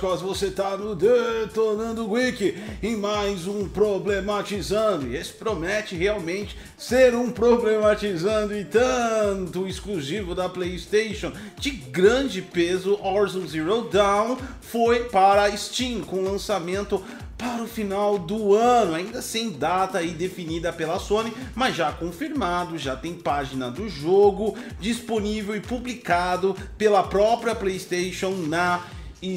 [0.00, 5.06] Costas, você tá no Detonando Wiki em mais um Problematizando.
[5.06, 12.98] E esse promete realmente ser um Problematizando e tanto exclusivo da PlayStation de grande peso.
[13.02, 17.02] Horizon Zero Dawn foi para Steam com lançamento
[17.36, 22.78] para o final do ano, ainda sem data aí definida pela Sony, mas já confirmado,
[22.78, 28.82] já tem página do jogo disponível e publicado pela própria PlayStation na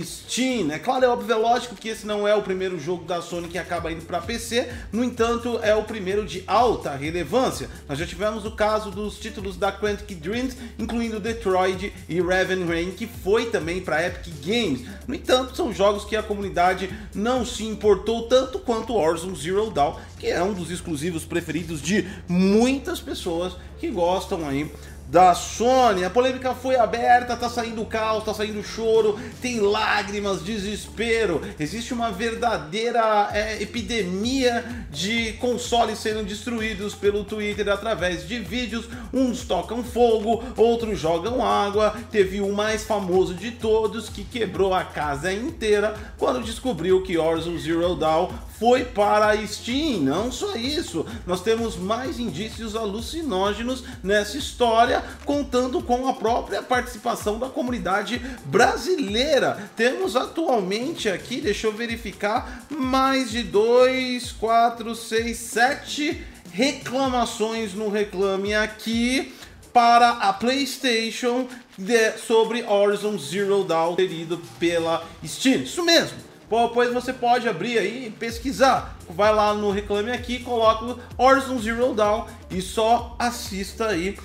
[0.03, 0.71] Steam.
[0.71, 3.47] É claro, é óbvio, é lógico que esse não é o primeiro jogo da Sony
[3.47, 7.69] que acaba indo para PC, no entanto, é o primeiro de alta relevância.
[7.87, 12.91] Nós já tivemos o caso dos títulos da Quantic Dreams, incluindo Detroit e Raven Rain,
[12.91, 14.85] que foi também para Epic Games.
[15.07, 19.95] No entanto, são jogos que a comunidade não se importou tanto quanto Horizon Zero Dawn,
[20.19, 24.71] que é um dos exclusivos preferidos de muitas pessoas que gostam aí
[25.07, 26.03] da Sony.
[26.03, 31.41] A polêmica foi aberta, tá saindo caos, tá saindo choro, tem lágrimas, desespero.
[31.59, 38.85] Existe uma verdadeira é, epidemia de consoles sendo destruídos pelo Twitter através de vídeos.
[39.13, 41.95] Uns tocam fogo, outros jogam água.
[42.11, 47.57] Teve o mais famoso de todos que quebrou a casa inteira quando descobriu que Horizon
[47.57, 50.01] Zero Dawn foi para a Steam.
[50.01, 57.39] Não só isso, nós temos mais indícios alucinógenos nessa história, contando com a própria participação
[57.39, 59.69] da comunidade brasileira.
[59.75, 68.55] Temos atualmente aqui, deixa eu verificar, mais de 2, 4, 6, 7 reclamações no Reclame
[68.55, 69.33] Aqui
[69.71, 75.61] para a PlayStation de, sobre Horizon Zero Dawn terido pela Steam.
[75.61, 76.17] Isso mesmo.
[76.49, 78.97] Pois você pode abrir aí e pesquisar.
[79.09, 84.17] Vai lá no Reclame Aqui, coloca Horizon Zero Dawn e só assista aí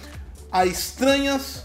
[0.53, 1.64] a estranhas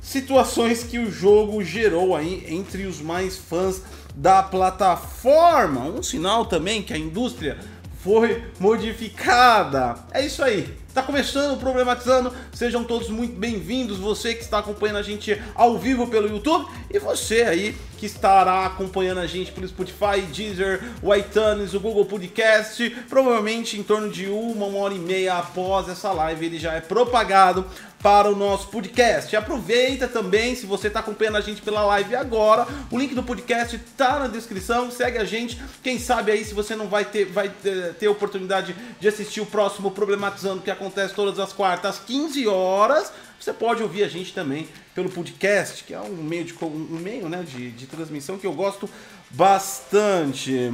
[0.00, 3.82] situações que o jogo gerou aí entre os mais fãs
[4.14, 5.80] da plataforma.
[5.80, 7.58] Um sinal também que a indústria
[8.00, 9.96] foi modificada.
[10.12, 10.72] É isso aí.
[10.94, 13.98] Tá começando Problematizando, sejam todos muito bem-vindos.
[13.98, 18.64] Você que está acompanhando a gente ao vivo pelo YouTube e você aí que estará
[18.64, 22.88] acompanhando a gente pelo Spotify, Deezer, o iTunes, o Google Podcast.
[23.08, 26.80] Provavelmente em torno de uma, uma hora e meia após essa live ele já é
[26.80, 27.66] propagado
[28.02, 29.34] para o nosso podcast.
[29.34, 33.74] Aproveita também, se você está acompanhando a gente pela live agora, o link do podcast
[33.74, 35.60] está na descrição, segue a gente.
[35.82, 39.46] Quem sabe aí se você não vai ter, vai ter, ter oportunidade de assistir o
[39.46, 44.32] próximo Problematizando que acontece todas as quartas às 15 horas, você pode ouvir a gente
[44.32, 48.46] também pelo podcast, que é um meio de, um meio, né, de, de transmissão que
[48.46, 48.88] eu gosto
[49.30, 50.72] bastante.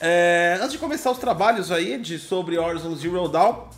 [0.00, 3.68] É, antes de começar os trabalhos aí de sobre Horizon Zero Dawn,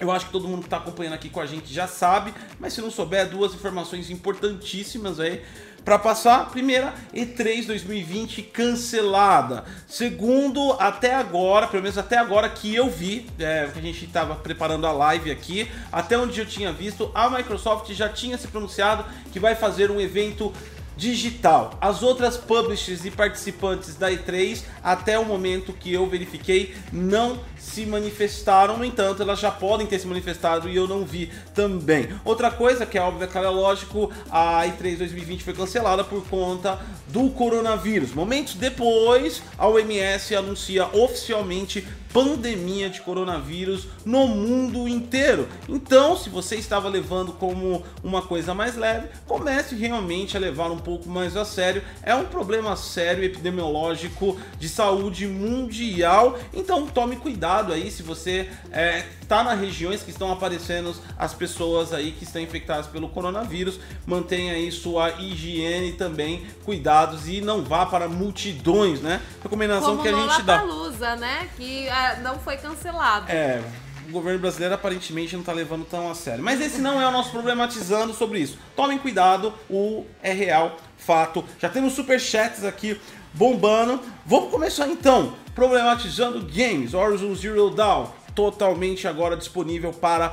[0.00, 2.72] eu acho que todo mundo que está acompanhando aqui com a gente já sabe, mas
[2.72, 5.42] se não souber, duas informações importantíssimas aí
[5.84, 6.50] para passar.
[6.50, 9.64] Primeira, E3 2020 cancelada.
[9.86, 14.34] Segundo, até agora, pelo menos até agora que eu vi, é, que a gente estava
[14.34, 19.04] preparando a live aqui, até onde eu tinha visto, a Microsoft já tinha se pronunciado
[19.32, 20.52] que vai fazer um evento
[20.98, 21.78] digital.
[21.80, 27.86] As outras publishers e participantes da E3, até o momento que eu verifiquei, não se
[27.86, 32.08] manifestaram, no entanto, elas já podem ter se manifestado e eu não vi também.
[32.24, 37.30] Outra coisa que é óbvio, é lógico, a E3 2020 foi cancelada por conta do
[37.30, 38.12] coronavírus.
[38.12, 45.48] Momentos depois, a OMS anuncia oficialmente pandemia de coronavírus no mundo inteiro.
[45.68, 50.78] Então, se você estava levando como uma coisa mais leve, comece realmente a levar um
[50.78, 51.82] pouco mais a sério.
[52.02, 56.38] É um problema sério epidemiológico de saúde mundial.
[56.52, 61.92] Então, tome cuidado aí se você é, tá nas regiões que estão aparecendo as pessoas
[61.92, 63.78] aí que estão infectadas pelo coronavírus.
[64.06, 69.20] Mantenha aí sua higiene também, cuidados e não vá para multidões, né?
[69.42, 70.62] Recomendação Como que a gente dá.
[70.62, 71.48] Lusa, né?
[71.56, 73.30] Que uh, não foi cancelado.
[73.30, 73.62] É,
[74.08, 76.42] o governo brasileiro aparentemente não está levando tão a sério.
[76.42, 78.58] Mas esse não é o nosso problematizando sobre isso.
[78.74, 81.44] Tomem cuidado, o é real, fato.
[81.58, 82.98] Já temos superchats aqui
[83.34, 84.00] bombando.
[84.24, 86.94] Vamos começar então, problematizando games.
[86.94, 88.06] Horizon Zero Dawn,
[88.38, 90.32] totalmente agora disponível para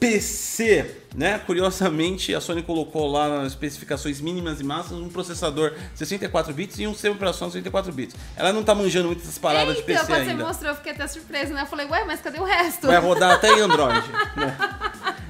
[0.00, 1.38] PC, né?
[1.38, 6.86] Curiosamente, a Sony colocou lá nas especificações mínimas e massas um processador 64 bits e
[6.86, 8.14] um sistema operacional 64 bits.
[8.36, 10.34] Ela não tá manjando muito essas paradas Eita, de PC quando ainda.
[10.34, 11.62] você mostrou, eu fiquei até surpresa, né?
[11.62, 12.86] Eu falei, ué, mas cadê o resto?
[12.86, 14.56] Vai rodar até em Android, né?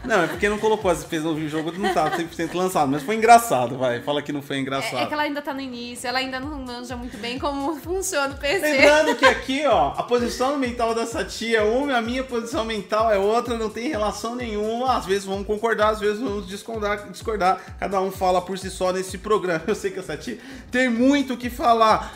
[0.06, 3.16] Não, é porque não colocou as fez no jogo, não tá 100% lançado, mas foi
[3.16, 4.00] engraçado, vai.
[4.00, 4.98] Fala que não foi engraçado.
[4.98, 7.74] É, é, que ela ainda tá no início, ela ainda não manja muito bem como
[7.80, 8.60] funciona o PC.
[8.60, 13.10] Lembrando que aqui, ó, a posição mental dessa tia é uma, a minha posição mental
[13.10, 14.96] é outra, não tem relação nenhuma.
[14.96, 17.60] Às vezes vamos concordar, às vezes vamos discordar, discordar.
[17.78, 19.62] Cada um fala por si só nesse programa.
[19.68, 20.38] Eu sei que essa tia
[20.70, 22.14] tem muito o que falar.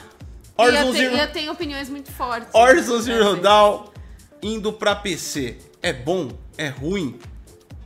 [0.56, 1.16] Horizon eu, te, Zero...
[1.16, 2.54] eu tenho opiniões muito fortes.
[2.54, 3.84] Horizon Zero Dawn
[4.42, 5.56] indo pra PC.
[5.82, 6.30] É bom?
[6.58, 7.18] É ruim?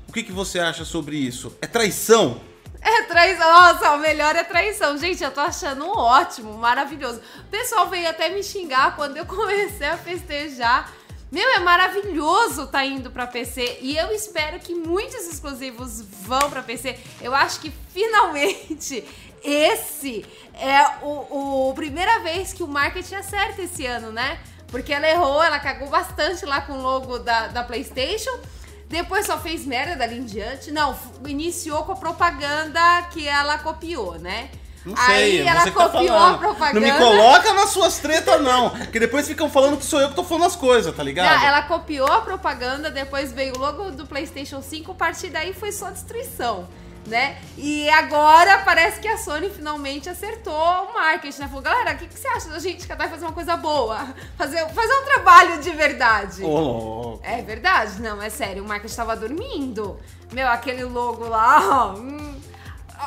[0.08, 1.56] O que, que você acha sobre isso?
[1.62, 2.40] É traição?
[2.80, 3.46] É traição.
[3.50, 4.98] Nossa, o melhor é traição.
[4.98, 7.20] Gente, eu tô achando ótimo, maravilhoso.
[7.40, 10.92] O pessoal veio até me xingar quando eu comecei a festejar.
[11.34, 16.62] Meu, é maravilhoso tá indo para PC e eu espero que muitos exclusivos vão para
[16.62, 16.96] PC.
[17.20, 19.04] Eu acho que finalmente
[19.42, 24.38] esse é o, o primeira vez que o marketing acerta esse ano, né?
[24.68, 28.38] Porque ela errou, ela cagou bastante lá com o logo da, da PlayStation.
[28.86, 30.70] Depois só fez merda dali em diante.
[30.70, 30.96] Não,
[31.26, 34.52] iniciou com a propaganda que ela copiou, né?
[34.84, 36.80] Não sei, Aí ela tá copiou tá a propaganda.
[36.80, 38.70] Não me coloca nas suas tretas, não.
[38.70, 41.38] Que depois ficam falando que sou eu que tô falando as coisas, tá ligado?
[41.38, 45.54] Não, ela copiou a propaganda, depois veio o logo do PlayStation 5, a partir daí
[45.54, 46.68] foi só destruição
[47.06, 47.36] né?
[47.56, 51.48] E agora parece que a Sony finalmente acertou o marketing, né?
[51.48, 54.14] Falou, galera, o que, que você acha da gente tentar fazer uma coisa boa?
[54.36, 56.42] Fazer, fazer um trabalho de verdade.
[56.42, 57.18] Oh.
[57.22, 58.00] É verdade?
[58.00, 59.98] Não, é sério, o marketing tava dormindo.
[60.32, 61.98] Meu, aquele logo lá, ó.
[61.98, 62.33] Hum,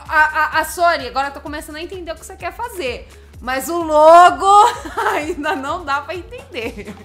[0.08, 3.08] a, a, a Sony, agora eu tô começando a entender o que você quer fazer.
[3.40, 4.46] Mas o logo
[5.14, 6.96] ainda não dá para entender.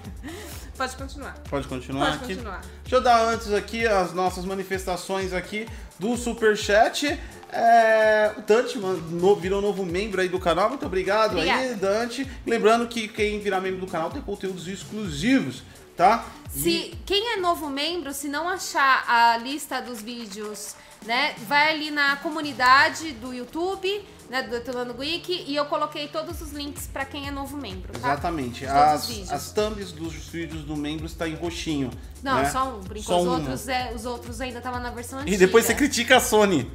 [0.75, 1.35] Pode continuar.
[1.49, 2.35] Pode continuar Pode aqui?
[2.35, 2.61] continuar.
[2.81, 5.67] Deixa eu dar antes aqui as nossas manifestações aqui
[5.99, 7.19] do Superchat.
[7.51, 10.69] É, o Dante no, virou novo membro aí do canal.
[10.69, 11.61] Muito obrigado Obrigada.
[11.61, 12.27] aí, Dante.
[12.45, 15.61] Lembrando que quem virar membro do canal tem conteúdos exclusivos,
[15.95, 16.25] tá?
[16.49, 16.97] Se e...
[17.05, 22.15] quem é novo membro, se não achar a lista dos vídeos, né, vai ali na
[22.17, 24.03] comunidade do YouTube
[24.33, 27.93] né, do Detonando Geek, e eu coloquei todos os links para quem é novo membro,
[27.93, 28.13] tá?
[28.13, 28.65] Exatamente.
[28.65, 31.91] As, as thumbs dos vídeos do membro está em roxinho.
[32.23, 32.49] Não, né?
[32.49, 32.83] só um.
[32.83, 35.35] Por enquanto, os, outros, é, os outros ainda estavam na versão antiga.
[35.35, 36.71] E depois você critica a Sony.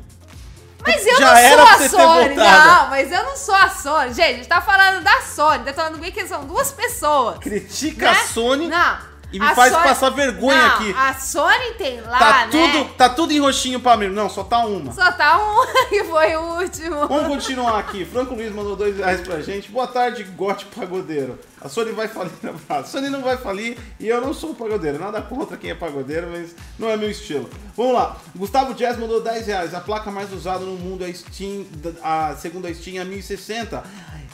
[0.86, 4.14] Mas eu Já não sou a Sony, não, mas eu não sou a Sony.
[4.14, 7.38] Gente, a gente tá falando da Sony, Detonando Geek são duas pessoas.
[7.38, 8.18] Critica né?
[8.18, 8.68] a Sony.
[8.68, 9.07] Não.
[9.30, 9.84] E me a faz Sony...
[9.84, 10.94] passar vergonha não, aqui.
[10.96, 12.50] A Sony tem lá, tá né?
[12.50, 14.08] Tudo, tá tudo em roxinho pra mim.
[14.08, 14.92] Não, só tá uma.
[14.92, 17.06] Só tá uma que foi o último.
[17.06, 18.06] Vamos continuar aqui.
[18.06, 19.70] Franco Luiz mandou dois reais pra gente.
[19.70, 21.38] Boa tarde, Gote Pagodeiro.
[21.60, 22.32] A Sony vai falir.
[22.68, 24.98] A Sony não vai falir e eu não sou pagodeiro.
[24.98, 27.50] Nada contra quem é pagodeiro, mas não é meu estilo.
[27.76, 28.16] Vamos lá.
[28.34, 29.74] Gustavo Jazz mandou 10 reais.
[29.74, 31.66] A placa mais usada no mundo é a Steam,
[32.02, 33.84] a, segundo a Steam, é a 1060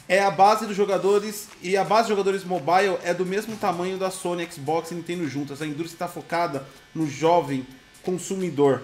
[0.09, 3.97] é a base dos jogadores e a base de jogadores mobile é do mesmo tamanho
[3.97, 5.62] da Sony, Xbox e Nintendo juntas.
[5.62, 7.67] A indústria está focada no jovem
[8.03, 8.83] consumidor.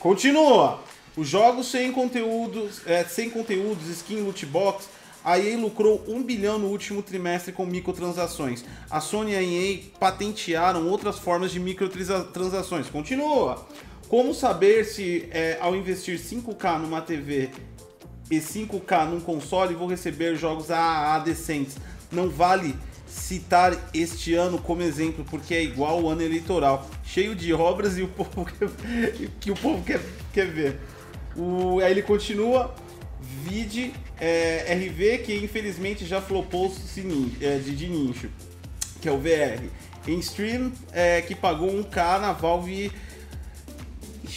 [0.00, 0.80] Continua.
[1.16, 4.88] Os jogos sem conteúdos, é, sem conteúdos, skin, loot box,
[5.24, 8.64] a EA lucrou 1 bilhão no último trimestre com microtransações.
[8.90, 12.88] A Sony e a EA patentearam outras formas de microtransações.
[12.88, 13.66] Continua.
[14.08, 17.50] Como saber se é, ao investir 5K numa TV
[18.30, 21.76] e 5K num console vou receber jogos AAA decentes.
[22.10, 22.74] Não vale
[23.06, 28.02] citar este ano como exemplo, porque é igual o ano eleitoral, cheio de obras e
[28.02, 30.00] o povo quer, que o povo quer,
[30.32, 30.80] quer ver.
[31.36, 32.74] O, aí ele continua,
[33.44, 36.74] vide é, RV, que infelizmente já flopou
[37.40, 38.28] é, de, de nicho,
[39.00, 39.64] que é o VR.
[40.06, 42.92] Em stream, é, que pagou 1k na Valve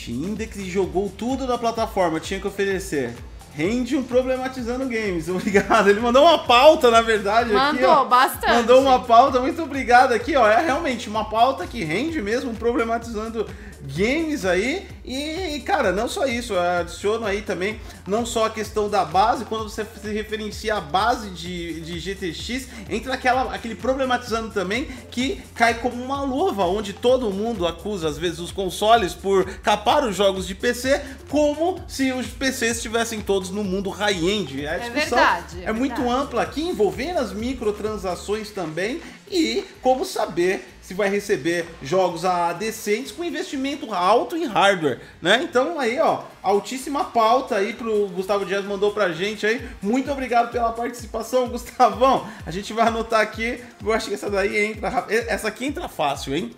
[0.07, 3.13] Index e jogou tudo na plataforma, tinha que oferecer
[3.53, 5.27] rende um problematizando games.
[5.29, 5.89] Obrigado.
[5.89, 7.51] Ele mandou uma pauta, na verdade.
[7.51, 8.53] Mandou aqui, bastante.
[8.53, 10.47] Mandou uma pauta, muito obrigado aqui, ó.
[10.47, 13.45] É realmente uma pauta que rende mesmo problematizando
[13.83, 14.87] games aí.
[15.03, 19.45] E, cara, não só isso, eu adiciono aí também não só a questão da base,
[19.45, 25.41] quando você se referencia a base de, de GTX, entra aquela, aquele problematizando também que
[25.55, 30.15] cai como uma luva, onde todo mundo acusa, às vezes, os consoles por capar os
[30.15, 34.67] jogos de PC, como se os PCs estivessem todos no mundo high-end.
[34.67, 35.63] A é verdade.
[35.63, 36.21] É, é muito verdade.
[36.21, 43.11] ampla aqui, envolvendo as microtransações também e como saber se vai receber jogos a decentes
[43.11, 45.39] com investimento alto em hardware, né?
[45.43, 49.63] Então aí, ó, altíssima pauta aí pro Gustavo Dias mandou pra gente aí.
[49.83, 52.25] Muito obrigado pela participação, Gustavão.
[52.43, 53.63] A gente vai anotar aqui.
[53.85, 56.55] Eu acho que essa daí entra, essa aqui entra fácil, hein?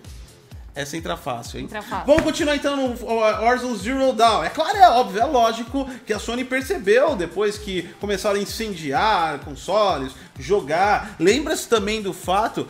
[0.74, 1.66] Essa entra fácil, hein?
[1.66, 2.06] Entra fácil.
[2.06, 3.06] Vamos continuar então no
[3.46, 4.44] Horizon Zero Dawn.
[4.44, 9.40] É claro, é óbvio, é lógico que a Sony percebeu depois que começaram a incendiar
[9.40, 11.16] consoles, jogar.
[11.20, 12.66] Lembra-se também do fato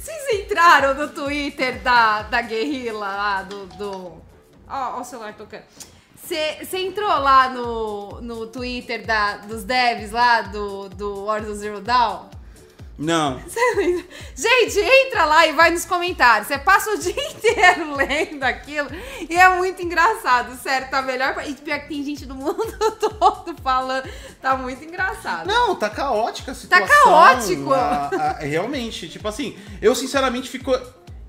[0.00, 3.66] vocês entraram no Twitter da, da guerrilla lá, do.
[3.66, 4.22] do...
[4.66, 5.64] Ó, o celular tocando.
[6.16, 12.30] Você entrou lá no, no Twitter da, dos devs lá do, do Horizon Zero Dawn?
[13.00, 13.40] Não.
[14.36, 16.48] Gente, entra lá e vai nos comentários.
[16.48, 18.90] Você passa o dia inteiro lendo aquilo
[19.28, 20.54] e é muito engraçado.
[20.62, 21.34] Sério, tá melhor.
[21.48, 22.62] E pior que tem gente do mundo
[23.00, 24.06] todo falando.
[24.42, 25.46] Tá muito engraçado.
[25.46, 26.86] Não, tá caótica a situação.
[26.86, 27.72] Tá caótico.
[27.72, 30.70] A, a, realmente, tipo assim, eu sinceramente fico.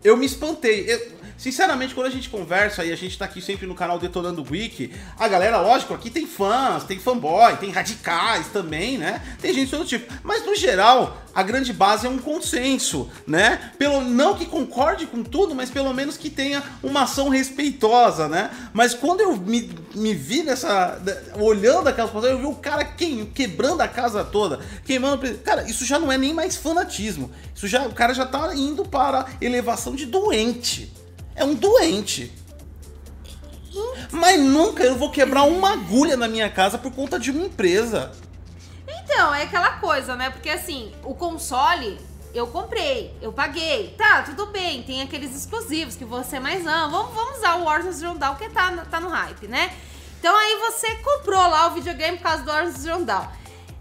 [0.04, 0.92] Eu me espantei.
[0.92, 4.46] Eu, Sinceramente, quando a gente conversa e a gente tá aqui sempre no canal Detonando
[4.48, 9.20] Wiki, a galera, lógico, aqui tem fãs, tem fanboy, tem radicais também, né?
[9.42, 10.14] Tem gente de todo tipo.
[10.22, 13.72] Mas no geral, a grande base é um consenso, né?
[13.80, 18.52] Pelo não que concorde com tudo, mas pelo menos que tenha uma ação respeitosa, né?
[18.72, 21.02] Mas quando eu me, me vi nessa
[21.40, 25.86] olhando aquelas coisas, eu vi o cara que, quebrando a casa toda, queimando, cara, isso
[25.86, 27.32] já não é nem mais fanatismo.
[27.56, 31.01] Isso já o cara já tá indo para elevação de doente
[31.42, 32.32] é um doente.
[34.12, 38.12] Mas nunca eu vou quebrar uma agulha na minha casa por conta de uma empresa.
[38.88, 40.30] Então, é aquela coisa, né?
[40.30, 42.00] Porque assim, o console
[42.34, 43.96] eu comprei, eu paguei.
[43.98, 46.90] Tá, tudo bem, tem aqueles exclusivos que você mais ama.
[46.90, 49.74] Vamos, vamos usar o Warzone Zero Dawn que tá, tá no hype, né?
[50.20, 53.28] Então aí você comprou lá o videogame por causa do Warzone Zero Dawn.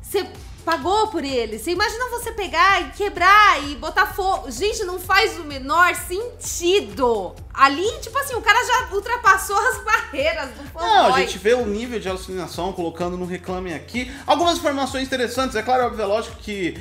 [0.02, 0.26] Você
[0.64, 1.58] pagou por ele.
[1.58, 4.50] Você imagina você pegar e quebrar e botar fogo.
[4.50, 7.34] Gente, não faz o menor sentido.
[7.52, 10.82] Ali, tipo assim, o cara já ultrapassou as barreiras do fanboy.
[10.82, 14.10] Não, a gente vê o nível de alucinação colocando no Reclame Aqui.
[14.26, 15.56] Algumas informações interessantes.
[15.56, 16.80] É claro, é lógico que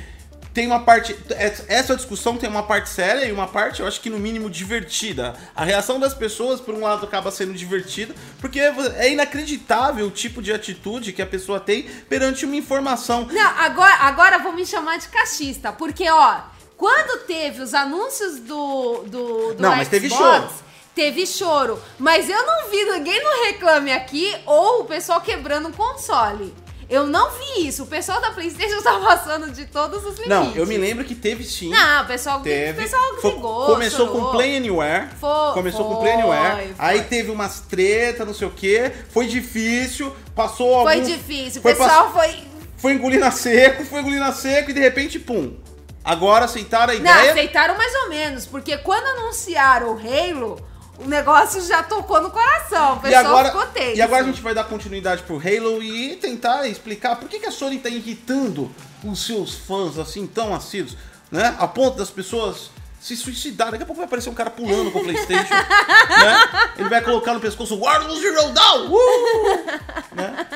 [0.52, 1.16] tem uma parte.
[1.68, 5.34] Essa discussão tem uma parte séria e uma parte, eu acho que no mínimo divertida.
[5.54, 10.42] A reação das pessoas, por um lado, acaba sendo divertida, porque é inacreditável o tipo
[10.42, 13.26] de atitude que a pessoa tem perante uma informação.
[13.30, 16.40] Não, agora, agora vou me chamar de cachista, porque, ó,
[16.76, 19.04] quando teve os anúncios do.
[19.04, 20.50] do, do não, Xbox, mas teve choro.
[20.94, 21.82] Teve choro.
[21.98, 26.52] Mas eu não vi ninguém no Reclame Aqui ou o pessoal quebrando o console.
[26.90, 27.84] Eu não vi isso.
[27.84, 30.28] O pessoal da PlayStation tá passando de todos os limites.
[30.28, 31.70] Não, eu me lembro que teve sim.
[31.70, 32.72] Não, o pessoal, teve.
[32.72, 33.02] O pessoal
[33.66, 34.26] Começou chorou.
[34.26, 35.08] com Play Anywhere.
[35.20, 36.56] Foi, começou foi, com Play Anywhere.
[36.56, 36.74] Foi.
[36.78, 38.90] Aí teve umas treta, não sei o quê.
[39.10, 40.14] Foi difícil.
[40.34, 40.90] Passou algum...
[40.90, 41.60] Foi difícil.
[41.60, 42.50] O pessoal foi...
[42.76, 45.54] Foi engolindo a seco, foi engolindo a seco e de repente, pum.
[46.02, 47.14] Agora aceitaram a ideia.
[47.14, 48.46] Não, aceitaram mais ou menos.
[48.46, 50.69] Porque quando anunciaram o Halo
[51.00, 52.94] o negócio já tocou no coração.
[52.94, 53.96] O pessoal agora, ficou tenso.
[53.96, 57.46] E agora a gente vai dar continuidade pro Halo e tentar explicar por que, que
[57.46, 58.70] a Sony tá irritando
[59.02, 60.96] os seus fãs assim tão assíduos,
[61.30, 61.56] né?
[61.58, 63.70] A ponto das pessoas se suicidar.
[63.70, 65.54] Daqui a pouco vai aparecer um cara pulando com o Playstation.
[65.54, 66.72] né?
[66.76, 68.88] Ele vai colocar no pescoço Warlords Zero Dawn!
[68.88, 69.66] Uh!
[70.14, 70.46] né?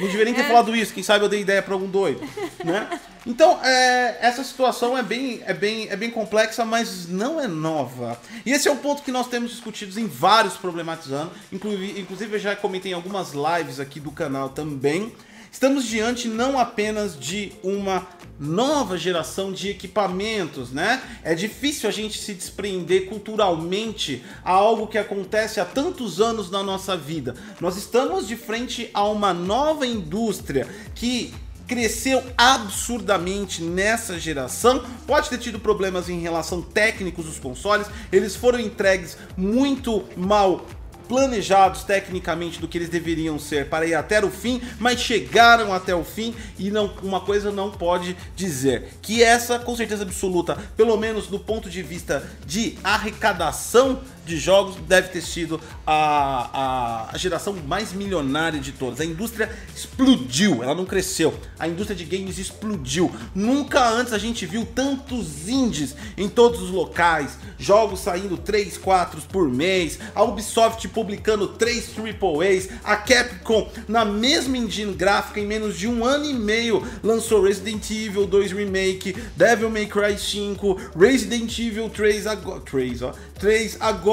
[0.00, 0.48] Não deveria nem ter é.
[0.48, 2.20] falado isso, quem sabe eu dei ideia para algum doido,
[2.64, 3.00] né?
[3.26, 8.18] Então, é, essa situação é bem, é, bem, é bem complexa, mas não é nova.
[8.44, 12.40] E esse é um ponto que nós temos discutido em vários problematizando, inclusive, inclusive eu
[12.40, 15.12] já comentei em algumas lives aqui do canal também.
[15.52, 18.08] Estamos diante não apenas de uma
[18.40, 21.02] nova geração de equipamentos, né?
[21.22, 26.62] É difícil a gente se desprender culturalmente a algo que acontece há tantos anos na
[26.62, 27.36] nossa vida.
[27.60, 31.34] Nós estamos de frente a uma nova indústria que
[31.68, 34.82] cresceu absurdamente nessa geração.
[35.06, 40.66] Pode ter tido problemas em relação técnicos dos consoles, eles foram entregues muito mal
[41.08, 45.94] planejados tecnicamente do que eles deveriam ser para ir até o fim, mas chegaram até
[45.94, 48.88] o fim e não uma coisa não pode dizer.
[49.02, 54.76] Que essa com certeza absoluta, pelo menos do ponto de vista de arrecadação de jogos
[54.86, 59.00] deve ter sido a, a, a, geração mais milionária de todas.
[59.00, 61.34] A indústria explodiu, ela não cresceu.
[61.58, 63.10] A indústria de games explodiu.
[63.34, 69.20] Nunca antes a gente viu tantos indies em todos os locais, jogos saindo 3, 4
[69.22, 75.76] por mês, a Ubisoft publicando 3 AAAs, a Capcom na mesma engine gráfica em menos
[75.76, 81.58] de um ano e meio lançou Resident Evil 2 Remake, Devil May Cry 5, Resident
[81.58, 84.11] Evil 3 agora, 3, ó, 3 agora.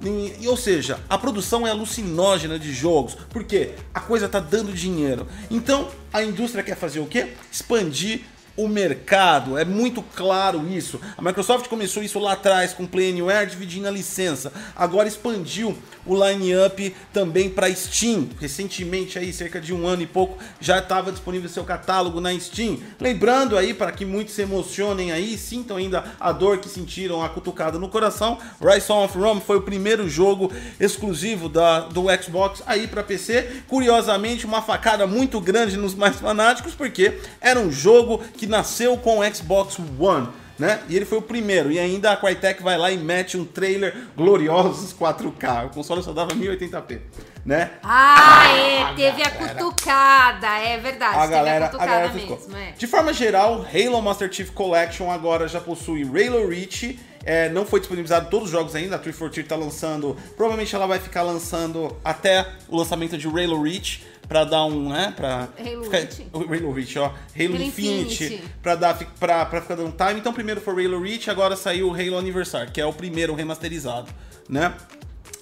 [0.00, 5.26] E, ou seja, a produção é alucinógena de jogos, porque a coisa tá dando dinheiro.
[5.50, 7.34] Então a indústria quer fazer o quê?
[7.50, 8.22] Expandir
[8.58, 9.56] o mercado.
[9.56, 11.00] É muito claro isso.
[11.16, 14.52] A Microsoft começou isso lá atrás com Play Anywhere, dividindo a licença.
[14.74, 18.28] Agora expandiu o line-up também para Steam.
[18.40, 22.78] Recentemente, aí, cerca de um ano e pouco, já estava disponível seu catálogo na Steam.
[22.98, 27.28] Lembrando aí, para que muitos se emocionem aí, sintam ainda a dor que sentiram, a
[27.28, 30.50] cutucada no coração, Rise of Rome foi o primeiro jogo
[30.80, 33.62] exclusivo da, do Xbox aí para PC.
[33.68, 39.18] Curiosamente, uma facada muito grande nos mais fanáticos, porque era um jogo que nasceu com
[39.20, 40.28] o Xbox One.
[40.58, 40.80] né?
[40.88, 41.70] E ele foi o primeiro.
[41.70, 45.66] E ainda a Crytek vai lá e mete um trailer gloriosos 4K.
[45.66, 46.98] O console só dava 1080p,
[47.44, 47.70] né?
[47.82, 51.16] Ah, é, teve a cutucada, é verdade.
[51.16, 52.36] A teve galera, a a cutucada galera ficou.
[52.38, 52.72] mesmo, é.
[52.76, 56.98] De forma geral, Halo Master Chief Collection agora já possui Halo Reach.
[57.24, 60.16] É, não foi disponibilizado todos os jogos ainda, a 343 tá lançando.
[60.36, 65.12] Provavelmente ela vai ficar lançando até o lançamento de Halo Reach pra dar um, né,
[65.16, 66.26] pra Halo Reach?
[66.32, 68.42] ó, Halo, Halo Infinity, Infinity.
[68.62, 70.20] pra dar pra, pra ficar dando time.
[70.20, 74.10] Então primeiro foi Halo Reach, agora saiu o Halo Anniversary, que é o primeiro remasterizado,
[74.48, 74.74] né?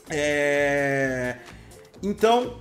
[0.09, 1.37] É...
[2.03, 2.59] Então,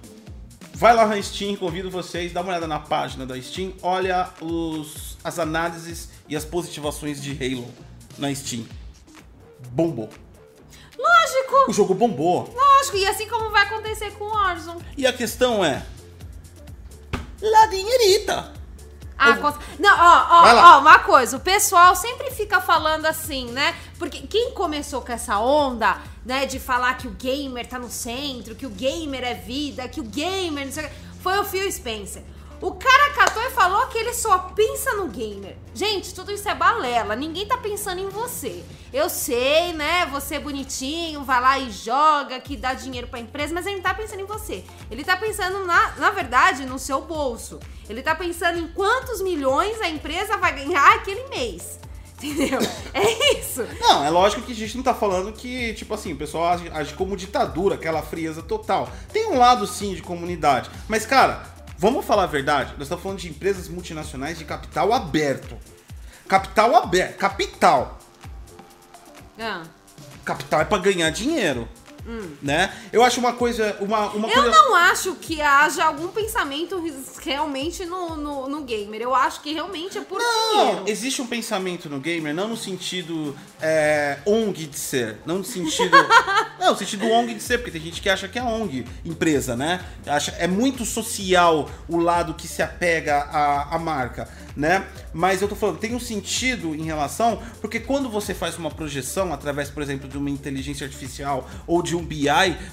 [0.73, 5.17] vai lá na Steam, convido vocês, dá uma olhada na página da Steam, olha os,
[5.23, 7.67] as análises e as positivações de Halo
[8.17, 8.65] na Steam.
[9.71, 10.09] Bombou.
[10.97, 12.51] Lógico, O jogo bombou.
[12.55, 12.97] lógico.
[12.97, 14.81] E assim como vai acontecer com o Warzone.
[14.97, 15.85] E a questão é.
[17.41, 18.53] La dinheirita.
[19.17, 20.77] Ah, Eu- cons- Não, ó, ó, lá.
[20.77, 23.73] ó, uma coisa, o pessoal sempre fica falando assim, né?
[23.97, 28.55] Porque quem começou com essa onda, né, de falar que o gamer tá no centro,
[28.55, 31.71] que o gamer é vida, que o gamer não sei o que, foi o Phil
[31.71, 32.23] Spencer.
[32.61, 35.57] O cara catou e falou que ele só pensa no gamer.
[35.73, 38.63] Gente, tudo isso é balela, ninguém tá pensando em você.
[38.93, 43.53] Eu sei, né, você é bonitinho, vai lá e joga, que dá dinheiro pra empresa,
[43.53, 44.63] mas ele não tá pensando em você.
[44.89, 47.59] Ele tá pensando, na, na verdade, no seu bolso.
[47.89, 51.79] Ele tá pensando em quantos milhões a empresa vai ganhar aquele mês.
[52.15, 52.59] Entendeu?
[52.93, 53.67] É isso.
[53.79, 56.69] Não, é lógico que a gente não tá falando que, tipo assim, o pessoal age,
[56.73, 58.89] age como ditadura, aquela frieza total.
[59.11, 60.69] Tem um lado sim de comunidade.
[60.87, 62.73] Mas, cara, vamos falar a verdade.
[62.73, 65.57] Nós estamos falando de empresas multinacionais de capital aberto.
[66.27, 67.17] Capital aberto.
[67.17, 67.99] Capital.
[69.39, 69.63] Ah.
[70.23, 71.67] Capital é pra ganhar dinheiro.
[72.41, 72.71] Né?
[72.93, 73.77] Eu acho uma coisa.
[73.79, 74.51] Uma, uma Eu coisa...
[74.51, 76.81] não acho que haja algum pensamento
[77.21, 79.01] realmente no, no, no gamer.
[79.01, 80.83] Eu acho que realmente é por Não, dinheiro.
[80.87, 85.95] existe um pensamento no gamer, não no sentido é, ONG de ser, não no sentido.
[86.59, 89.55] não, no sentido ONG de ser, porque tem gente que acha que é ONG, empresa,
[89.55, 89.83] né?
[90.05, 94.85] Acha, é muito social o lado que se apega à, à marca, né?
[95.17, 99.31] Mas eu tô falando, tem um sentido em relação, porque quando você faz uma projeção
[99.33, 102.27] através, por exemplo, de uma inteligência artificial ou de um BI,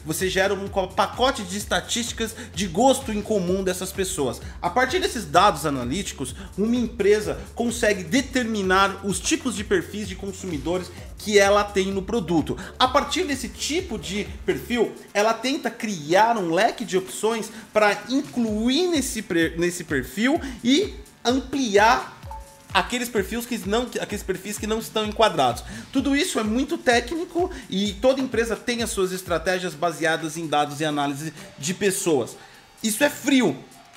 [0.04, 4.40] você gera um co- pacote de estatísticas de gosto em comum dessas pessoas.
[4.60, 10.90] A partir desses dados analíticos, uma empresa consegue determinar os tipos de perfis de consumidores
[11.18, 12.58] que ela tem no produto.
[12.76, 18.88] A partir desse tipo de perfil, ela tenta criar um leque de opções para incluir
[18.88, 19.24] nesse,
[19.56, 22.20] nesse perfil e ampliar
[22.72, 25.62] aqueles perfis que não aqueles perfis que não estão enquadrados.
[25.92, 30.80] Tudo isso é muito técnico e toda empresa tem as suas estratégias baseadas em dados
[30.80, 32.36] e análise de pessoas.
[32.82, 33.56] Isso é frio,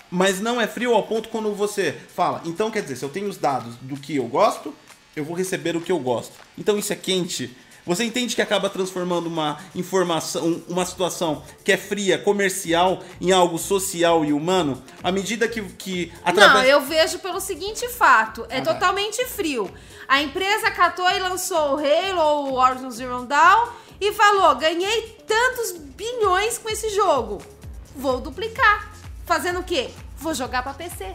[0.10, 2.42] mas não é frio ao ponto quando você fala.
[2.46, 4.74] Então quer dizer, se eu tenho os dados do que eu gosto,
[5.16, 6.34] eu vou receber o que eu gosto.
[6.58, 7.56] Então isso é quente.
[7.86, 13.60] Você entende que acaba transformando uma informação, uma situação que é fria, comercial, em algo
[13.60, 14.82] social e humano?
[15.04, 18.74] À medida que, que Não, eu vejo pelo seguinte fato: é Ah, vai.
[18.74, 19.70] totalmente frio.
[20.08, 23.70] A empresa catou e lançou o Halo ou o Warzone Zero Dawn
[24.02, 27.42] e falou: ganhei tantos bilhões com esse jogo.
[27.96, 28.94] Vou duplicar.
[29.26, 29.90] Fazendo o quê?
[30.18, 31.14] Vou jogar pra PC.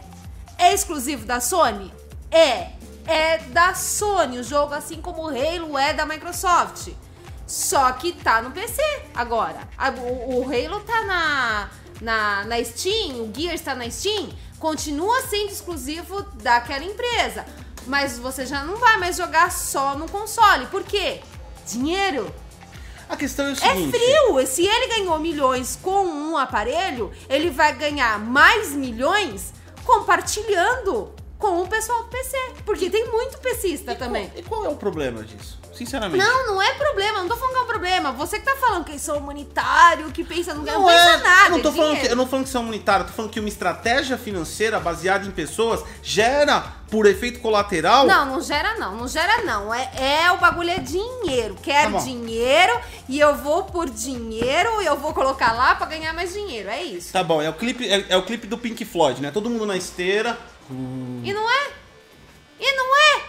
[0.57, 1.91] É exclusivo da Sony?
[2.29, 2.71] É.
[3.11, 6.87] É da Sony o jogo, assim como o Halo é da Microsoft.
[7.45, 8.81] Só que tá no PC
[9.13, 9.67] agora.
[9.99, 11.69] O, o Halo tá na,
[12.01, 17.45] na, na Steam, o Gears tá na Steam, continua sendo exclusivo daquela empresa.
[17.85, 20.67] Mas você já não vai mais jogar só no console.
[20.67, 21.19] Por quê?
[21.67, 22.33] Dinheiro.
[23.09, 23.91] A questão é o É seguinte.
[23.97, 24.47] frio.
[24.47, 29.51] Se ele ganhou milhões com um aparelho, ele vai ganhar mais milhões
[29.83, 32.37] compartilhando com o pessoal do PC.
[32.63, 34.31] Porque tem muito PCista também.
[34.35, 35.59] E qual é o problema disso?
[35.73, 36.23] Sinceramente.
[36.23, 37.19] Não, não é problema.
[37.19, 38.11] Não tô falando que é um problema.
[38.11, 41.45] Você que tá falando que sou humanitário, que pensa não, Não pensa é, nada.
[41.45, 43.07] eu não tô é falando que, eu não tô falando que isso é humanitário, eu
[43.07, 48.41] tô falando que uma estratégia financeira baseada em pessoas gera, por efeito colateral, Não, não
[48.41, 49.73] gera não, não gera não.
[49.73, 51.55] É, é o bagulho é dinheiro.
[51.55, 52.03] Tá Quero bom.
[52.03, 56.69] dinheiro e eu vou por dinheiro e eu vou colocar lá pra ganhar mais dinheiro.
[56.69, 57.11] É isso.
[57.11, 59.31] Tá bom, é o clipe, é, é o clipe do Pink Floyd, né?
[59.31, 60.37] Todo mundo na esteira.
[60.69, 61.71] E não é?
[62.59, 63.23] E não é?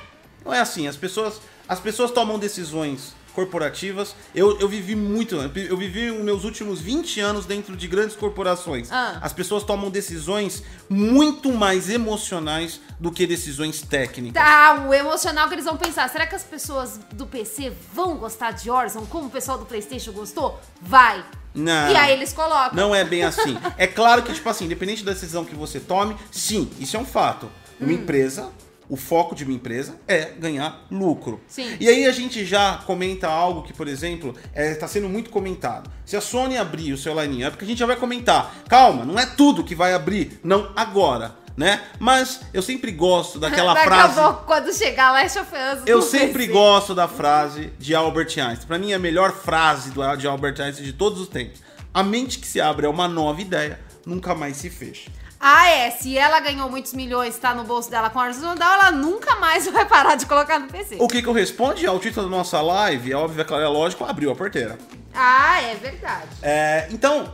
[0.45, 4.15] Não é assim, as pessoas, as pessoas tomam decisões corporativas.
[4.35, 8.91] Eu, eu vivi muito, eu vivi os meus últimos 20 anos dentro de grandes corporações.
[8.91, 9.19] Ah.
[9.21, 14.43] As pessoas tomam decisões muito mais emocionais do que decisões técnicas.
[14.43, 16.09] Tá, o emocional que eles vão pensar.
[16.09, 20.13] Será que as pessoas do PC vão gostar de Warzone como o pessoal do Playstation
[20.13, 20.61] gostou?
[20.81, 21.25] Vai.
[21.55, 21.93] Não.
[21.93, 22.75] E aí eles colocam.
[22.75, 23.57] Não é bem assim.
[23.77, 27.05] É claro que, tipo assim, independente da decisão que você tome, sim, isso é um
[27.05, 27.51] fato.
[27.81, 28.51] Uma empresa
[28.93, 31.41] O foco de uma empresa é ganhar lucro.
[31.49, 31.77] Sim.
[31.81, 35.91] E aí a gente já comenta algo que, por exemplo, está sendo muito comentado.
[36.05, 38.55] Se a Sony abrir o seu line-up, que a gente já vai comentar.
[38.69, 41.83] Calma, não é tudo que vai abrir, não agora né?
[41.99, 44.19] Mas eu sempre gosto daquela Daqui frase.
[44.19, 45.83] a pouco, quando chegar Last of Us.
[45.87, 46.53] Eu sempre PC.
[46.53, 48.67] gosto da frase de Albert Einstein.
[48.67, 51.61] Pra mim, é a melhor frase do, de Albert Einstein de todos os tempos.
[51.93, 55.11] A mente que se abre é uma nova ideia, nunca mais se fecha.
[55.45, 55.91] Ah, é.
[55.91, 59.35] Se ela ganhou muitos milhões, tá no bolso dela com a Horizon Dawn, ela nunca
[59.37, 60.97] mais vai parar de colocar no PC.
[61.01, 63.69] O que, que eu respondo ao título da nossa live, é óbvio, é claro, é
[63.69, 64.79] lógico, abriu a porteira.
[65.13, 66.29] Ah, é verdade.
[66.41, 67.31] É, então,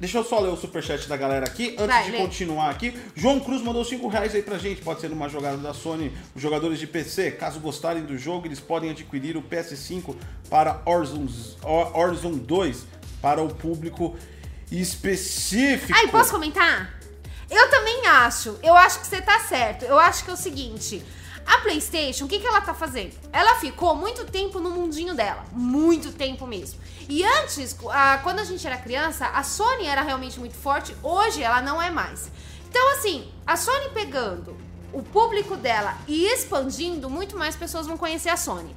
[0.00, 2.18] deixa eu só ler o superchat da galera aqui, antes Vai, de lê.
[2.18, 2.98] continuar aqui.
[3.14, 6.12] João Cruz mandou 5 reais aí pra gente, pode ser numa jogada da Sony.
[6.34, 10.16] Os jogadores de PC, caso gostarem do jogo, eles podem adquirir o PS5
[10.48, 11.26] para Horizon,
[11.94, 12.86] Horizon 2
[13.20, 14.16] para o público
[14.72, 15.92] específico.
[15.94, 16.98] Ai, posso comentar?
[17.50, 18.56] Eu também acho.
[18.62, 19.84] Eu acho que você tá certo.
[19.84, 21.02] Eu acho que é o seguinte.
[21.52, 23.12] A PlayStation, o que, que ela tá fazendo?
[23.32, 25.44] Ela ficou muito tempo no mundinho dela.
[25.52, 26.78] Muito tempo mesmo.
[27.08, 30.94] E antes, a- quando a gente era criança, a Sony era realmente muito forte.
[31.02, 32.30] Hoje ela não é mais.
[32.68, 34.56] Então, assim, a Sony pegando
[34.92, 38.74] o público dela e expandindo, muito mais pessoas vão conhecer a Sony.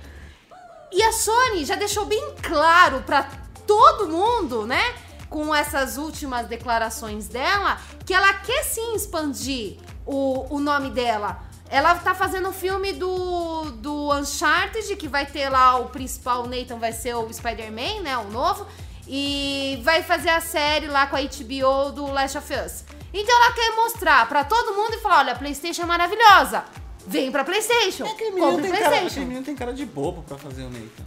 [0.91, 3.29] E a Sony já deixou bem claro pra
[3.67, 4.95] todo mundo, né?
[5.29, 11.43] Com essas últimas declarações dela, que ela quer sim expandir o, o nome dela.
[11.73, 16.47] Ela tá fazendo o filme do, do Uncharted, que vai ter lá o principal, o
[16.47, 18.15] Nathan vai ser o Spider-Man, né?
[18.15, 18.67] O novo.
[19.07, 22.83] E vai fazer a série lá com a HBO do Last of Us.
[23.12, 26.63] Então ela quer mostrar pra todo mundo e falar: olha, a PlayStation é maravilhosa.
[27.07, 28.05] Vem pra PlayStation.
[28.05, 29.19] Aquele menino, Compre tem cara, PlayStation.
[29.21, 31.03] menino tem cara de bobo pra fazer o Nathan.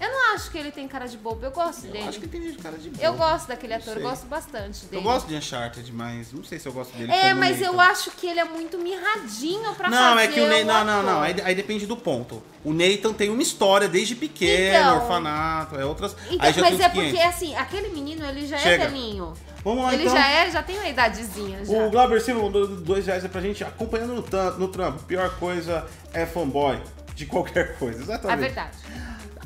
[0.00, 1.98] Eu não acho que ele tem cara de bobo, eu gosto dele.
[2.04, 3.02] Eu acho que ele tem cara de bobo.
[3.02, 4.96] Eu gosto daquele ator, eu gosto bastante dele.
[4.96, 7.72] Eu gosto de Uncharted, mas não sei se eu gosto dele É, mas Nathan.
[7.72, 10.64] eu acho que ele é muito mirradinho pra Não, fazer é que o Nathan.
[10.64, 11.20] Não, não, não.
[11.22, 12.42] Aí, aí depende do ponto.
[12.64, 14.96] O Nathan tem uma história desde pequeno, Então.
[15.02, 16.14] orfanato, é outras.
[16.30, 17.26] Então, aí já mas é uns porque, 500.
[17.26, 18.84] assim, aquele menino, ele já Chega.
[18.84, 19.34] é velhinho.
[19.64, 20.14] Vamos lá, ele então.
[20.16, 21.72] já é, já tem uma idadezinha, já.
[21.76, 25.02] O Glauber Silva mandou dois reais aí pra gente, acompanhando no, no trampo.
[25.02, 26.80] Pior coisa é fanboy
[27.16, 27.98] de qualquer coisa.
[27.98, 28.38] É Exatamente.
[28.40, 28.76] verdade.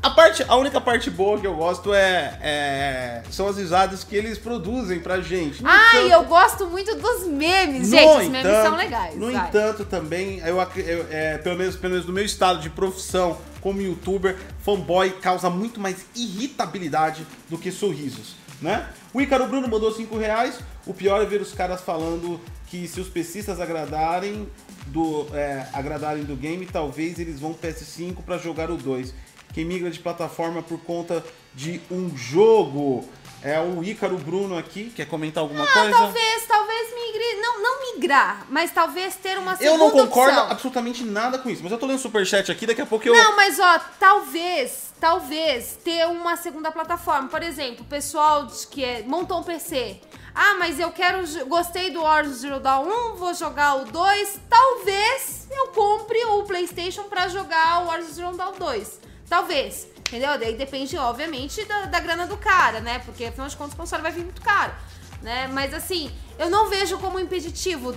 [0.02, 4.16] A, parte, a única parte boa que eu gosto é, é- são as risadas que
[4.16, 5.62] eles produzem pra gente.
[5.62, 8.08] No Ai, entanto- eu gosto muito dos memes, gente.
[8.08, 9.14] Os memes entanto- são legais.
[9.16, 9.48] No vai.
[9.48, 13.80] entanto, também, eu, eu- é, pelo, menos, pelo menos no meu estado de profissão como
[13.80, 18.88] youtuber, fanboy causa muito mais irritabilidade do que sorrisos, né?
[19.14, 20.58] O Ícaro Bruno mandou 5 reais.
[20.84, 24.48] O pior é ver os caras falando que se os pesistas agradarem
[24.86, 29.14] do, é, agradarem do game, talvez eles vão PS5 pra jogar o 2.
[29.52, 33.08] Quem migra de plataforma por conta de um jogo.
[33.44, 35.90] É o Ícaro Bruno aqui, quer comentar alguma Ah, coisa?
[35.90, 37.40] talvez, talvez migre.
[37.40, 40.50] Não, não migrar, mas talvez ter uma segunda Eu não concordo opção.
[40.52, 43.12] absolutamente nada com isso, mas eu tô lendo superchat aqui, daqui a pouco eu.
[43.12, 47.28] Não, mas ó, talvez, talvez ter uma segunda plataforma.
[47.28, 49.98] Por exemplo, o pessoal que é- montou um PC.
[50.32, 51.18] Ah, mas eu quero.
[51.46, 54.38] Gostei do Horizon Zero Dawn 1, vou jogar o 2.
[54.48, 59.00] Talvez eu compre o PlayStation pra jogar o Horizon Zero Dawn 2.
[59.32, 59.86] Talvez.
[59.96, 60.38] Entendeu?
[60.38, 62.98] Daí depende, obviamente, da, da grana do cara, né?
[62.98, 64.74] Porque afinal de contas o console vai vir muito caro.
[65.22, 65.48] Né?
[65.50, 67.94] Mas assim, eu não vejo como impeditivo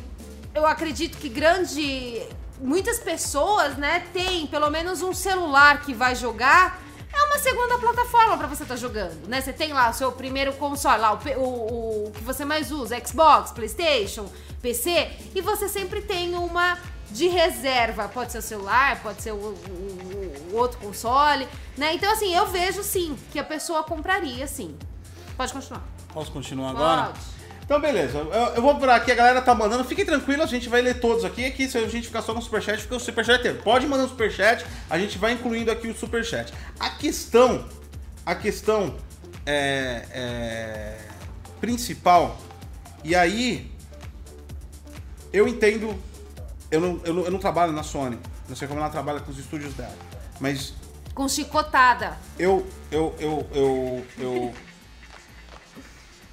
[0.54, 2.22] eu acredito que grande.
[2.62, 6.82] Muitas pessoas, né, tem pelo menos um celular que vai jogar.
[7.14, 9.42] É uma segunda plataforma pra você estar jogando, né?
[9.42, 12.98] Você tem lá o seu primeiro console, lá o, o, o que você mais usa,
[13.06, 16.78] Xbox, PlayStation, PC, e você sempre tem uma
[17.12, 18.08] de reserva.
[18.08, 20.05] Pode ser o celular, pode ser o- o
[20.56, 21.94] outro console, né?
[21.94, 24.76] Então, assim, eu vejo sim que a pessoa compraria, sim.
[25.36, 25.84] Pode continuar.
[26.14, 27.04] Posso continuar agora?
[27.08, 27.20] Pode.
[27.66, 28.20] Então, beleza.
[28.20, 29.84] Eu, eu vou por aqui, a galera tá mandando.
[29.84, 31.46] Fiquem tranquilos, a gente vai ler todos aqui.
[31.46, 33.60] Aqui, se a gente ficar só no superchat, fica o superchat inteiro.
[33.64, 36.54] Pode mandar um superchat, a gente vai incluindo aqui o superchat.
[36.80, 37.66] A questão,
[38.24, 38.96] a questão
[39.48, 40.98] é, é,
[41.60, 42.38] principal,
[43.04, 43.72] e aí
[45.34, 45.96] eu entendo,
[46.70, 49.32] eu não, eu, não, eu não trabalho na Sony, não sei como ela trabalha com
[49.32, 49.94] os estúdios dela,
[50.40, 50.74] mas
[51.14, 52.18] Com chicotada.
[52.38, 54.54] eu, eu, eu, eu, eu,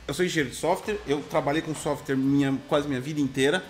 [0.08, 3.62] eu sou engenheiro de software, eu trabalhei com software minha, quase minha vida inteira.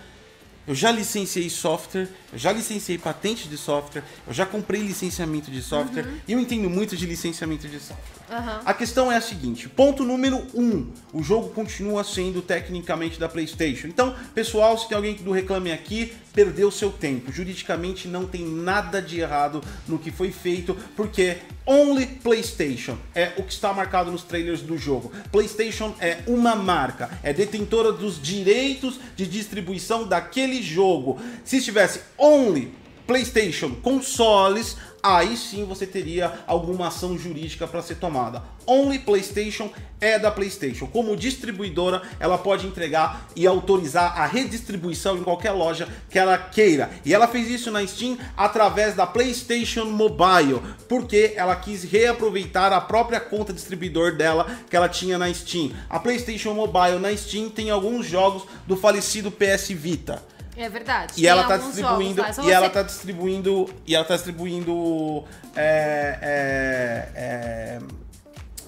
[0.64, 5.60] Eu já licenciei software, eu já licenciei patente de software, eu já comprei licenciamento de
[5.60, 8.22] software e eu entendo muito de licenciamento de software.
[8.30, 8.62] Aham.
[8.64, 13.88] A questão é a seguinte: ponto número um, o jogo continua sendo tecnicamente da PlayStation.
[13.88, 17.32] Então, pessoal, se tem alguém do Reclame Aqui, perdeu seu tempo.
[17.32, 23.42] Juridicamente não tem nada de errado no que foi feito, porque only PlayStation é o
[23.42, 25.12] que está marcado nos trailers do jogo.
[25.30, 31.20] PlayStation é uma marca, é detentora dos direitos de distribuição daquele jogo.
[31.44, 32.72] Se estivesse only
[33.06, 38.42] PlayStation consoles, aí sim você teria alguma ação jurídica para ser tomada.
[38.66, 40.86] Only PlayStation é da PlayStation.
[40.86, 46.90] Como distribuidora, ela pode entregar e autorizar a redistribuição em qualquer loja que ela queira.
[47.04, 52.80] E ela fez isso na Steam através da PlayStation Mobile, porque ela quis reaproveitar a
[52.80, 55.72] própria conta distribuidor dela que ela tinha na Steam.
[55.90, 60.22] A PlayStation Mobile na Steam tem alguns jogos do falecido PS Vita.
[60.56, 61.14] É verdade.
[61.16, 62.22] E ela tá distribuindo.
[62.22, 62.50] E você...
[62.50, 63.70] ela tá distribuindo.
[63.86, 65.24] E ela tá distribuindo.
[65.56, 67.78] É, é, é,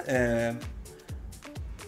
[0.07, 0.55] é,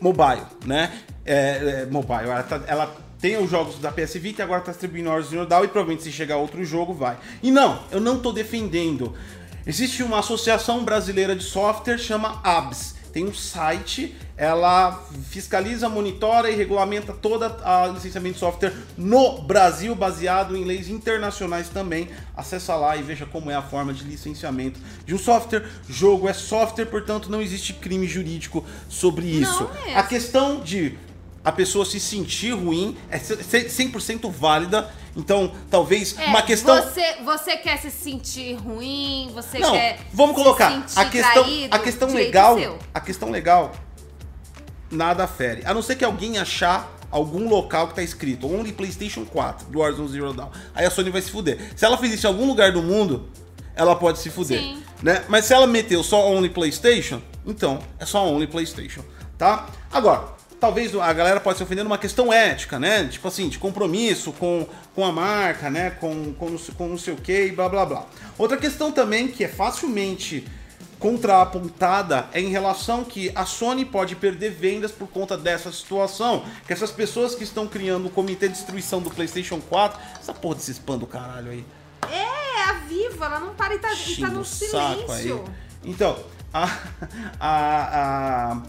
[0.00, 0.92] mobile, né?
[1.24, 2.24] É, mobile.
[2.24, 5.64] Ela, tá, ela tem os jogos da PS Vita e agora tá distribuindo Horizon Dawn
[5.64, 7.16] e provavelmente se chegar outro jogo vai.
[7.42, 9.14] E não, eu não tô defendendo.
[9.66, 16.54] Existe uma associação brasileira de software chama ABS tem um site, ela fiscaliza, monitora e
[16.54, 22.08] regulamenta toda a licenciamento de software no Brasil, baseado em leis internacionais também.
[22.36, 25.66] Acessa lá e veja como é a forma de licenciamento de um software.
[25.88, 29.70] Jogo é software, portanto não existe crime jurídico sobre isso.
[29.86, 29.96] É.
[29.96, 30.98] A questão de
[31.42, 34.92] a pessoa se sentir ruim é 100% válida.
[35.16, 36.76] Então, talvez é, uma questão.
[36.82, 40.00] Você, você quer se sentir ruim, você Não, quer.
[40.12, 40.84] Vamos colocar.
[40.94, 42.58] a questão, traído, a questão legal.
[42.92, 43.72] A questão legal.
[44.90, 45.62] Nada fere.
[45.64, 49.78] A não ser que alguém achar algum local que tá escrito Only PlayStation 4 do
[49.78, 50.50] Warzone Zero Dawn.
[50.74, 51.58] Aí a Sony vai se fuder.
[51.74, 53.28] Se ela fizer isso em algum lugar do mundo,
[53.74, 54.60] ela pode se fuder.
[54.60, 54.82] Sim.
[55.02, 55.24] Né?
[55.28, 59.02] Mas se ela meteu só Only PlayStation, então é só Only PlayStation.
[59.36, 59.66] Tá?
[59.92, 63.04] Agora, talvez a galera pode se ofender numa questão ética, né?
[63.04, 65.90] Tipo assim, de compromisso com, com a marca, né?
[65.90, 68.06] Com, com, com não sei o que e blá blá blá.
[68.38, 70.46] Outra questão também que é facilmente
[70.98, 76.44] contrapontada é em relação que a Sony pode perder vendas por conta dessa situação.
[76.66, 80.56] Que essas pessoas que estão criando o comitê de destruição do PlayStation 4, essa porra
[80.56, 81.64] desse spam do caralho aí.
[82.10, 85.44] É, a Viva, ela não para e tá, e tá no silêncio.
[85.46, 85.90] Aí.
[85.90, 86.18] Então,
[86.52, 86.64] a,
[87.38, 88.62] a, a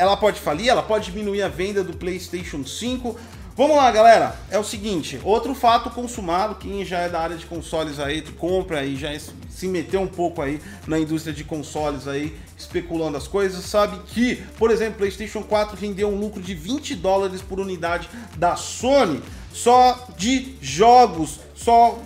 [0.00, 3.20] ela pode falir, ela pode diminuir a venda do PlayStation 5.
[3.60, 4.34] Vamos lá, galera.
[4.50, 8.82] É o seguinte, outro fato consumado, quem já é da área de consoles aí, compra
[8.86, 9.10] e já
[9.50, 14.36] se meteu um pouco aí na indústria de consoles aí, especulando as coisas, sabe que,
[14.56, 20.08] por exemplo, PlayStation 4 rendeu um lucro de 20 dólares por unidade da Sony, só
[20.16, 21.98] de jogos, só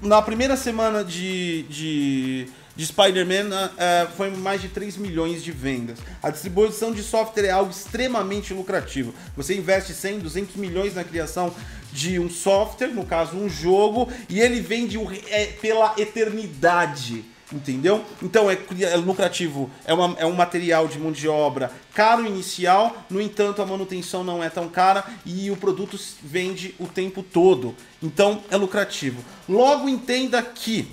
[0.00, 5.98] na primeira semana de, de de Spider-Man uh, foi mais de 3 milhões de vendas.
[6.22, 9.14] A distribuição de software é algo extremamente lucrativo.
[9.36, 11.54] Você investe 100, 200 milhões na criação
[11.92, 17.24] de um software, no caso um jogo, e ele vende um, é, pela eternidade.
[17.52, 18.02] Entendeu?
[18.20, 23.04] Então é, é lucrativo, é, uma, é um material de mão de obra caro inicial,
[23.08, 27.76] no entanto a manutenção não é tão cara e o produto vende o tempo todo.
[28.02, 29.22] Então é lucrativo.
[29.48, 30.88] Logo entenda que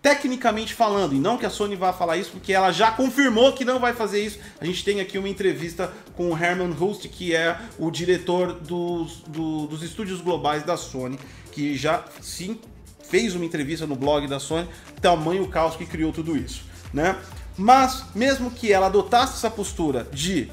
[0.00, 3.64] tecnicamente falando, e não que a Sony vá falar isso, porque ela já confirmou que
[3.64, 4.38] não vai fazer isso.
[4.60, 9.22] A gente tem aqui uma entrevista com o Herman Host, que é o diretor dos,
[9.26, 11.18] do, dos estúdios globais da Sony,
[11.50, 12.58] que já sim
[13.08, 14.68] fez uma entrevista no blog da Sony,
[15.00, 17.16] tamanho caos que criou tudo isso, né?
[17.56, 20.48] Mas mesmo que ela adotasse essa postura de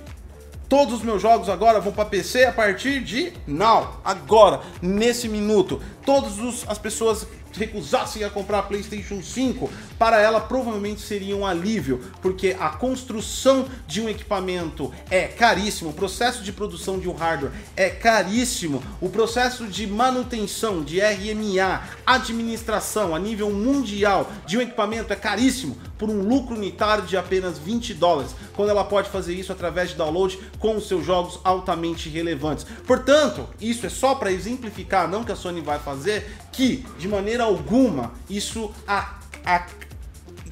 [0.68, 5.80] Todos os meus jogos agora vão para PC a partir de now, agora, nesse minuto.
[6.04, 6.34] Todas
[6.68, 12.56] as pessoas recusassem a comprar a PlayStation 5, para ela provavelmente seria um alívio, porque
[12.60, 17.90] a construção de um equipamento é caríssimo, o processo de produção de um hardware é
[17.90, 25.16] caríssimo, o processo de manutenção, de RMA, administração a nível mundial de um equipamento é
[25.16, 29.90] caríssimo por um lucro unitário de apenas 20 dólares, quando ela pode fazer isso através
[29.90, 32.66] de download com os seus jogos altamente relevantes.
[32.86, 37.44] Portanto, isso é só para exemplificar, não que a Sony vai fazer, que de maneira
[37.44, 39.66] alguma isso a, a,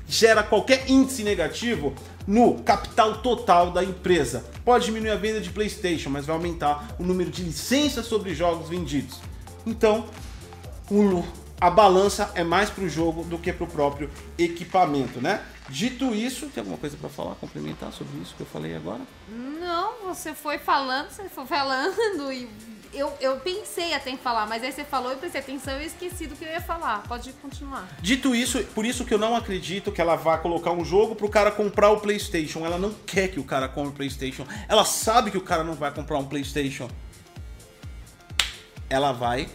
[0.07, 1.93] gera qualquer índice negativo
[2.25, 4.45] no capital total da empresa.
[4.63, 8.69] Pode diminuir a venda de PlayStation, mas vai aumentar o número de licenças sobre jogos
[8.69, 9.19] vendidos.
[9.65, 10.05] Então,
[10.89, 11.23] o,
[11.63, 15.41] a balança é mais para o jogo do que para o próprio equipamento, né?
[15.69, 18.99] Dito isso, tem alguma coisa para falar, complementar sobre isso que eu falei agora?
[19.29, 22.49] Não, você foi falando, você foi falando e
[22.93, 26.27] eu, eu pensei até em falar, mas aí você falou, eu prestei atenção e esqueci
[26.27, 27.01] do que eu ia falar.
[27.07, 27.87] Pode continuar.
[28.01, 31.29] Dito isso, por isso que eu não acredito que ela vá colocar um jogo pro
[31.29, 32.65] cara comprar o PlayStation.
[32.65, 34.45] Ela não quer que o cara compre o PlayStation.
[34.67, 36.89] Ela sabe que o cara não vai comprar um PlayStation.
[38.89, 39.47] Ela vai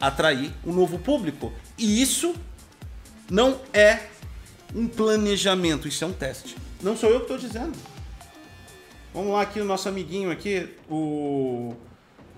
[0.00, 1.52] atrair um novo público.
[1.78, 2.34] E isso
[3.30, 4.00] não é
[4.74, 6.56] um planejamento, isso é um teste.
[6.82, 7.76] Não sou eu que estou dizendo.
[9.14, 11.74] Vamos lá aqui o nosso amiguinho aqui, o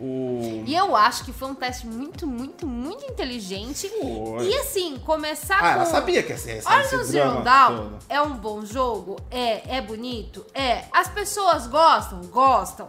[0.00, 0.62] o...
[0.64, 3.88] E eu acho que foi um teste muito, muito, muito inteligente.
[3.88, 4.46] Foi.
[4.48, 5.66] E assim, começar Ah, com.
[5.80, 7.98] ela sabia que ser esse, Horizon Zero Dawn todo.
[8.08, 9.16] é um bom jogo?
[9.28, 9.78] É.
[9.78, 10.46] É bonito?
[10.54, 10.84] É.
[10.92, 12.20] As pessoas gostam?
[12.26, 12.88] Gostam.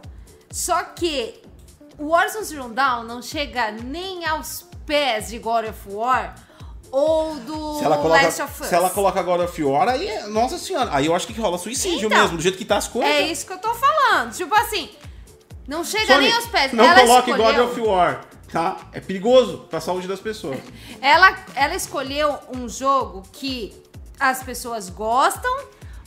[0.51, 1.38] Só que
[2.00, 6.34] o Horizon Zero Dawn não chega nem aos pés de God of War
[6.92, 8.68] ou do Se ela, coloca, Last of Us.
[8.68, 12.08] se ela coloca God of War, aí, nossa senhora, aí eu acho que rola suicídio
[12.08, 13.12] Então, mesmo, do jeito que tá as coisas.
[13.12, 14.34] É isso que eu tô falando.
[14.34, 14.90] Tipo assim,
[15.68, 16.74] não chega Sony, nem aos pés.
[16.74, 18.78] Não ela coloque escolheu, God of War, tá?
[18.92, 20.58] É perigoso pra saúde das pessoas.
[21.02, 23.74] Ela, ela escolheu um jogo que
[24.20, 25.56] as pessoas gostam,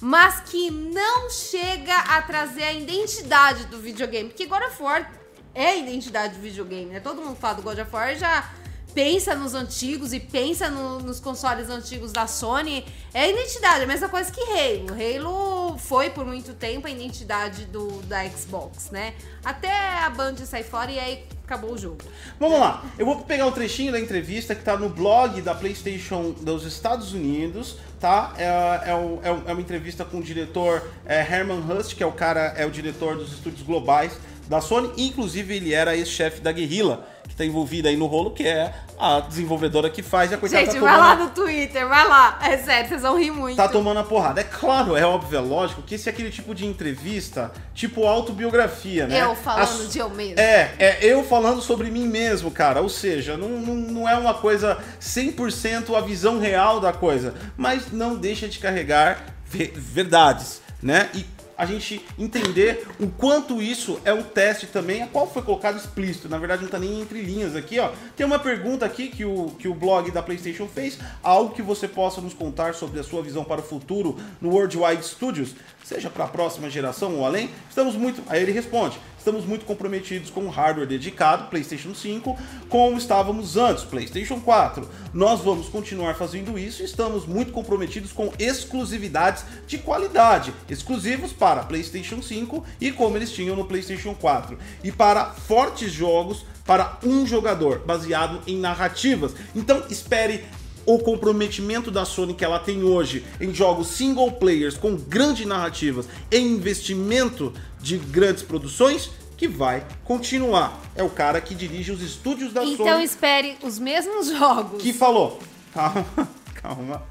[0.00, 4.28] mas que não chega a trazer a identidade do videogame.
[4.28, 5.21] Porque God of War
[5.54, 7.00] é a identidade do videogame, né?
[7.00, 8.50] Todo mundo fala do God of War já
[8.94, 12.84] pensa nos antigos e pensa no- nos consoles antigos da Sony.
[13.14, 14.88] É a identidade, é a mesma coisa que Halo.
[14.92, 19.14] Halo foi por muito tempo a identidade do, da Xbox, né?
[19.42, 21.98] Até a Band sair fora e aí acabou o jogo.
[22.38, 26.30] Vamos lá, eu vou pegar um trechinho da entrevista que tá no blog da PlayStation
[26.40, 28.32] dos Estados Unidos, tá?
[28.36, 32.12] É, é, é é uma entrevista com o diretor é, Herman Hust, que é o
[32.12, 34.12] cara, é o diretor dos estúdios globais
[34.52, 38.46] da Sony, inclusive ele era ex-chefe da Guerrilla, que tá envolvida aí no rolo, que
[38.46, 42.06] é a desenvolvedora que faz a coitada Gente, tá vai tomando- lá no Twitter, vai
[42.06, 42.38] lá.
[42.42, 43.56] É sério, vocês vão rir muito.
[43.56, 44.42] tá tomando a porrada.
[44.42, 49.06] É claro, é óbvio, é lógico que esse é aquele tipo de entrevista, tipo autobiografia,
[49.06, 49.22] né?
[49.22, 50.38] Eu falando A- de eu mesmo.
[50.38, 52.82] É, é eu falando sobre mim mesmo, cara.
[52.82, 57.90] Ou seja, não, não, não é uma coisa 100% a visão real da coisa, mas
[57.90, 61.08] não deixa de carregar ve- verdades, né?
[61.14, 61.24] E
[61.62, 66.28] a gente entender o quanto isso é um teste também, a qual foi colocado explícito.
[66.28, 67.92] Na verdade, não tá nem entre linhas aqui, ó.
[68.16, 71.86] Tem uma pergunta aqui que o, que o blog da PlayStation fez, algo que você
[71.86, 76.24] possa nos contar sobre a sua visão para o futuro no Worldwide Studios, seja para
[76.24, 77.48] a próxima geração ou além.
[77.68, 78.24] Estamos muito.
[78.28, 82.36] Aí ele responde: estamos muito comprometidos com o hardware dedicado, PlayStation 5,
[82.68, 84.88] como estávamos antes, PlayStation 4.
[85.14, 91.62] Nós vamos continuar fazendo isso e estamos muito comprometidos com exclusividades de qualidade, exclusivos para
[91.62, 97.24] PlayStation 5 e como eles tinham no PlayStation 4, e para fortes jogos para um
[97.24, 99.34] jogador, baseado em narrativas.
[99.54, 100.44] Então espere
[100.84, 106.08] o comprometimento da Sony que ela tem hoje em jogos single players com grandes narrativas
[106.30, 110.80] e investimento de grandes produções que vai continuar.
[110.94, 114.80] É o cara que dirige os estúdios da Então Sony espere os mesmos jogos.
[114.82, 115.40] que falou:
[115.74, 116.06] "Calma,
[116.54, 117.02] calma.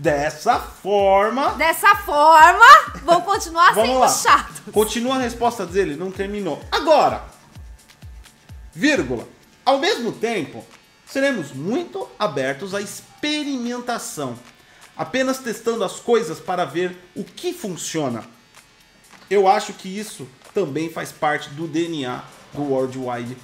[0.00, 2.64] Dessa forma, Dessa forma,
[3.04, 4.08] vão continuar sendo lá.
[4.08, 4.62] chatos.
[4.72, 6.60] Continua a resposta dele, não terminou.
[6.72, 7.22] Agora,
[8.72, 9.28] vírgula.
[9.64, 10.64] Ao mesmo tempo,
[11.06, 14.36] seremos muito abertos à experimentação,
[14.96, 18.24] apenas testando as coisas para ver o que funciona.
[19.30, 23.36] Eu acho que isso também faz parte do DNA do Worldwide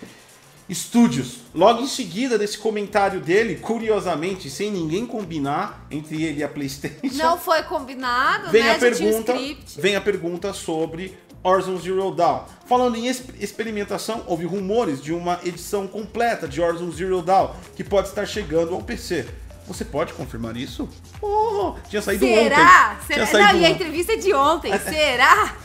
[0.73, 1.39] Studios.
[1.55, 6.99] Logo em seguida desse comentário dele, curiosamente, sem ninguém combinar entre ele e a PlayStation,
[7.17, 8.73] Não foi combinado, vem né?
[8.75, 9.35] a pergunta,
[9.77, 12.41] vem a pergunta sobre Horizon Zero Dawn.
[12.67, 17.85] Falando em exp- experimentação, houve rumores de uma edição completa de Horizon Zero Dawn que
[17.85, 19.25] pode estar chegando ao PC.
[19.69, 20.89] Você pode confirmar isso?
[21.23, 22.41] Oh, tinha saído Será?
[22.43, 23.07] ontem.
[23.07, 23.15] Será?
[23.15, 23.73] Tinha saído Não, e a ontem.
[23.73, 24.73] entrevista é de ontem.
[24.81, 25.57] Será?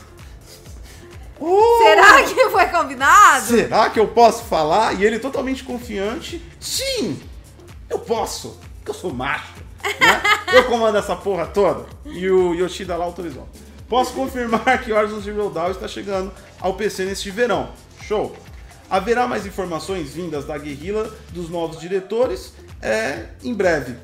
[1.44, 3.46] Oh, Será que foi combinado?
[3.46, 4.94] Será que eu posso falar?
[5.00, 6.40] E ele totalmente confiante.
[6.60, 7.20] Sim,
[7.90, 8.60] eu posso.
[8.76, 9.52] Porque eu sou macho.
[9.82, 10.22] né?
[10.54, 11.86] eu comando essa porra toda.
[12.06, 13.48] E o Yoshida lá autorizou.
[13.88, 17.70] Posso confirmar que Horizon Zero Dawn está chegando ao PC neste verão.
[18.06, 18.34] Show.
[18.88, 23.96] Haverá mais informações vindas da guerrilla dos novos diretores é, em breve.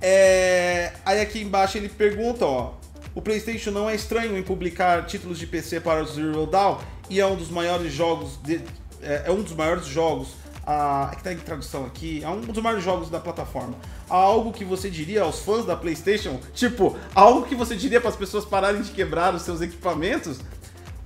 [0.00, 2.72] É, aí aqui embaixo ele pergunta, ó.
[3.16, 6.76] O PlayStation não é estranho em publicar títulos de PC para o Zero Dawn
[7.08, 8.60] e é um dos maiores jogos de-
[9.00, 10.28] é, é um dos maiores jogos
[10.66, 13.74] ah, é que tá em tradução aqui, é um dos maiores jogos da plataforma.
[14.10, 18.10] Há algo que você diria aos fãs da PlayStation, tipo, algo que você diria para
[18.10, 20.40] as pessoas pararem de quebrar os seus equipamentos?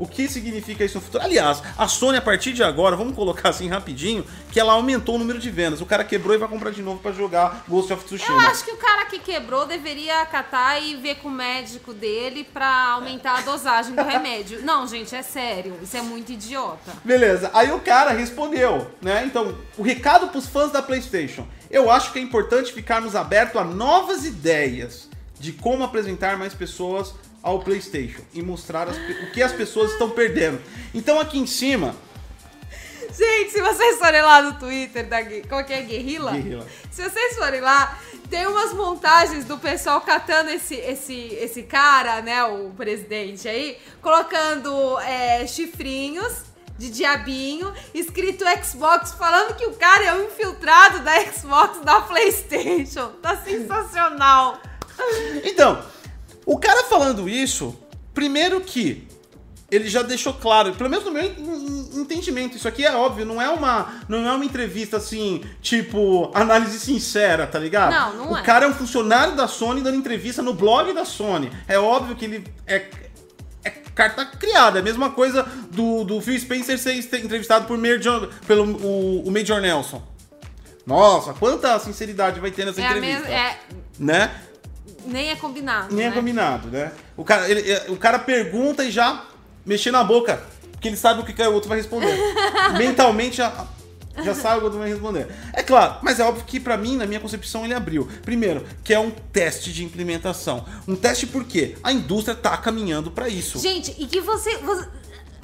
[0.01, 1.23] O que significa isso no futuro?
[1.23, 5.19] Aliás, a Sony, a partir de agora, vamos colocar assim rapidinho, que ela aumentou o
[5.19, 5.83] número de vendas.
[5.83, 8.49] O cara quebrou e vai comprar de novo para jogar Ghost of Eu Tsushima.
[8.49, 12.93] acho que o cara que quebrou deveria catar e ver com o médico dele pra
[12.93, 14.63] aumentar a dosagem do remédio.
[14.65, 15.77] Não, gente, é sério.
[15.83, 16.93] Isso é muito idiota.
[17.05, 19.25] Beleza, aí o cara respondeu, né?
[19.27, 21.47] Então, o recado pros fãs da PlayStation.
[21.71, 27.15] Eu acho que é importante ficarmos abertos a novas ideias de como apresentar mais pessoas
[27.43, 30.61] ao PlayStation e mostrar as o que as pessoas estão perdendo.
[30.95, 31.95] Então, aqui em cima,
[33.17, 36.31] Gente, se vocês forem lá no Twitter da Gue- qual que é Guerrilla?
[36.31, 36.67] Guerrilla.
[36.93, 37.99] Se vocês forem lá,
[38.31, 44.97] tem umas montagens do pessoal catando esse, esse, esse cara, né, o presidente aí, colocando
[45.01, 46.45] é, chifrinhos
[46.79, 53.09] de diabinho, escrito Xbox, falando que o cara é o infiltrado da Xbox da PlayStation.
[53.21, 54.61] Tá sensacional.
[55.45, 55.83] Então,
[56.51, 57.79] o cara falando isso,
[58.13, 59.07] primeiro que
[59.71, 61.23] ele já deixou claro, pelo menos no meu
[61.95, 66.81] entendimento, isso aqui é óbvio, não é uma, não é uma entrevista assim, tipo, análise
[66.81, 67.93] sincera, tá ligado?
[67.93, 68.41] Não, não o é.
[68.41, 71.53] O cara é um funcionário da Sony dando entrevista no blog da Sony.
[71.69, 72.89] É óbvio que ele é,
[73.63, 78.29] é carta criada, é a mesma coisa do, do Phil Spencer ser entrevistado por Major,
[78.45, 80.03] pelo o, o Major Nelson.
[80.85, 83.21] Nossa, quanta sinceridade vai ter nessa é entrevista.
[83.21, 83.59] Mesma, é...
[84.01, 84.31] Né?
[85.07, 85.95] Nem é combinado.
[85.95, 86.15] Nem é né?
[86.15, 86.93] é combinado, né?
[87.17, 89.25] O cara, ele, o cara pergunta e já
[89.65, 90.43] mexer na boca,
[90.73, 92.17] porque ele sabe o que o outro vai responder.
[92.77, 93.67] Mentalmente já,
[94.23, 95.29] já sabe o que o outro vai responder.
[95.53, 98.09] É claro, mas é óbvio que para mim, na minha concepção, ele abriu.
[98.23, 100.65] Primeiro, que é um teste de implementação.
[100.87, 103.59] Um teste porque a indústria tá caminhando para isso.
[103.59, 104.89] Gente, e que você, você,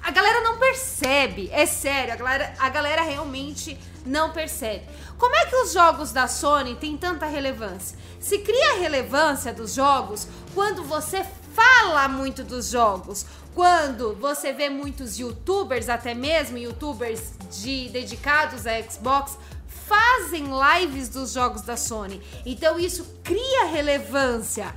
[0.03, 4.84] A galera não percebe, é sério, a galera, a galera realmente não percebe.
[5.18, 7.99] Como é que os jogos da Sony têm tanta relevância?
[8.20, 11.24] Se cria relevância dos jogos quando você
[11.55, 18.82] fala muito dos jogos, quando você vê muitos youtubers, até mesmo youtubers de, dedicados a
[18.82, 19.38] Xbox,
[19.86, 22.20] fazem lives dos jogos da Sony.
[22.44, 24.74] Então isso cria relevância.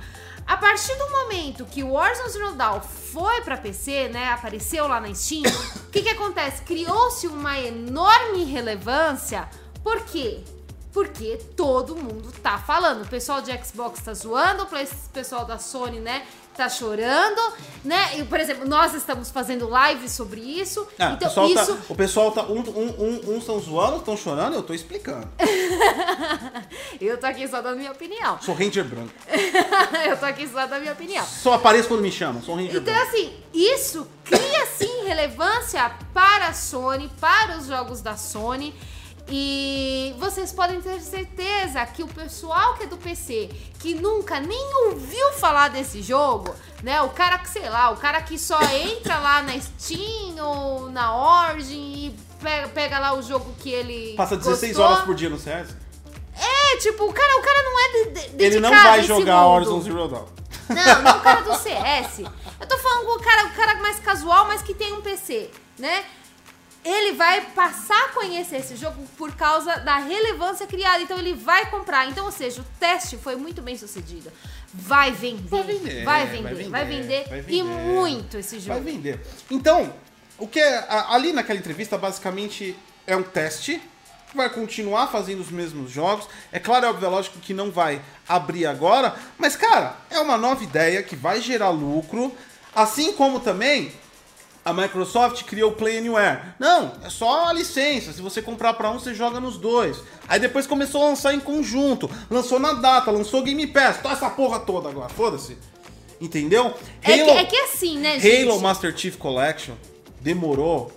[0.50, 5.00] A partir do momento que o Warzone Zero Dawn foi para PC, né, apareceu lá
[5.00, 5.44] na Steam,
[5.86, 6.62] o que que acontece?
[6.62, 9.48] Criou-se uma enorme relevância.
[9.80, 10.42] Por quê?
[10.92, 13.04] Porque todo mundo tá falando.
[13.04, 16.26] O pessoal de Xbox tá zoando, o pessoal da Sony, né,
[16.60, 17.40] tá chorando,
[17.82, 18.18] né?
[18.18, 20.86] E, por exemplo, nós estamos fazendo live sobre isso.
[20.98, 21.74] Ah, então, o pessoal isso...
[21.74, 21.82] tá.
[21.88, 22.42] O pessoal tá.
[22.44, 25.26] Um, um, um, uns estão zoando, estão chorando, eu tô explicando.
[27.00, 28.38] eu tô aqui só dando minha opinião.
[28.42, 29.12] Sou Ranger branco.
[30.06, 31.24] eu tô aqui só dando minha opinião.
[31.24, 33.08] Só apareço quando me chamam, sou Ranger então, branco.
[33.08, 38.74] Então, assim, isso cria sim relevância para a Sony, para os jogos da Sony.
[39.28, 44.74] E vocês podem ter certeza que o pessoal que é do PC, que nunca nem
[44.86, 47.00] ouviu falar desse jogo, né?
[47.02, 51.48] O cara que, sei lá, o cara que só entra lá na Steam ou na
[51.48, 54.14] Origin e pega, pega lá o jogo que ele.
[54.16, 54.92] Passa 16 gostou.
[54.92, 55.76] horas por dia no CS?
[56.36, 59.80] É, tipo, o cara, o cara não é de, de, Ele não vai jogar Horizon
[59.82, 60.26] Zero Dawn.
[60.68, 62.20] Não, não o cara do CS.
[62.60, 65.50] Eu tô falando com o cara, o cara mais casual, mas que tem um PC,
[65.78, 66.04] né?
[66.84, 71.02] Ele vai passar a conhecer esse jogo por causa da relevância criada.
[71.02, 72.08] Então ele vai comprar.
[72.08, 74.32] Então, ou seja, o teste foi muito bem sucedido.
[74.72, 75.48] Vai vender.
[75.48, 76.04] Vai vender.
[76.04, 76.42] Vai vender.
[76.42, 78.80] Vai vender, vai vender, vai vender e muito esse jogo.
[78.80, 79.20] Vai vender.
[79.50, 79.92] Então,
[80.38, 82.74] o que é, ali naquela entrevista basicamente
[83.06, 83.80] é um teste.
[84.34, 86.28] Vai continuar fazendo os mesmos jogos.
[86.52, 89.14] É claro, é óbvio, é lógico que não vai abrir agora.
[89.36, 92.32] Mas, cara, é uma nova ideia que vai gerar lucro.
[92.74, 93.92] Assim como também
[94.64, 96.40] a Microsoft criou o Play Anywhere.
[96.58, 98.12] Não, é só a licença.
[98.12, 100.02] Se você comprar para um, você joga nos dois.
[100.28, 102.10] Aí depois começou a lançar em conjunto.
[102.30, 104.02] Lançou na data, lançou Game Pass.
[104.02, 105.56] Tá essa porra toda agora, foda-se.
[106.20, 106.74] Entendeu?
[107.02, 108.48] É, Halo, que, é que assim, né, gente?
[108.48, 109.74] Halo Master Chief Collection
[110.20, 110.92] demorou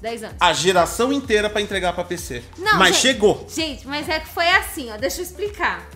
[0.00, 0.36] 10 anos.
[0.40, 2.42] A geração inteira para entregar para PC.
[2.56, 3.46] Não, mas gente, chegou.
[3.48, 4.96] Gente, mas é que foi assim, ó.
[4.96, 5.86] Deixa eu explicar.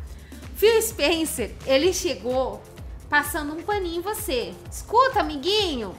[0.57, 2.63] Phil Spencer, ele chegou
[3.09, 4.53] passando um paninho em você.
[4.71, 5.97] Escuta, amiguinho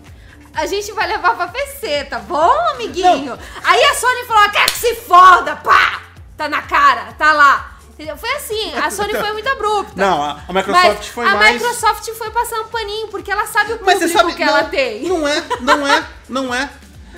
[0.54, 3.36] a gente vai levar pra PC, tá bom, amiguinho?
[3.36, 3.40] Não.
[3.64, 6.02] Aí a Sony falou, quer que se foda, pá!
[6.38, 7.78] Tá na cara, tá lá.
[8.18, 9.94] Foi assim, a Sony foi muito abrupta.
[9.96, 11.50] Não, a, a Microsoft foi a mais...
[11.50, 14.64] A Microsoft foi passando um paninho, porque ela sabe o público sabe, que não, ela
[14.64, 15.08] tem.
[15.08, 16.70] Não é, não é, não é.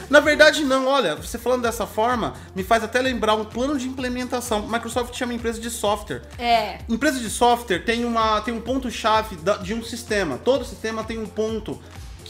[0.09, 0.88] Na verdade, não.
[0.88, 4.67] Olha, você falando dessa forma, me faz até lembrar um plano de implementação.
[4.67, 6.21] Microsoft chama empresa de software.
[6.38, 6.79] É.
[6.89, 10.38] Empresa de software tem, uma, tem um ponto-chave de um sistema.
[10.38, 11.81] Todo sistema tem um ponto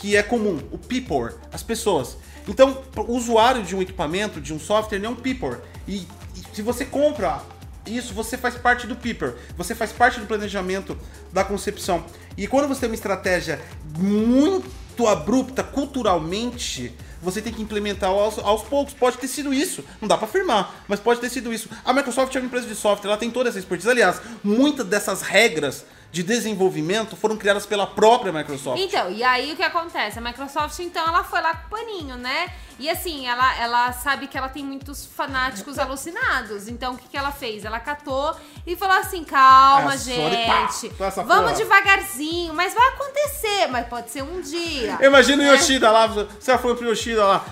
[0.03, 2.17] que é comum, o people, as pessoas.
[2.45, 5.55] Então, o usuário de um equipamento, de um software, não é um people.
[5.87, 7.41] E, e se você compra
[7.87, 9.31] isso, você faz parte do people.
[9.55, 10.97] Você faz parte do planejamento,
[11.31, 12.03] da concepção.
[12.35, 13.61] E quando você tem uma estratégia
[13.97, 18.93] muito abrupta culturalmente, você tem que implementar aos, aos, poucos.
[18.93, 21.69] Pode ter sido isso, não dá para afirmar, mas pode ter sido isso.
[21.85, 23.89] A Microsoft é uma empresa de software, ela tem toda essa expertise.
[23.89, 28.79] Aliás, muitas dessas regras de desenvolvimento foram criadas pela própria Microsoft.
[28.79, 30.19] Então, e aí o que acontece?
[30.19, 32.53] A Microsoft, então, ela foi lá com o paninho, né?
[32.77, 36.67] E assim, ela, ela sabe que ela tem muitos fanáticos alucinados.
[36.67, 37.65] Então, o que, que ela fez?
[37.65, 38.35] Ela catou
[38.65, 40.89] e falou assim: calma, é, gente.
[40.93, 41.53] Pá, vamos porra.
[41.55, 44.99] devagarzinho, mas vai acontecer, mas pode ser um dia.
[45.01, 45.49] Imagina né?
[45.49, 47.43] o Yoshida lá, você foi pro Yoshida lá.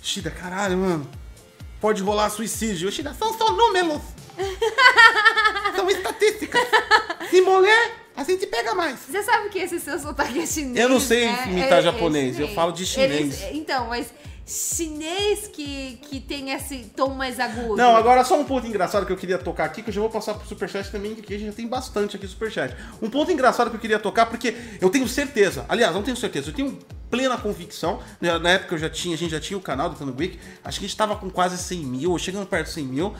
[0.00, 1.10] Yoshida, caralho, mano.
[1.78, 2.88] Pode rolar suicídio.
[2.88, 4.00] Yoshida, são só números.
[5.76, 6.62] São estatísticas.
[7.30, 8.98] Se morrer, a gente pega mais.
[9.00, 10.76] Você sabe que esse seu sotaque é chinês?
[10.78, 11.44] Eu não sei né?
[11.48, 13.42] imitar É- é japonês, eu falo de chinês.
[13.42, 14.12] Eles- então, mas
[14.44, 17.76] chinês que, que tem esse tom mais agudo.
[17.76, 20.10] Não, agora só um ponto engraçado que eu queria tocar aqui, que eu já vou
[20.10, 22.74] passar pro Superchat também, que aqui a gente já tem bastante aqui Superchat.
[23.00, 26.50] Um ponto engraçado que eu queria tocar, porque eu tenho certeza, aliás, não tenho certeza,
[26.50, 26.78] eu tenho
[27.10, 29.96] plena convicção, né, na época eu já tinha, a gente já tinha o canal do
[29.96, 32.72] Tano Week, acho que a gente tava com quase 100 mil, ou chegando perto de
[32.72, 33.14] 100 mil.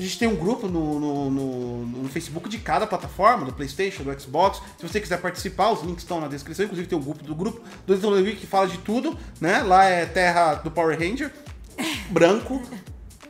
[0.00, 4.02] A gente tem um grupo no, no, no- no Facebook de cada plataforma, do Playstation,
[4.02, 4.62] do Xbox.
[4.78, 6.64] Se você quiser participar, os links estão na descrição.
[6.64, 9.62] Inclusive tem o grupo do grupo do Tano Week que fala de tudo, né?
[9.62, 11.30] Lá é terra do Power Ranger,
[12.08, 12.62] branco.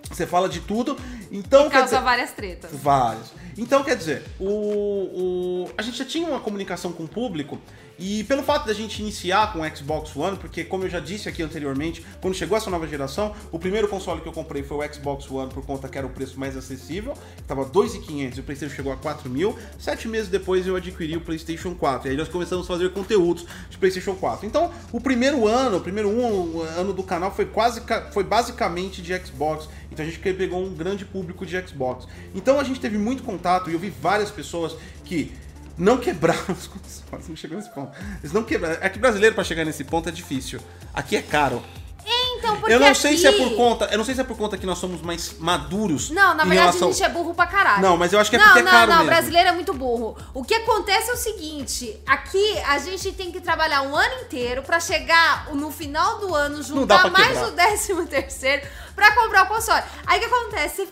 [0.09, 0.97] Você fala de tudo.
[1.33, 2.71] Então, quer Causa dizer, várias tretas.
[2.73, 3.33] Vários.
[3.59, 4.45] Então, quer dizer, o,
[5.64, 7.59] o- a gente já tinha uma comunicação com o público
[8.01, 11.28] e pelo fato da gente iniciar com o Xbox One, porque como eu já disse
[11.28, 14.94] aqui anteriormente, quando chegou essa nova geração, o primeiro console que eu comprei foi o
[14.94, 18.74] Xbox One por conta que era o preço mais acessível, estava 2.500 e o PlayStation
[18.74, 19.55] chegou a 4.000.
[19.78, 23.44] Sete meses depois eu adquiri o PlayStation 4 e aí nós começamos a fazer conteúdos
[23.68, 24.46] de PlayStation 4.
[24.46, 27.82] Então, o primeiro ano, o primeiro um ano do canal foi quase
[28.12, 29.68] foi basicamente de Xbox.
[29.92, 32.09] Então a gente pegou um grande público de Xbox.
[32.34, 34.74] Então a gente teve muito contato e eu vi várias pessoas
[35.05, 35.32] que
[35.77, 37.97] não quebraram os consoles, não chegou nesse ponto.
[38.21, 38.79] Eles não quebraram.
[38.81, 40.61] É que brasileiro pra chegar nesse ponto é difícil.
[40.95, 41.62] Aqui é caro.
[42.41, 44.37] Então, porque Eu não sei se é por conta, eu não sei se é por
[44.37, 46.11] conta que nós somos mais maduros.
[46.11, 46.89] Não, na verdade relação...
[46.89, 47.83] a gente é burro pra caralho.
[47.83, 49.11] Não, mas eu acho que é não, porque é não, caro Não, mesmo.
[49.11, 50.16] brasileiro é muito burro.
[50.33, 54.62] O que acontece é o seguinte: aqui a gente tem que trabalhar um ano inteiro
[54.62, 59.82] pra chegar no final do ano, juntar mais o décimo terceiro pra comprar o console.
[60.07, 60.88] Aí o que acontece?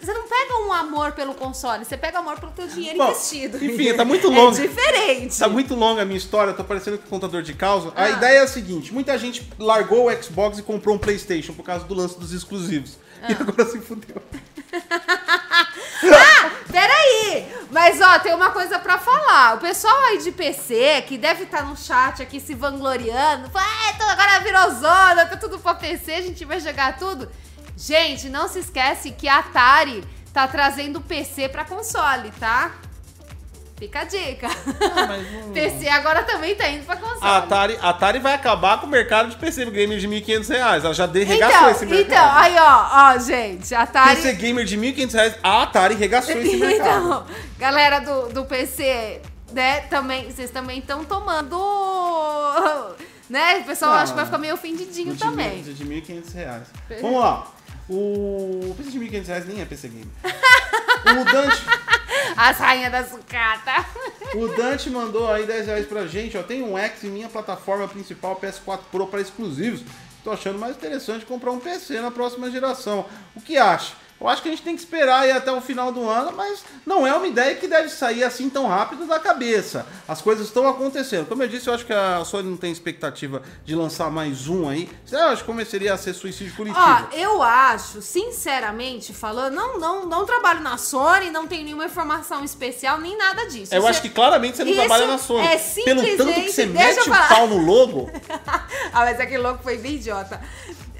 [0.00, 3.64] Você não pega um amor pelo console, você pega amor pelo teu dinheiro Bom, investido.
[3.64, 4.56] enfim, tá muito longo.
[4.56, 5.38] É diferente.
[5.38, 7.92] Tá muito longa a minha história, tô parecendo que contador de causa.
[7.96, 8.10] A Ah.
[8.10, 11.84] ideia é a seguinte: muita gente largou o Xbox e comprou um PlayStation por causa
[11.84, 12.98] do lance dos exclusivos.
[13.28, 13.36] E Ah.
[13.40, 14.22] agora se fudeu.
[16.70, 17.58] Peraí!
[17.70, 19.56] Mas ó, tem uma coisa pra falar.
[19.56, 23.92] O pessoal aí de PC, que deve estar no chat aqui se vangloriando, fala, é,
[23.92, 27.30] tudo agora virou zona, tá tudo pra PC, a gente vai jogar tudo.
[27.76, 32.72] Gente, não se esquece que a Atari tá trazendo PC pra console, tá?
[33.78, 34.48] Fica a dica.
[35.08, 37.18] mas não- PC agora também tá indo pra console.
[37.22, 40.84] A Atari, a Atari vai acabar com o mercado de PC gamer de 1.500 reais.
[40.84, 42.20] Ela já de- regaçou esse Então, mercado.
[42.20, 44.16] então, aí ó, ó, gente, a Atari...
[44.16, 47.04] PC gamer de 1.500 reais, a Atari regaçou esse mercado.
[47.06, 47.26] Então,
[47.58, 49.20] galera do, do PC,
[49.52, 51.56] né, também, vocês também estão tomando.
[53.30, 53.58] Né?
[53.58, 55.62] O pessoal Ah, acho que vai ficar meio ofendidinho de também.
[55.62, 56.62] mil- De 1.500 reais.
[57.02, 57.46] Vamos lá.
[57.88, 60.06] O PC de 1.500 reais nem é PC gamer.
[61.20, 61.62] o Dante...
[62.36, 63.86] As rainhas da sucata.
[64.34, 66.42] O Dante mandou aí 10 reais pra gente, ó.
[66.42, 69.82] Tem um X em minha plataforma principal PS4 Pro para exclusivos.
[70.22, 73.06] Tô achando mais interessante comprar um PC na próxima geração.
[73.34, 73.94] O que acha?
[74.20, 76.64] Eu acho que a gente tem que esperar aí até o final do ano, mas
[76.84, 79.86] não é uma ideia que deve sair assim tão rápido da cabeça.
[80.08, 81.26] As coisas estão acontecendo.
[81.28, 84.68] Como eu disse, eu acho que a Sony não tem expectativa de lançar mais um
[84.68, 84.90] aí.
[85.10, 86.82] Eu acho que começaria a ser suicídio coletivo.
[86.84, 92.44] Ó, eu acho, sinceramente falando, não, não, não trabalho na Sony, não tenho nenhuma informação
[92.44, 93.72] especial, nem nada disso.
[93.72, 95.46] eu Você- acho que claramente você não Isso trabalha na Sony.
[95.46, 98.10] é Pelo tanto que simplesmente- você mete o pau no logo.
[98.46, 100.40] ah, mas aquele louco foi bem idiota.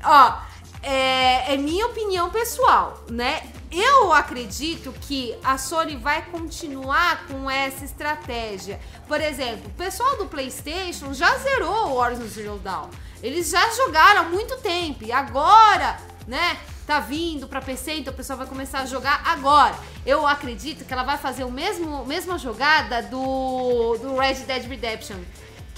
[0.04, 0.47] Ó,
[0.82, 3.42] é, é minha opinião pessoal, né?
[3.70, 8.80] Eu acredito que a Sony vai continuar com essa estratégia.
[9.06, 12.88] Por exemplo, o pessoal do PlayStation já zerou o Horizon Zero Dawn.
[13.22, 16.58] Eles já jogaram há muito tempo e agora, né?
[16.86, 19.74] Tá vindo pra PC, então o pessoal vai começar a jogar agora.
[20.06, 25.18] Eu acredito que ela vai fazer o mesmo mesma jogada do, do Red Dead Redemption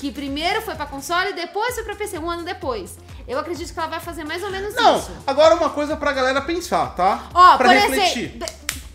[0.01, 2.97] que primeiro foi pra console e depois foi pra PC, um ano depois.
[3.29, 5.13] Eu acredito que ela vai fazer mais ou menos Não, isso.
[5.27, 7.25] agora uma coisa pra galera pensar, tá?
[7.35, 8.35] Ó, pra por refletir.
[8.37, 8.47] exemplo.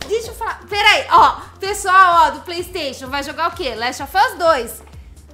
[0.08, 0.60] Deixa eu falar.
[0.68, 1.36] Peraí, ó.
[1.60, 3.74] Pessoal, ó, do PlayStation vai jogar o quê?
[3.76, 4.82] Last of Us 2.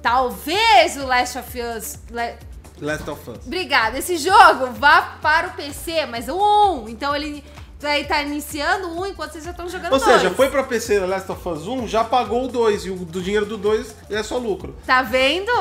[0.01, 1.99] Talvez o Last of Us.
[2.11, 2.37] Le-
[2.81, 3.37] Last of Us.
[3.45, 3.97] Obrigada.
[3.97, 6.35] Esse jogo vá para o PC, mas o
[6.83, 6.89] 1.
[6.89, 7.43] Então ele
[7.83, 10.11] vai estar iniciando 1 enquanto vocês já estão jogando Ou o 2.
[10.21, 13.21] seja, foi pra PC Last of Us 1, já pagou o 2 e o do
[13.21, 14.75] dinheiro do 2 é só lucro.
[14.87, 15.51] Tá vendo?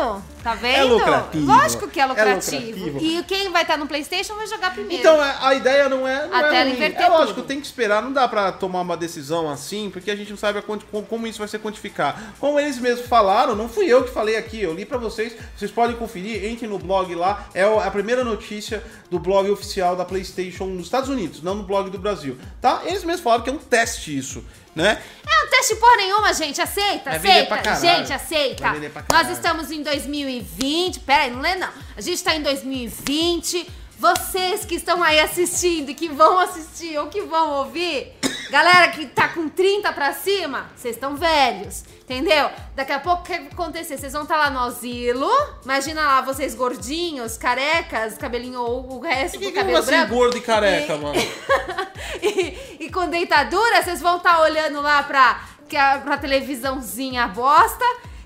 [0.43, 0.77] Tá vendo?
[0.77, 1.47] É lucrativo.
[1.47, 2.85] Lógico que é É lucrativo.
[2.87, 2.99] lucrativo.
[3.01, 5.01] E quem vai estar no PlayStation vai jogar primeiro.
[5.01, 6.27] Então é, a ideia não é.
[6.27, 6.73] Não A é tela ruim.
[6.73, 7.47] inverter É lógico, tudo.
[7.47, 10.61] tem que esperar, não dá pra tomar uma decisão assim, porque a gente não sabe
[11.09, 12.35] como, isso vai ser quantificar.
[12.41, 15.71] Como eles mesmos falaram, não fui eu que falei aqui, eu li pra vocês, vocês
[15.71, 20.65] podem conferir, entre no blog lá, é a primeira notícia do blog oficial da PlayStation
[20.67, 22.12] nos Estados Unidos, não no blog do Brasil,
[22.61, 22.83] tá?
[22.85, 24.45] Eles mesmos falaram que é um teste isso,
[24.75, 25.01] né?
[25.27, 26.61] É um teste por nenhuma, gente.
[26.61, 27.81] Aceita, Vai vender pra aceita.
[27.81, 27.99] caralho.
[27.99, 28.63] Gente, aceita.
[28.63, 31.01] Vai vender pra Nós estamos em 2020.
[31.01, 31.69] Pera aí, não lê não.
[31.97, 33.67] A gente tá em 2020.
[34.03, 38.13] Vocês que estão aí assistindo e que vão assistir ou que vão ouvir,
[38.51, 41.85] Galera que tá com 30 pra cima, vocês estão velhos.
[42.03, 42.51] Entendeu?
[42.75, 43.97] Daqui a pouco o que vai acontecer?
[43.97, 45.27] Vocês vão estar tá lá no asilo.
[45.65, 49.91] Imagina lá vocês gordinhos, carecas, cabelinho ou o resto Que do que é cabelo assim
[49.93, 50.15] branco.
[50.15, 51.15] gordo e careca, E- mano?
[52.21, 57.85] e, e com deitadura, vocês vão estar olhando lá pra, que a- pra televisãozinha bosta,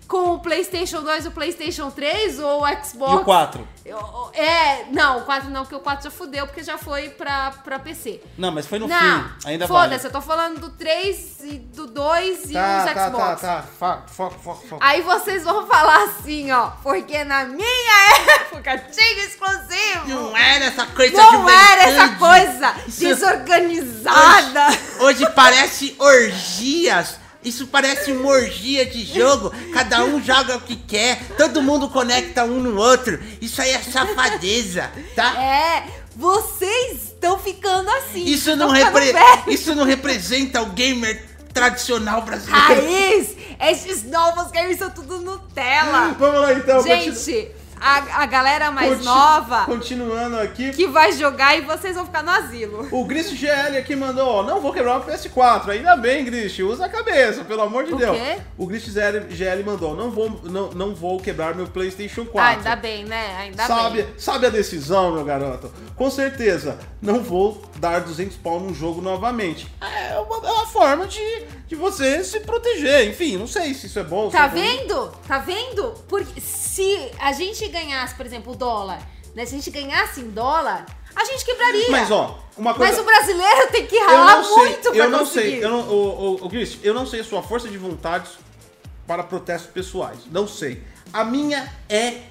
[0.09, 3.13] com o PlayStation 2, o PlayStation 3 ou o Xbox.
[3.13, 3.69] E o 4?
[3.85, 7.51] Eu- É, não, o 4 não, porque o 4 já fudeu, porque já foi pra,
[7.65, 8.21] pra PC.
[8.37, 9.31] Não, mas foi no não, fim.
[9.47, 9.83] Ainda vale.
[9.89, 13.41] foda-se, eu tô falando do 3 e do 2 e Tá, os tá, Xbox.
[13.41, 13.63] tá, tá.
[13.79, 14.83] Fa- Foco, foco, foco.
[14.85, 17.67] Aí vocês vão falar assim, ó, porque na minha
[18.41, 20.07] época tinha exclusivo.
[20.09, 24.67] Não era essa coisa Não era essa coisa Isso- desorganizada.
[25.01, 27.19] Hoje parece orgias.
[27.47, 29.53] Isso parece uma orgia de jogo.
[29.73, 31.19] Cada um joga o que quer.
[31.39, 33.19] Todo mundo conecta um no outro.
[33.41, 35.41] Isso aí é safadeza, tá?
[35.41, 35.85] É,
[36.17, 38.25] vocês estão ficando assim.
[38.25, 39.13] Isso não, repre-
[39.47, 41.25] isso não representa o gamer
[41.55, 42.61] tradicional brasileiro.
[42.67, 43.37] Raiz!
[43.61, 46.15] Esses novos games são tudo Nutella.
[46.19, 46.83] Vamos lá então.
[46.83, 47.49] Gente,
[47.81, 50.71] a, a galera mais continu- nova Continuando aqui.
[50.73, 52.89] que vai jogar e vocês vão ficar no asilo.
[52.91, 55.69] O Grist GL aqui mandou, ó, não vou quebrar o PS4.
[55.71, 58.17] Ainda bem, Grist, usa a cabeça, pelo amor de O Deus.
[58.17, 58.39] quê?
[58.57, 62.41] O Grist GL, GL mandou, não vou, não, não vou quebrar meu PlayStation 4.
[62.41, 63.37] Ah, ainda bem, né?
[63.41, 64.15] Ainda sabe, bem.
[64.19, 65.73] sabe a decisão, meu garoto?
[65.95, 69.67] Com certeza, não vou dar 200 pau num jogo novamente.
[69.81, 71.21] É uma, é uma forma de,
[71.67, 73.09] de você se proteger.
[73.09, 74.31] Enfim, não sei se isso é bom.
[74.31, 74.61] se Tá é ruim.
[74.61, 75.13] vendo?
[75.27, 75.95] Tá vendo?
[76.09, 79.01] Porque se a gente ganhasse, por exemplo, o dólar,
[79.35, 79.45] né?
[79.45, 81.91] Se a gente ganhasse em dólar, a gente quebraria.
[81.91, 82.93] Mas, ó, uma coisa...
[82.93, 85.49] Mas o brasileiro tem que ralar não sei, muito pra eu não conseguir.
[85.51, 85.95] sei, eu não, o,
[86.43, 88.31] o, o Grist, eu não sei a sua força de vontade
[89.07, 90.19] para protestos pessoais.
[90.31, 90.83] Não sei.
[91.13, 92.23] A minha é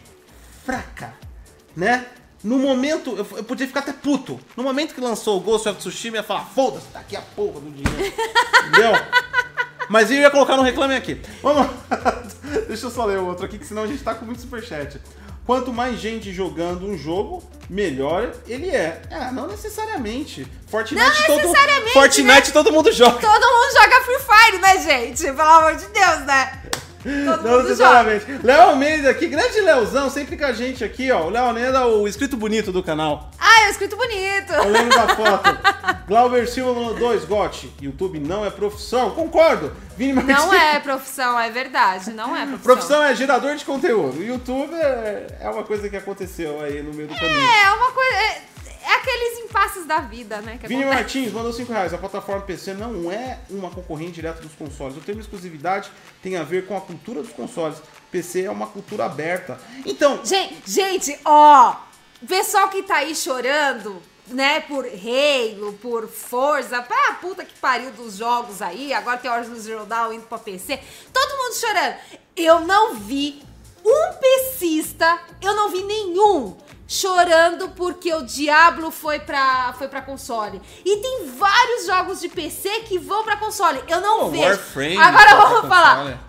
[0.66, 1.14] fraca,
[1.76, 2.06] né?
[2.46, 4.40] No momento, eu, eu podia ficar até puto.
[4.56, 7.22] No momento que lançou o Ghost of Tsushima, eu ia falar, foda-se, tá aqui a
[7.22, 8.14] porra do dinheiro.
[8.70, 8.92] Entendeu?
[9.90, 11.20] Mas eu ia colocar no reclame aqui.
[11.42, 12.24] Vamos lá.
[12.68, 15.02] Deixa eu só ler o outro aqui, que senão a gente tá com muito superchat.
[15.44, 19.02] Quanto mais gente jogando um jogo, melhor ele é.
[19.10, 20.46] Ah, não necessariamente.
[20.68, 23.20] Fortnite Não todo necessariamente, Fortnite todo mundo joga.
[23.22, 25.24] Todo mundo joga Free Fire, né, gente?
[25.24, 26.62] Pelo amor de Deus, né?
[27.06, 28.26] Todo Não necessariamente.
[28.44, 31.26] Léo Almeida aqui, grande Leozão, sempre com a gente aqui, ó.
[31.26, 33.30] O Léo Almeida é o inscrito bonito do canal.
[33.40, 34.52] Ah, eu escrito bonito.
[34.52, 35.58] Eu lembro da foto.
[36.08, 37.72] Glauber Silva mandou 2, Gotti.
[37.80, 39.12] YouTube não é profissão.
[39.12, 39.72] Concordo.
[39.96, 40.36] Vini Martins.
[40.36, 42.12] Não é profissão, é verdade.
[42.12, 42.60] Não é profissão.
[42.60, 44.20] Profissão é gerador de conteúdo.
[44.20, 47.40] O YouTube é, é uma coisa que aconteceu aí no meio do caminho.
[47.40, 48.16] É, uma coisa.
[48.16, 48.42] É,
[48.86, 50.58] é aqueles impasses da vida, né?
[50.60, 51.04] Que Vini acontece.
[51.04, 51.94] Martins mandou 5 reais.
[51.94, 54.96] A plataforma PC não é uma concorrente direta dos consoles.
[54.96, 55.90] O termo exclusividade
[56.22, 57.82] tem a ver com a cultura dos consoles.
[58.12, 59.60] PC é uma cultura aberta.
[59.86, 61.76] Então, Gente, gente, ó.
[62.28, 68.18] Pessoal que tá aí chorando, né, por Halo, por Forza, pra puta que pariu dos
[68.18, 70.80] jogos aí, agora tem Horizon Zero Dawn indo pra PC,
[71.14, 71.96] todo mundo chorando.
[72.36, 73.44] Eu não vi
[73.86, 76.58] um PCista, eu não vi nenhum
[76.88, 80.62] chorando porque o Diablo foi pra, foi pra console.
[80.84, 83.82] E tem vários jogos de PC que vão pra console.
[83.88, 84.44] Eu não Pô, vejo.
[84.46, 86.26] Warframe Agora vamos falar.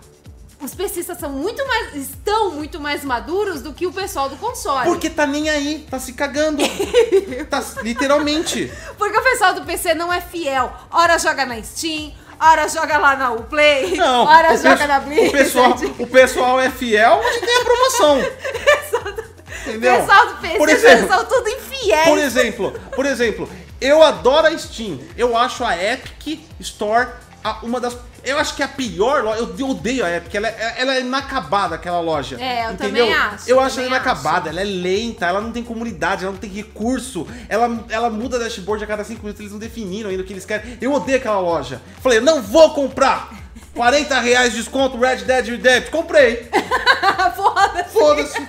[0.59, 1.95] Os PCistas são muito mais.
[1.95, 4.89] estão muito mais maduros do que o pessoal do console.
[4.89, 6.63] porque tá nem aí, tá se cagando.
[7.47, 8.71] tá, literalmente.
[8.97, 10.73] Porque o pessoal do PC não é fiel.
[10.91, 15.29] Ora joga na Steam, ora joga lá na Uplay, Não, ora o joga na Blizzard.
[15.29, 18.17] O pessoal, o pessoal é fiel onde tem a promoção.
[19.26, 19.26] O
[19.69, 19.97] Entendeu?
[19.99, 22.07] pessoal do PC Por exemplo, são tudo infiéis.
[22.09, 23.49] Por exemplo, por exemplo,
[23.81, 24.99] eu adoro a Steam.
[25.17, 27.07] Eu acho a Epic Store
[27.43, 27.95] a- uma das.
[28.23, 29.39] Eu acho que é a pior loja.
[29.57, 30.35] Eu odeio a Epic.
[30.35, 32.35] Ela é, ela é inacabada, aquela loja.
[32.41, 33.05] É, eu entendeu?
[33.05, 34.49] também acho, Eu eu acho ela inacabada.
[34.49, 37.25] Ela é lenta, ela não tem comunidade, ela não tem recurso.
[37.47, 39.39] Ela, ela muda dashboard a cada cinco minutos.
[39.39, 40.77] Eles não definiram ainda o que eles querem.
[40.81, 41.81] Eu odeio aquela loja.
[42.01, 43.29] Falei, não vou comprar.
[43.73, 45.91] 40 reais de desconto Red Dead Redemption.
[45.91, 46.49] Comprei.
[47.35, 47.89] Foda-se.
[47.93, 48.47] Foda-se.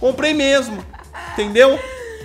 [0.00, 0.84] Comprei mesmo.
[1.32, 1.78] Entendeu?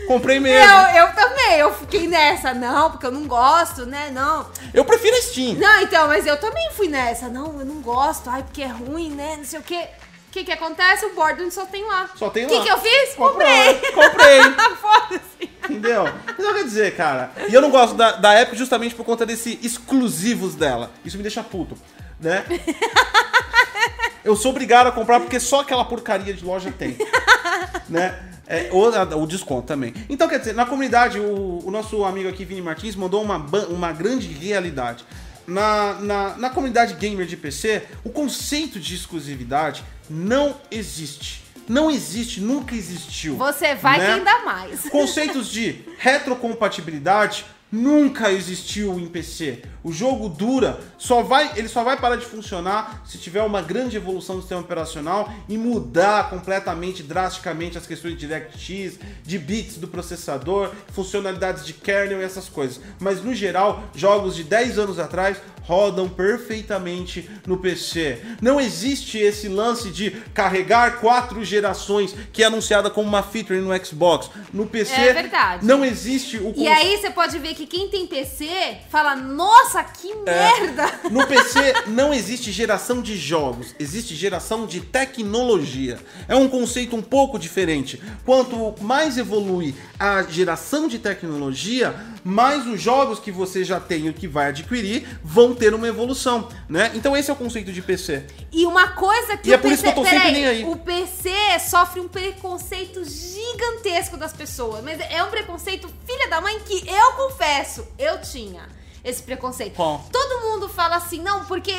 [0.07, 0.69] Comprei mesmo.
[0.72, 2.53] Eu, eu também, eu fiquei nessa.
[2.53, 4.09] Não, porque eu não gosto, né?
[4.11, 4.45] Não.
[4.74, 5.55] Eu prefiro a Steam.
[5.55, 7.30] Não, então, mas eu também fui nessa.
[7.30, 8.30] Não, eu não gosto.
[8.30, 9.36] Ai, porque é ruim, né?
[9.38, 9.88] Não sei o quê.
[10.28, 11.05] O que que acontece?
[11.05, 12.09] O Borderlands só tem lá.
[12.15, 12.63] Só tem O que lá.
[12.63, 13.15] que eu fiz?
[13.15, 13.74] Comprei.
[13.93, 14.41] Comprei.
[14.82, 15.49] Foda-se.
[15.65, 16.05] Entendeu?
[16.38, 17.32] Então quer dizer, cara.
[17.49, 20.89] E eu não gosto da, da Epic justamente por conta desse exclusivos dela.
[21.05, 21.78] Isso me deixa puto,
[22.19, 22.45] né?
[24.24, 26.97] Eu sou obrigado a comprar porque só aquela porcaria de loja tem.
[27.89, 28.19] né?
[28.47, 29.93] É, o, a- o desconto também.
[30.09, 33.38] Então, quer dizer, na comunidade, o, o nosso amigo aqui, Vini Martins, mandou uma,
[33.69, 35.05] uma grande realidade.
[35.47, 41.43] Na, na, na comunidade gamer de PC, o conceito de exclusividade não existe.
[41.67, 43.38] Não existe, nunca existiu.
[43.38, 44.19] Você vai né?
[44.19, 44.82] dá mais.
[44.89, 49.63] Conceitos de retrocompatibilidade nunca existiu em PC.
[49.84, 53.97] O jogo dura, só vai, ele só vai parar de funcionar se tiver uma grande
[53.97, 59.88] evolução do sistema operacional e mudar completamente, drasticamente as questões de DirectX, de bits do
[59.88, 62.80] processador, funcionalidades de kernel e essas coisas.
[62.99, 68.22] Mas no geral, jogos de 10 anos atrás rodam perfeitamente no PC.
[68.41, 73.86] Não existe esse lance de carregar quatro gerações que é anunciada como uma feature no
[73.86, 74.30] Xbox.
[74.53, 78.78] No PC É não existe o E aí você pode ver que quem tem PC
[78.89, 80.99] fala, nossa, que merda!
[81.09, 85.99] No PC não existe geração de jogos, existe geração de tecnologia.
[86.28, 88.01] É um conceito um pouco diferente.
[88.26, 94.13] Quanto mais evolui a geração de tecnologia, mais os jogos que você já tem e
[94.13, 96.91] que vai adquirir vão ter uma evolução, né?
[96.93, 98.26] Então esse é o conceito de PC.
[98.51, 100.45] E uma coisa que E o é por isso PC, que eu tô sempre nem
[100.45, 100.63] aí.
[100.63, 101.32] O PC
[101.67, 104.84] sofre um preconceito gigantesco das pessoas.
[104.84, 108.67] Mas é um preconceito, filha da mãe, que eu confesso, eu tinha
[109.03, 109.76] esse preconceito.
[109.76, 110.05] Qual?
[110.11, 111.74] Todo mundo fala assim, não, porque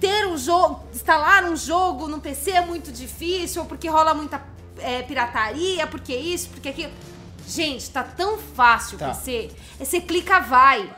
[0.00, 4.42] ter um jogo, instalar um jogo no PC é muito difícil, ou porque rola muita
[4.78, 6.92] é, pirataria, porque isso, porque aquilo.
[7.48, 9.08] Gente, tá tão fácil Tá.
[9.08, 9.50] PC.
[9.78, 10.88] Você clica, vai.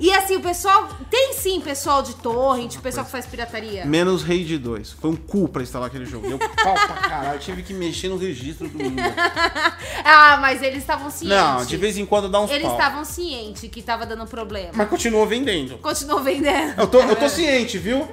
[0.00, 0.88] E assim, o pessoal.
[1.10, 3.84] Tem sim pessoal de torrent, o pessoal que faz pirataria.
[3.84, 4.92] Menos Raid 2.
[4.92, 6.28] Foi um cu pra instalar aquele jogo.
[6.28, 7.34] Deu pau pra caralho.
[7.34, 9.06] Eu tive que mexer no registro do Windows.
[10.10, 11.36] Ah, mas eles estavam cientes.
[11.36, 14.70] Não, de vez em quando dá uns Eles estavam cientes que tava dando problema.
[14.74, 15.76] Mas continuou vendendo.
[15.78, 16.78] Continuou vendendo.
[16.80, 18.08] Eu tô, eu tô ciente, viu?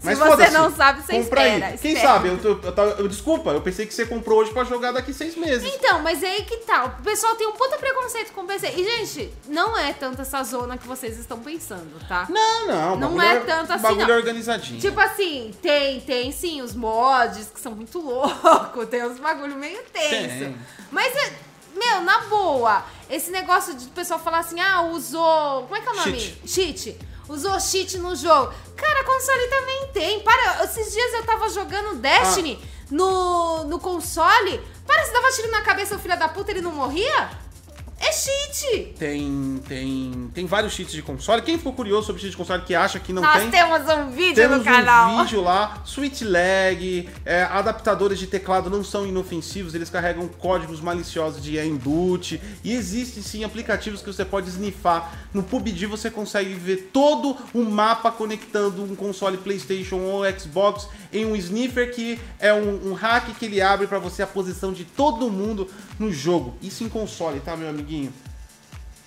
[0.00, 1.78] Se você não sabe, você Compra espera, aí.
[1.78, 2.12] Quem espera.
[2.14, 2.28] sabe?
[2.28, 5.34] Eu, eu, tava- eu- desculpa, eu pensei que você comprou hoje pra jogar daqui seis
[5.36, 5.68] meses.
[5.74, 6.84] Então, mas é aí que tá.
[6.84, 8.68] O pessoal tem um puta preconceito com o PC.
[8.76, 12.26] E, gente, não é tanto essa zona que vocês estão pensando, tá?
[12.30, 12.96] Não, não.
[12.96, 14.14] Não é tanto assim, Bagulho não.
[14.16, 14.80] organizadinho.
[14.80, 19.80] Tipo assim, tem, tem sim os mods que são muito loucos, tem uns bagulho meio
[19.92, 20.10] tenso.
[20.10, 20.56] Tem.
[20.92, 21.32] Mas, é,
[21.74, 25.62] meu, na boa, esse negócio de pessoal falar assim, ah, usou.
[25.62, 26.20] Como é que é o nome?
[26.20, 26.48] Cheat.
[26.48, 27.07] Cheat.
[27.28, 28.52] Usou cheat no jogo.
[28.76, 30.20] Cara, console também tem.
[30.20, 32.86] Para, esses dias eu tava jogando Destiny Ah.
[32.90, 34.60] no, no console.
[34.86, 37.30] Para, você dava tiro na cabeça do filho da puta ele não morria?
[38.00, 38.94] É cheat!
[38.98, 41.42] Tem, tem, tem vários cheats de console.
[41.42, 44.10] Quem ficou curioso sobre cheats de console que acha que não Nós tem, temos um
[44.10, 45.14] vídeo temos no canal.
[45.14, 45.82] um vídeo lá.
[45.84, 52.40] Switch lag, é, adaptadores de teclado não são inofensivos, eles carregam códigos maliciosos de inboot.
[52.62, 55.12] E existem sim aplicativos que você pode snifar.
[55.34, 61.24] No PUBG você consegue ver todo o mapa conectando um console PlayStation ou Xbox em
[61.26, 64.84] um sniffer que é um, um hack que ele abre para você a posição de
[64.84, 65.68] todo mundo
[65.98, 66.56] no jogo.
[66.62, 68.12] Isso em console, tá, meu amiguinho?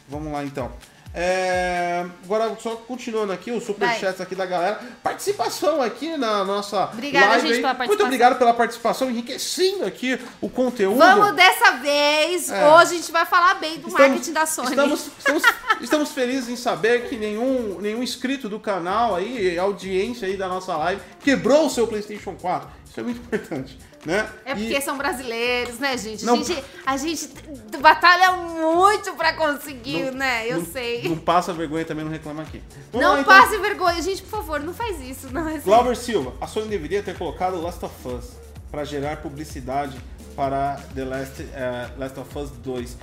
[0.09, 0.71] Vamos lá então.
[1.13, 4.79] É, Agora, só continuando aqui, os superchats aqui da galera.
[5.03, 7.47] Participação aqui na nossa Obrigada, live.
[7.49, 8.05] gente, pela Muito participação.
[8.05, 10.97] obrigado pela participação, enriquecendo aqui o conteúdo.
[10.97, 12.49] Vamos dessa vez.
[12.49, 12.69] É.
[12.69, 14.69] Hoje a gente vai falar bem do marketing da Sony.
[14.69, 15.43] Estamos, estamos,
[15.81, 20.77] estamos felizes em saber que nenhum, nenhum inscrito do canal aí, audiência aí da nossa
[20.77, 22.69] live, quebrou o seu PlayStation 4.
[22.89, 24.29] Isso é muito importante, né?
[24.45, 26.25] É E- porque são brasileiros, né, gente?
[26.25, 27.29] Não- A gente, a gente
[27.79, 30.47] batalha muito pra conseguir, Não- né?
[30.47, 31.07] Eu não- sei.
[31.07, 32.61] Não passa vergonha também, não reclama aqui.
[32.91, 33.33] Vamos Não lá, então.
[33.41, 34.01] passe vergonha.
[34.01, 35.31] Gente, por favor, não faz isso.
[35.31, 35.65] Não é assim.
[35.65, 38.25] Glauber Silva, a Sony deveria ter colocado Last of Us
[38.71, 39.97] para gerar publicidade
[40.35, 42.97] para The Last, eh, Last of Us 2.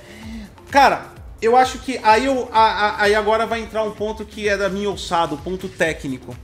[0.71, 1.05] Cara,
[1.41, 4.57] eu acho que aí, eu, a- a- aí agora vai entrar um ponto que é
[4.57, 6.35] da minha ossada, o ponto técnico.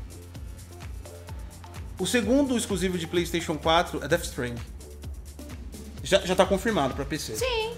[1.98, 4.62] O segundo exclusivo de PlayStation 4 é Death Stranding.
[6.04, 7.36] Já, já tá confirmado para PC.
[7.36, 7.74] Sim.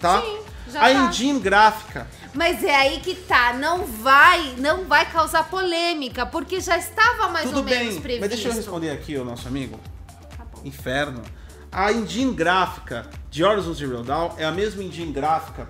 [0.00, 0.20] tá?
[0.20, 0.38] sim,
[0.70, 0.92] já a tá.
[0.92, 3.54] engine gráfica Mas é aí que tá.
[3.54, 8.20] Não vai, não vai causar polêmica, porque já estava mais Tudo ou menos bem, previsto.
[8.20, 9.80] mas deixa eu responder aqui o nosso amigo.
[10.36, 10.60] Tá bom.
[10.64, 11.22] Inferno.
[11.72, 15.68] A engine gráfica de Horizon Zero Dawn é a mesma engine gráfica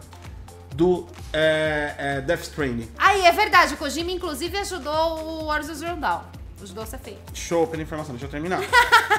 [0.74, 2.90] do é, é, Death Stranding.
[2.98, 3.74] Aí, é verdade.
[3.74, 6.24] O Kojima, inclusive, ajudou o Horizon Zero Dawn.
[6.64, 7.20] Ajudou a ser feito.
[7.34, 8.62] Show pela informação, deixa eu terminar.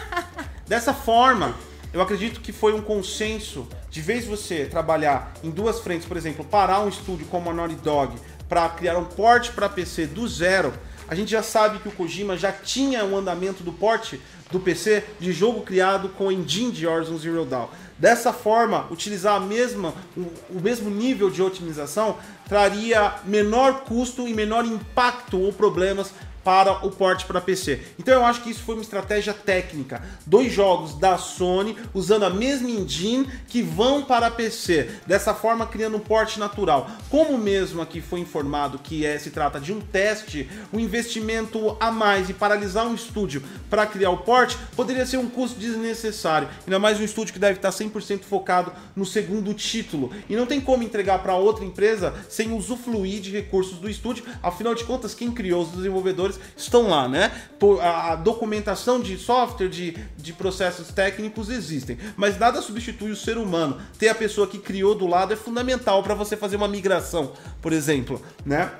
[0.67, 1.53] Dessa forma,
[1.93, 6.43] eu acredito que foi um consenso de vez você trabalhar em duas frentes, por exemplo,
[6.43, 8.15] parar um estúdio como a Naughty Dog
[8.49, 10.73] para criar um porte para PC do zero.
[11.07, 14.19] A gente já sabe que o Kojima já tinha um andamento do porte
[14.51, 17.67] do PC de jogo criado com a engine de Horizon Zero Dawn.
[17.95, 22.17] Dessa forma, utilizar a mesma, o, o mesmo nível de otimização
[22.49, 26.11] traria menor custo e menor impacto ou problemas
[26.45, 27.81] para o porte para PC.
[27.97, 30.03] Então eu acho que isso foi uma estratégia técnica.
[30.27, 35.97] Dois jogos da Sony usando a mesma engine que vão para PC, dessa forma criando
[35.97, 36.87] um porte natural.
[37.09, 41.75] Como mesmo aqui foi informado que é, se trata de um teste, o um investimento
[41.79, 46.47] a mais e paralisar um estúdio para criar o porte poderia ser um custo desnecessário.
[46.67, 50.11] Ainda mais um estúdio que deve estar 100% focado no segundo título.
[50.29, 54.23] E não tem como entregar para outra empresa sem usufruir de recursos do estúdio.
[54.43, 57.31] Afinal de contas, quem criou os desenvolvedores estão lá, né?
[57.59, 63.15] Por, a, a, documentação de software, de, de processos técnicos existem, mas nada substitui o
[63.15, 63.79] ser humano.
[63.97, 67.73] Ter a pessoa que criou do lado é fundamental para você fazer uma migração, por
[67.73, 68.71] exemplo, né?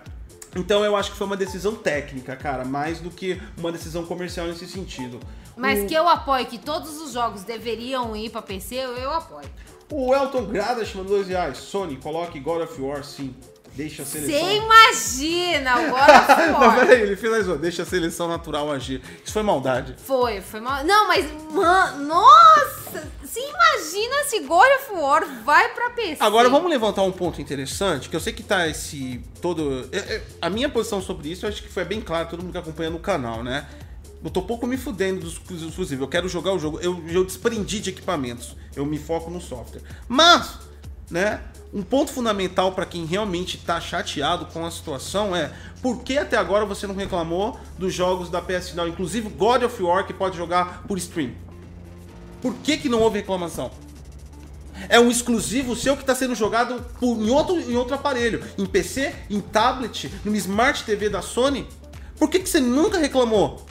[0.56, 4.48] Então eu acho que foi uma decisão técnica, cara, mais do que uma decisão comercial
[4.48, 5.20] nesse sentido.
[5.58, 5.86] Mas o...
[5.86, 9.50] que eu apoio que todos os jogos deveriam ir para PC, eu apoio.
[9.92, 11.58] O Elton Gradash mandou dois reais.
[11.58, 13.36] Sony, coloque God of War sim.
[13.76, 14.40] Deixa a seleção.
[14.40, 16.52] Você imagina, War.
[16.62, 17.58] Não, peraí, ele finalizou.
[17.58, 19.02] Deixa a seleção natural agir.
[19.24, 19.96] Isso foi maldade.
[19.98, 20.84] Foi, foi mal.
[20.86, 23.06] Não, mas, mano, nossa!
[23.26, 26.24] Se imagina se God of War vai pra PC.
[26.24, 29.90] Agora vamos levantar um ponto interessante, que eu sei que tá esse todo.
[30.42, 32.90] A minha posição sobre isso, eu acho que foi bem claro, todo mundo que acompanha
[32.90, 33.68] no canal, né?
[34.24, 36.02] Eu tô pouco me fudendo dos exclusivos.
[36.02, 36.80] Eu quero jogar o jogo.
[36.80, 38.56] Eu, eu desprendi de equipamentos.
[38.76, 39.82] Eu me foco no software.
[40.08, 40.60] Mas,
[41.12, 41.42] né?
[41.74, 45.52] Um ponto fundamental para quem realmente está chateado com a situação é
[45.82, 49.84] por que até agora você não reclamou dos jogos da PS Now, inclusive God of
[49.84, 51.32] War que pode jogar por stream?
[52.42, 53.72] Por que, que não houve reclamação?
[54.88, 58.66] É um exclusivo seu que está sendo jogado por, em, outro, em outro aparelho, em
[58.66, 61.68] PC, em tablet, no Smart TV da Sony.
[62.18, 63.66] Por que, que você nunca reclamou?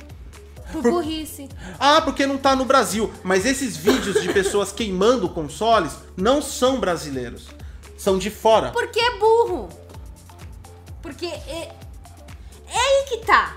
[0.73, 1.49] Por, por burrice.
[1.79, 3.13] Ah, porque não tá no Brasil.
[3.23, 7.54] Mas esses vídeos de pessoas queimando consoles não são brasileiros
[8.05, 8.71] são de fora.
[8.71, 9.69] Porque é burro.
[11.01, 11.73] Porque é,
[12.69, 13.57] é aí que tá.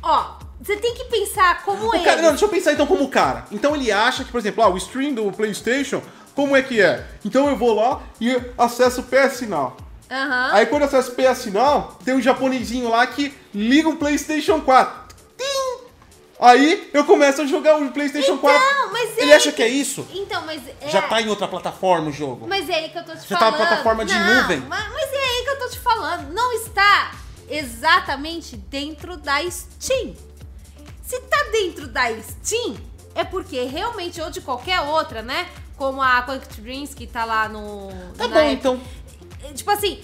[0.00, 2.04] Ó, você tem que pensar como o ele.
[2.04, 3.44] Cara, não, deixa eu pensar então como o cara.
[3.50, 6.00] Então ele acha que, por exemplo, ah, o stream do PlayStation,
[6.34, 7.04] como é que é?
[7.24, 9.76] Então eu vou lá e acesso o PS Now.
[10.08, 10.52] Uhum.
[10.52, 14.60] Aí quando eu acesso o PS Now, tem um japonesinho lá que liga o PlayStation
[14.60, 15.01] 4.
[16.42, 18.90] Aí eu começo a jogar o PlayStation então, 4.
[18.90, 20.04] Mas Ele é acha que é isso?
[20.12, 20.88] Então, mas é...
[20.88, 22.48] Já tá em outra plataforma o jogo.
[22.48, 23.38] Mas é aí que eu tô te Já falando.
[23.38, 24.60] tá na plataforma de não, nuvem.
[24.60, 26.32] Mas, é aí que eu tô te falando.
[26.32, 27.12] Não está
[27.48, 30.16] exatamente dentro da Steam.
[31.04, 32.76] Se tá dentro da Steam,
[33.14, 35.46] é porque realmente, ou de qualquer outra, né?
[35.76, 37.88] Como a Quantic Dreams que tá lá no.
[38.16, 38.80] Tá bom, então.
[39.54, 40.00] Tipo assim,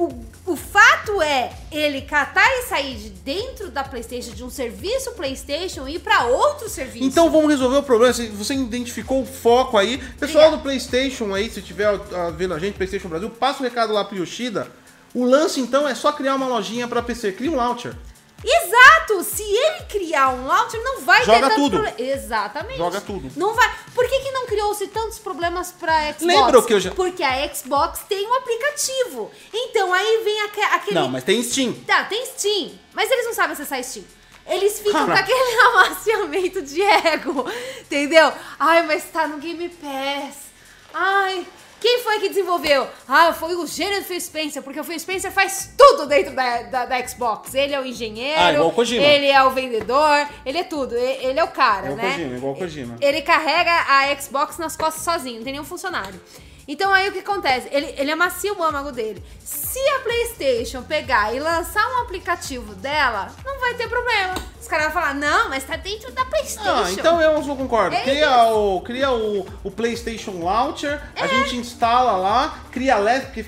[0.00, 5.12] o, o fato é ele catar e sair de dentro da PlayStation, de um serviço
[5.12, 7.04] PlayStation e ir para outro serviço.
[7.04, 8.12] Então vamos resolver o problema.
[8.12, 9.98] Você identificou o foco aí.
[10.18, 10.56] Pessoal Obrigada.
[10.56, 11.90] do PlayStation aí, se tiver
[12.34, 14.68] vendo a gente, PlayStation Brasil, passa o recado lá pro Yoshida.
[15.12, 17.94] O lance então é só criar uma lojinha para PC, cria um launcher.
[18.44, 19.22] Exato!
[19.22, 21.78] Se ele criar um launcher, não vai Joga ter tudo.
[21.78, 22.02] Pro...
[22.02, 22.78] Exatamente.
[22.78, 23.30] Joga tudo.
[23.36, 23.70] Não vai.
[23.94, 26.22] Por que, que não criou-se tantos problemas pra Xbox?
[26.22, 26.90] Lembra que eu já.
[26.92, 29.30] Porque a Xbox tem um aplicativo.
[29.52, 30.98] Então aí vem aquele.
[30.98, 31.72] Não, mas tem Steam.
[31.86, 32.72] Tá, tem Steam.
[32.94, 34.04] Mas eles não sabem acessar Steam.
[34.46, 37.44] Eles ficam com aquele amaciamento de ego.
[37.82, 38.32] Entendeu?
[38.58, 40.50] Ai, mas tá no Game Pass.
[40.92, 41.46] Ai,
[41.80, 42.86] quem foi que desenvolveu?
[43.08, 46.62] Ah, foi o gênio do Phil Spencer, porque o Phil Spencer faz tudo dentro da,
[46.62, 47.54] da, da Xbox.
[47.54, 49.02] Ele é o engenheiro, ah, igual o Kojima.
[49.02, 50.94] ele é o vendedor, ele é tudo.
[50.94, 52.10] Ele é o cara, igual né?
[52.12, 52.96] Kojima, igual o Kojima.
[53.00, 56.20] Ele carrega a Xbox nas costas sozinho, não tem nenhum funcionário.
[56.70, 57.68] Então aí o que acontece?
[57.72, 59.20] Ele, ele amacia o âmago dele.
[59.40, 64.34] Se a PlayStation pegar e lançar um aplicativo dela, não vai ter problema.
[64.60, 66.70] Os caras vão falar, não, mas tá dentro da PlayStation.
[66.70, 67.96] Ah, então eu não concordo.
[67.96, 71.24] É cria o, cria o, o PlayStation Launcher, é.
[71.24, 73.42] a gente instala lá, cria leve, porque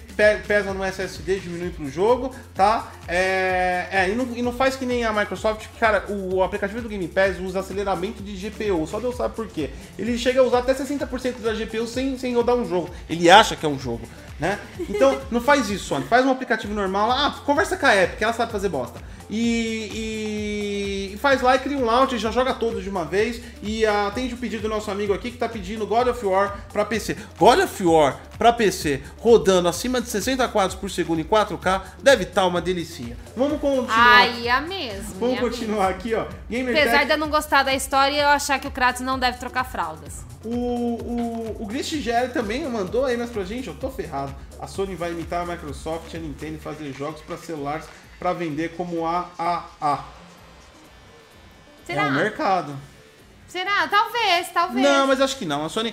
[0.45, 2.93] pesa no SSD, diminui pro jogo, tá?
[3.09, 6.89] É, é e, não, e não faz que nem a Microsoft, cara, o, aplicativo do
[6.89, 9.71] Game Pass usa aceleramento de GPU, só Deus sabe por quê.
[9.99, 12.91] Ele chega a usar até 60% da GPU sem, sem rodar um jogo.
[13.09, 14.03] Ele acha que é um jogo,
[14.39, 14.59] né?
[14.89, 16.05] Então, não faz isso, Sony.
[16.07, 19.01] Faz um aplicativo normal ah, conversa com a Epic, ela sabe fazer bosta.
[19.31, 23.87] E, e, faz lá e cria um launcher, já joga todos de uma vez e
[23.87, 27.17] atende o pedido do nosso amigo aqui que tá pedindo God of War para PC.
[27.39, 32.25] God of War para PC rodando acima de 60 quadros por segundo em 4K deve
[32.25, 33.17] estar tá uma delicinha.
[33.37, 33.97] Vamos continuar.
[33.97, 35.15] Ai, é mesmo.
[35.21, 36.01] Vamos continuar mesmo.
[36.01, 36.27] aqui, ó.
[36.51, 37.07] Gamer Apesar Tech...
[37.07, 40.25] de eu não gostar da história, eu achar que o Kratos não deve trocar fraldas.
[40.45, 44.35] O, o, o Jerry também mandou aí mais pra gente, eu tô ferrado.
[44.61, 47.85] A Sony vai imitar a Microsoft e a Nintendo fazer jogos para celulares
[48.23, 50.05] para vender como AAA.
[51.85, 52.03] Será?
[52.03, 52.77] É o mercado.
[53.49, 53.89] Será?
[53.89, 54.87] Talvez, talvez.
[54.87, 55.65] Não, mas acho que não.
[55.65, 55.93] A Sony.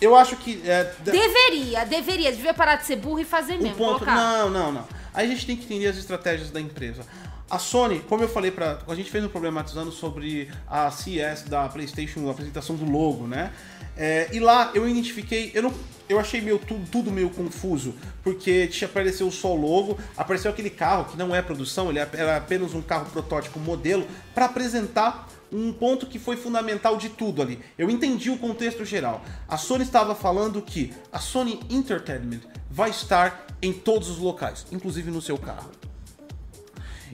[0.00, 0.62] Eu acho que.
[0.64, 2.30] É, deveria, deveria.
[2.30, 3.74] Devia parar de ser burro e fazer mesmo.
[3.74, 4.88] Ponto, não, não, não.
[5.12, 7.04] Aí a gente tem que entender as estratégias da empresa.
[7.50, 11.68] A Sony, como eu falei para a gente fez um problematizando sobre a CS da
[11.68, 13.52] PlayStation, a apresentação do logo, né?
[13.96, 15.74] É, e lá eu identifiquei, eu não,
[16.08, 17.92] eu achei meio tudo, tudo meio confuso,
[18.22, 22.08] porque tinha apareceu só o logo, apareceu aquele carro que não é produção, ele é,
[22.12, 27.42] era apenas um carro protótipo modelo para apresentar um ponto que foi fundamental de tudo
[27.42, 27.58] ali.
[27.76, 29.24] Eu entendi o contexto geral.
[29.48, 35.10] A Sony estava falando que a Sony Entertainment vai estar em todos os locais, inclusive
[35.10, 35.79] no seu carro.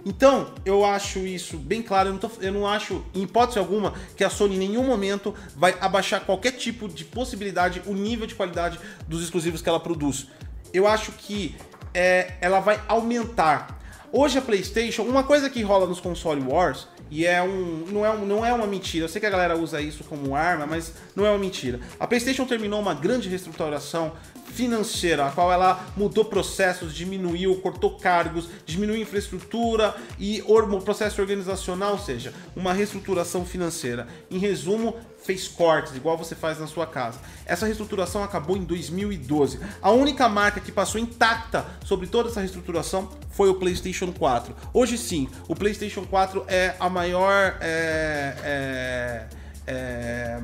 [0.09, 2.11] Então, eu acho isso bem claro.
[2.11, 5.35] Eu não, tô, eu não, acho, em hipótese alguma, que a Sony em nenhum momento
[5.57, 8.79] vai abaixar qualquer tipo de possibilidade, o nível de qualidade
[9.09, 10.29] dos exclusivos que ela produz.
[10.73, 11.57] Eu acho que
[11.93, 13.81] é, ela vai aumentar.
[14.13, 18.11] Hoje a PlayStation, uma coisa que rola nos console wars e é um não, é
[18.11, 18.25] um.
[18.25, 19.05] não é uma mentira.
[19.05, 21.81] Eu sei que a galera usa isso como arma, mas não é uma mentira.
[21.99, 24.13] A PlayStation terminou uma grande reestruturação
[24.57, 31.93] financeira, a qual ela mudou processos, diminuiu, cortou cargos, diminuiu infraestrutura e o processo organizacional,
[31.93, 34.09] ou seja, uma reestruturação financeira.
[34.31, 37.19] Em resumo, fez cortes, igual você faz na sua casa.
[37.45, 39.61] Essa reestruturação acabou em 2012.
[39.83, 44.55] A única marca que passou intacta sobre toda essa reestruturação foi o PlayStation 4.
[44.73, 47.59] Hoje sim, o PlayStation 4 é a maior.
[47.61, 49.27] É, é,
[49.67, 50.41] é,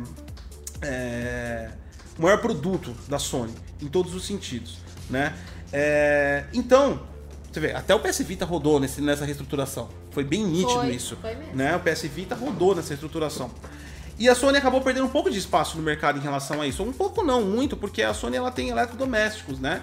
[0.82, 1.81] é,
[2.22, 4.78] o maior produto da Sony, em todos os sentidos.
[5.10, 5.34] Né?
[5.72, 7.02] É, então,
[7.50, 9.88] você vê, até o PS Vita rodou nesse, nessa reestruturação.
[10.12, 11.16] Foi bem nítido Foi, isso.
[11.20, 11.56] foi mesmo.
[11.56, 11.74] Né?
[11.74, 13.50] O PS Vita rodou nessa reestruturação.
[14.18, 16.84] E a Sony acabou perdendo um pouco de espaço no mercado em relação a isso.
[16.84, 19.82] Um pouco não, muito, porque a Sony ela tem eletrodomésticos, né?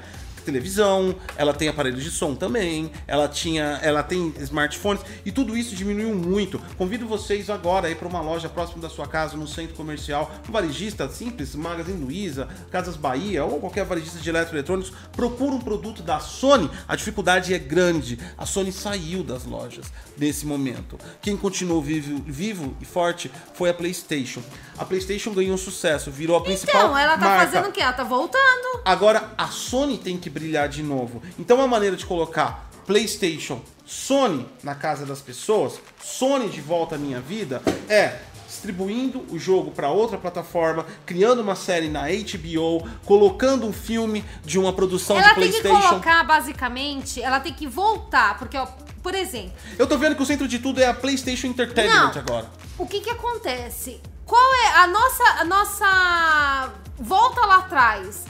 [0.50, 5.76] Televisão, ela tem aparelhos de som também, ela tinha, ela tem smartphones e tudo isso
[5.76, 6.60] diminuiu muito.
[6.78, 10.32] Convido vocês agora a ir para uma loja próxima da sua casa, no centro comercial,
[10.48, 16.02] um varejista simples, Magazine Luiza, Casas Bahia ou qualquer varejista de eletroeletrônicos, procura um produto
[16.02, 16.70] da Sony.
[16.88, 18.18] A dificuldade é grande.
[18.38, 19.86] A Sony saiu das lojas
[20.18, 20.98] nesse momento.
[21.22, 24.42] Quem continuou vivo, vivo e forte foi a PlayStation.
[24.80, 27.46] A PlayStation ganhou sucesso, virou a principal Então, ela tá marca.
[27.46, 27.82] fazendo o quê?
[27.82, 28.82] Ela tá voltando.
[28.86, 31.22] Agora a Sony tem que brilhar de novo.
[31.38, 36.98] Então a maneira de colocar PlayStation, Sony na casa das pessoas, Sony de volta à
[36.98, 43.68] minha vida, é distribuindo o jogo para outra plataforma, criando uma série na HBO, colocando
[43.68, 45.88] um filme de uma produção Ela de tem que PlayStation.
[45.90, 48.66] colocar, basicamente, ela tem que voltar, porque, ó,
[49.04, 52.22] por exemplo, Eu tô vendo que o centro de tudo é a PlayStation Entertainment Não.
[52.22, 52.50] agora.
[52.78, 54.02] o que que acontece?
[54.30, 58.26] Qual é a nossa, a nossa volta lá atrás?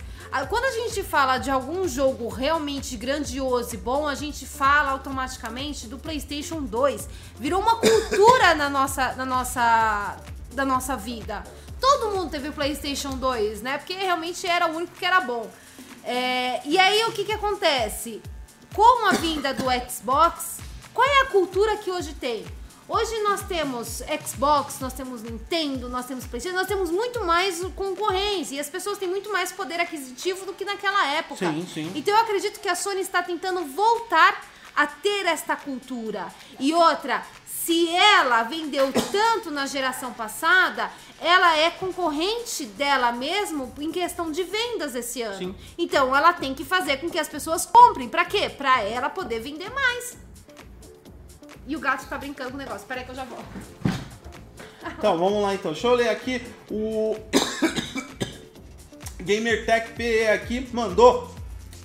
[0.47, 5.87] Quando a gente fala de algum jogo realmente grandioso e bom, a gente fala automaticamente
[5.87, 7.09] do PlayStation 2.
[7.37, 10.15] Virou uma cultura na nossa, na nossa,
[10.53, 11.43] da nossa vida.
[11.81, 13.77] Todo mundo teve o PlayStation 2, né?
[13.77, 15.51] Porque realmente era o único que era bom.
[16.05, 18.21] É, e aí o que que acontece?
[18.73, 20.59] Com a vinda do Xbox,
[20.93, 22.45] qual é a cultura que hoje tem?
[22.91, 28.55] Hoje nós temos Xbox, nós temos Nintendo, nós temos PlayStation, nós temos muito mais concorrência
[28.55, 31.45] e as pessoas têm muito mais poder aquisitivo do que naquela época.
[31.51, 31.91] Sim, sim.
[31.93, 34.43] Então eu acredito que a Sony está tentando voltar
[34.75, 36.33] a ter esta cultura.
[36.59, 40.89] E outra, se ela vendeu tanto na geração passada,
[41.21, 45.37] ela é concorrente dela mesmo em questão de vendas esse ano.
[45.37, 45.55] Sim.
[45.77, 48.09] Então ela tem que fazer com que as pessoas comprem.
[48.09, 48.49] Pra quê?
[48.49, 50.17] Pra ela poder vender mais.
[51.69, 52.87] E o gato tá brincando com o negócio.
[52.87, 53.45] Peraí que eu já volto.
[54.97, 55.71] Então, vamos lá então.
[55.71, 56.41] Deixa eu ler aqui.
[56.71, 57.15] O
[59.21, 61.31] GamerTech PE aqui mandou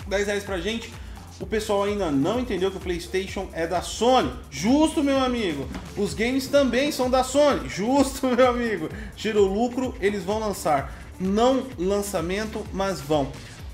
[0.07, 0.91] 10 reais pra gente.
[1.39, 4.33] O pessoal ainda não entendeu que o PlayStation é da Sony.
[4.49, 5.69] Justo, meu amigo.
[5.95, 7.69] Os games também são da Sony.
[7.69, 8.89] Justo, meu amigo.
[9.15, 10.95] Tira o lucro, eles vão lançar.
[11.19, 13.31] Não lançamento, mas vão.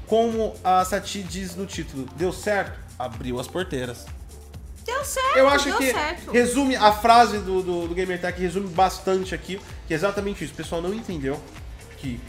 [0.07, 2.77] Como a Sati diz no título, deu certo?
[2.99, 4.05] Abriu as porteiras.
[4.85, 6.31] Deu certo, Eu acho deu que certo.
[6.31, 10.53] resume a frase do, do, do GamerTech resume bastante aqui, que é exatamente isso.
[10.53, 11.39] O pessoal não entendeu
[11.97, 12.19] que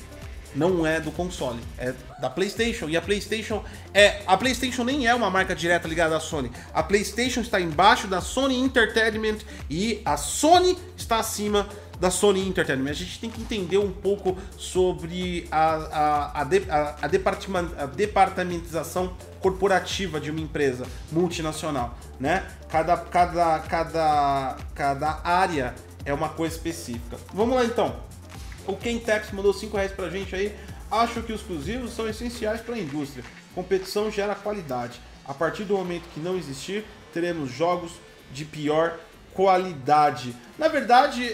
[0.55, 2.89] não é do console, é da PlayStation.
[2.89, 6.51] E a PlayStation é a PlayStation nem é uma marca direta ligada à Sony.
[6.75, 9.39] A PlayStation está embaixo da Sony Entertainment
[9.71, 11.69] e a Sony está acima
[12.03, 12.91] da Sony Entertainment.
[12.91, 15.75] A gente tem que entender um pouco sobre a,
[16.35, 22.45] a, a, de- a- a departamentização corporativa de uma empresa multinacional, né?
[22.69, 27.17] Cada, cada, cada, cada área é uma coisa específica.
[27.33, 27.95] Vamos lá então.
[28.67, 30.57] O Ken Taps mandou 5 reais pra gente aí.
[30.91, 33.25] Acho que os exclusivos são essenciais para a indústria.
[33.55, 35.01] Competição gera qualidade.
[35.25, 36.85] A partir do momento que não existir,
[37.15, 37.93] teremos jogos
[38.33, 38.99] de pior
[39.33, 40.35] qualidade.
[40.59, 41.33] Na verdade,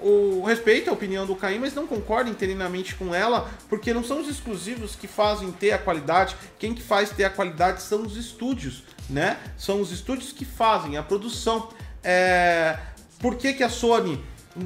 [0.00, 4.20] o respeito a opinião do Caim, mas não concordo inteiramente com ela, porque não são
[4.20, 6.36] os exclusivos que fazem ter a qualidade.
[6.58, 9.38] Quem que faz ter a qualidade são os estúdios, né?
[9.56, 11.68] São os estúdios que fazem a produção.
[12.02, 12.78] é,
[13.18, 14.22] por que, que a Sony.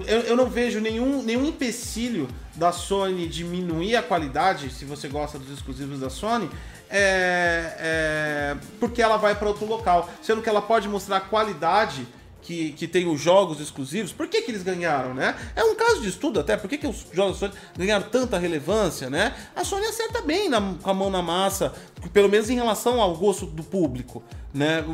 [0.06, 5.38] Eu, eu não vejo nenhum, nenhum empecilho da Sony diminuir a qualidade, se você gosta
[5.38, 6.48] dos exclusivos da Sony,
[6.88, 10.08] é, é, porque ela vai para outro local.
[10.22, 12.06] Sendo que ela pode mostrar qualidade
[12.42, 15.36] que, que tem os jogos exclusivos, por que, que eles ganharam, né?
[15.54, 18.38] É um caso de estudo até, por que, que os jogos da Sony ganharam tanta
[18.38, 19.34] relevância, né?
[19.54, 21.72] A Sony acerta bem na, com a mão na massa,
[22.12, 24.22] pelo menos em relação ao gosto do público,
[24.52, 24.84] né?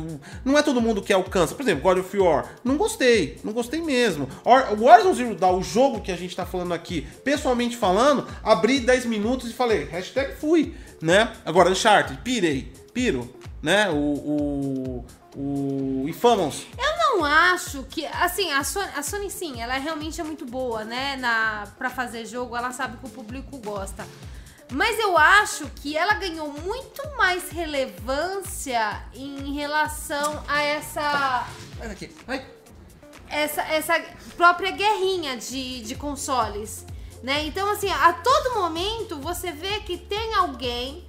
[0.43, 1.55] Não é todo mundo que alcança.
[1.55, 4.27] Por exemplo, God of War, não gostei, não gostei mesmo.
[4.43, 8.79] O Horizon Zero Dawn, o jogo que a gente tá falando aqui, pessoalmente falando, abri
[8.79, 11.31] 10 minutos e falei, hashtag fui, né?
[11.45, 13.89] Agora, Uncharted, pirei, piro, né?
[13.89, 16.65] O, o, o Infamous.
[16.77, 18.05] Eu não acho que.
[18.05, 21.15] Assim, a Sony, a Sony sim, ela realmente é muito boa, né?
[21.17, 24.05] Na, pra fazer jogo, ela sabe que o público gosta.
[24.71, 31.47] Mas eu acho que ela ganhou muito mais relevância em relação a essa.
[31.79, 32.13] Olha aqui.
[32.27, 32.45] Ai.
[33.29, 33.99] Essa, essa
[34.35, 36.85] própria guerrinha de, de consoles.
[37.23, 37.45] Né?
[37.45, 41.05] Então, assim, a todo momento você vê que tem alguém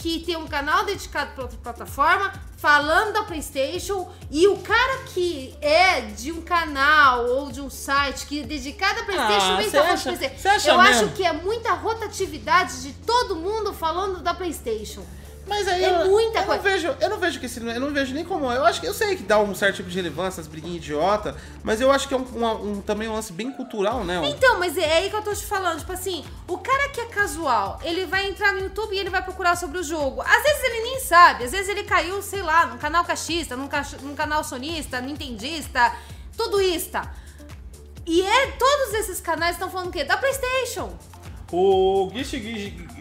[0.00, 5.54] que tem um canal dedicado para outra plataforma falando da PlayStation e o cara que
[5.60, 9.70] é de um canal ou de um site que é dedicado à PlayStation Ah, você
[9.70, 10.70] tá falando de PlayStation.
[10.70, 11.04] Eu mesmo?
[11.04, 15.04] acho que é muita rotatividade de todo mundo falando da PlayStation.
[15.50, 16.62] Mas aí É eu, muita eu coisa.
[16.62, 18.50] Não vejo, eu não vejo que esse, eu não vejo nem como.
[18.50, 21.36] Eu acho que eu sei que dá um certo tipo de relevância, as briguinhas idiota,
[21.64, 24.20] mas eu acho que é um, uma- um- também um lance bem cultural, né?
[24.30, 27.06] Então, mas é aí que eu tô te falando, tipo assim, o cara que é
[27.06, 30.22] casual, ele vai entrar no YouTube e ele vai procurar sobre o jogo.
[30.22, 33.66] Às vezes ele nem sabe, às vezes ele caiu, sei lá, num canal cachista, num,
[33.66, 35.92] cach- num canal sonista, nintendista,
[36.36, 37.02] tudoista.
[38.06, 40.04] E é, todos esses canais estão falando o quê?
[40.04, 40.96] Da Playstation.
[41.52, 42.34] O Gist,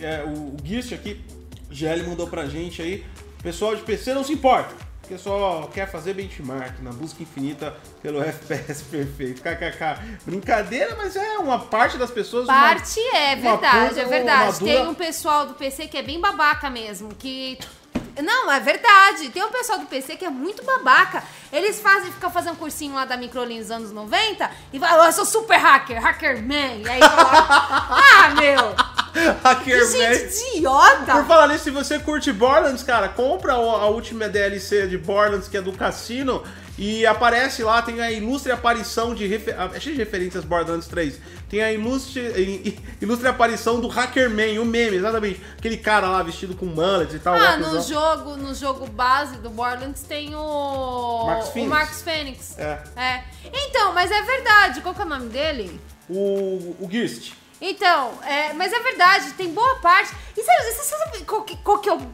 [0.02, 1.24] é, o Gist aqui,
[1.70, 3.06] GL mandou pra gente aí.
[3.42, 8.20] Pessoal de PC não se importa, porque só quer fazer benchmark na busca infinita pelo
[8.24, 9.42] FPS perfeito.
[9.42, 10.20] KKK.
[10.26, 12.46] Brincadeira, mas é uma parte das pessoas.
[12.48, 14.60] uma- Parte é uma verdade, pura- é verdade.
[14.60, 17.58] dura- Tem um pessoal do PC que é bem babaca mesmo, que.
[18.22, 19.30] Não, é verdade.
[19.30, 21.24] Tem um pessoal do PC que é muito babaca.
[21.54, 25.14] Eles fazem, ficam fazendo cursinho lá da Microlin nos anos 90 e falam, "Oh, eu
[25.14, 26.82] sou super hacker, hacker man.
[26.84, 27.32] E aí fala,
[27.96, 28.76] ah, meu,
[29.44, 31.24] Hacker que gente Por idiota.
[31.26, 35.62] falar nisso, se você curte Borderlands, cara, compra a última DLC de Borderlands, que é
[35.62, 36.44] do cassino,
[36.78, 39.28] e aparece lá, tem a ilustre aparição de...
[39.28, 39.54] Refer...
[39.60, 41.20] ah, É cheio de referências Borderlands 3.
[41.50, 42.22] Tem a ilustre,
[43.02, 45.42] ilustre aparição do Hackerman, o meme, exatamente.
[45.58, 47.36] Aquele cara lá vestido com mullets e tal.
[47.36, 51.24] Ah, no jogo, no jogo base do Borderlands tem o.
[51.26, 51.70] Marcus o Phoenix.
[51.70, 52.58] Marcos Fênix.
[52.58, 52.80] É.
[52.96, 53.24] É.
[53.52, 54.82] Então, mas é verdade.
[54.82, 55.82] Qual que é o nome dele?
[56.08, 57.34] O, o Geist.
[57.62, 60.14] Então, é, mas é verdade, tem boa parte.
[60.38, 62.12] E sabe, você sabe qual que, qual que é o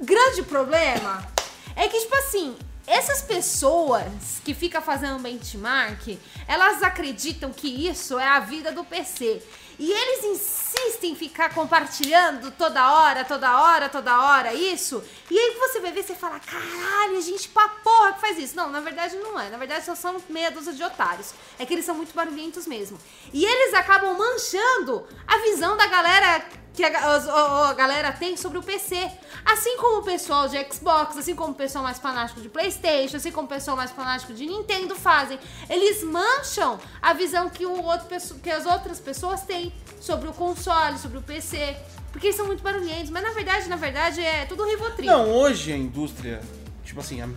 [0.00, 1.26] grande problema?
[1.74, 8.26] É que, tipo assim, essas pessoas que ficam fazendo benchmark, elas acreditam que isso é
[8.26, 9.42] a vida do PC.
[9.82, 15.02] E eles insistem em ficar compartilhando toda hora, toda hora, toda hora isso.
[15.28, 18.54] E aí você vai ver, você fala, caralho, gente pra porra que faz isso.
[18.54, 19.50] Não, na verdade não é.
[19.50, 21.34] Na verdade só são meia dúzia de otários.
[21.58, 22.96] É que eles são muito barulhentos mesmo.
[23.32, 28.58] E eles acabam manchando a visão da galera que a, o- a galera tem sobre
[28.58, 29.10] o PC.
[29.44, 33.30] Assim como o pessoal de Xbox, assim como o pessoal mais fanático de Playstation, assim
[33.32, 35.38] como o pessoal mais fanático de Nintendo fazem.
[35.68, 38.06] Eles mancham a visão que, o outro,
[38.42, 41.76] que as outras pessoas têm sobre o console, sobre o PC.
[42.10, 43.10] Porque eles são muito barulhentos.
[43.10, 45.06] Mas na verdade, na verdade, é tudo Rivotril.
[45.10, 46.40] Não, hoje a indústria,
[46.84, 47.28] tipo assim, a-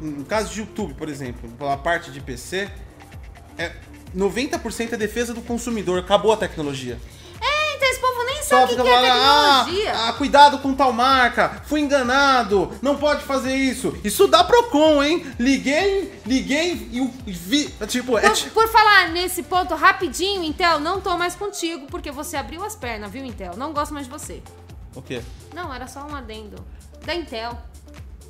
[0.00, 2.70] no caso de YouTube, por exemplo, pela parte de PC,
[3.58, 3.72] é
[4.16, 6.98] 90% é defesa do consumidor, acabou a tecnologia.
[7.70, 9.92] É, então esse povo nem sabe o que, que é tecnologia.
[9.94, 13.96] ah, ah, cuidado com tal marca, fui enganado, não pode fazer isso.
[14.02, 15.26] Isso dá Procon, hein?
[15.38, 16.72] Liguei, liguei
[17.26, 18.50] e vi, tipo, é Por, tipo...
[18.50, 23.10] por falar nesse ponto rapidinho, Intel, não tô mais contigo porque você abriu as pernas,
[23.10, 23.56] viu, Intel?
[23.56, 24.42] Não gosto mais de você.
[24.94, 25.22] O quê?
[25.54, 26.56] Não, era só um adendo.
[27.04, 27.56] Da Intel.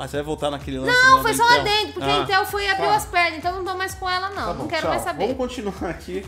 [0.02, 1.60] Ah, você vai voltar naquele lance Não, lá foi só Intel?
[1.60, 2.94] adendo, porque Ah, a Intel foi e abriu tá.
[2.96, 4.34] as pernas, então não tô mais com ela, não.
[4.46, 4.90] Tá bom, não quero tchau.
[4.90, 5.22] mais saber.
[5.24, 6.26] Vamos continuar aqui.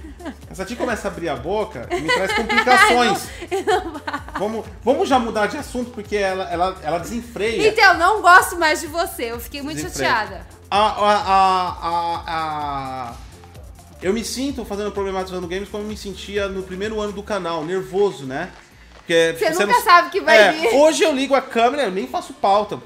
[0.50, 3.28] Essa tia começa a abrir a boca e me traz complicações.
[4.38, 7.66] vamos, vamos já mudar de assunto porque ela, ela, ela desenfreia.
[7.70, 9.32] Intel, não gosto mais de você.
[9.32, 10.10] Eu fiquei muito Desenfreia.
[10.12, 10.46] chateada.
[10.70, 12.22] A, a, a,
[13.08, 13.14] a,
[14.02, 17.64] Eu me sinto fazendo problematizando games como eu me sentia no primeiro ano do canal,
[17.64, 18.50] nervoso, né?
[18.96, 20.74] Porque Você nunca sabe o que vai É, vir.
[20.74, 22.78] Hoje eu ligo a câmera, eu nem faço pauta.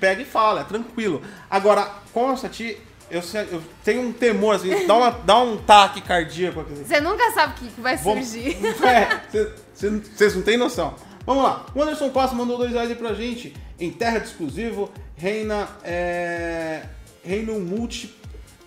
[0.00, 1.22] Pega e fala, é tranquilo.
[1.50, 1.90] Agora,
[2.36, 2.76] Sati,
[3.10, 6.60] eu, eu tenho um temor, assim, dá, uma, dá um taque cardíaco.
[6.60, 6.84] Assim.
[6.84, 8.56] Você nunca sabe o que vai Vamos- surgir.
[8.84, 9.20] É,
[10.14, 10.94] vocês não têm noção.
[11.24, 11.66] Vamos lá.
[11.74, 13.54] O Anderson Costa mandou dois reais aí pra gente.
[13.78, 15.68] Em terra de exclusivo, reina.
[15.84, 16.82] É,
[17.22, 18.14] reino multi.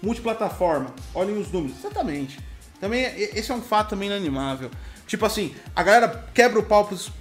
[0.02, 0.94] multiplataforma.
[1.14, 1.78] Olhem os números.
[1.80, 2.40] Exatamente.
[2.80, 4.72] Também, esse é um fato também inanimável.
[5.06, 7.12] Tipo assim, a galera quebra o pau pros,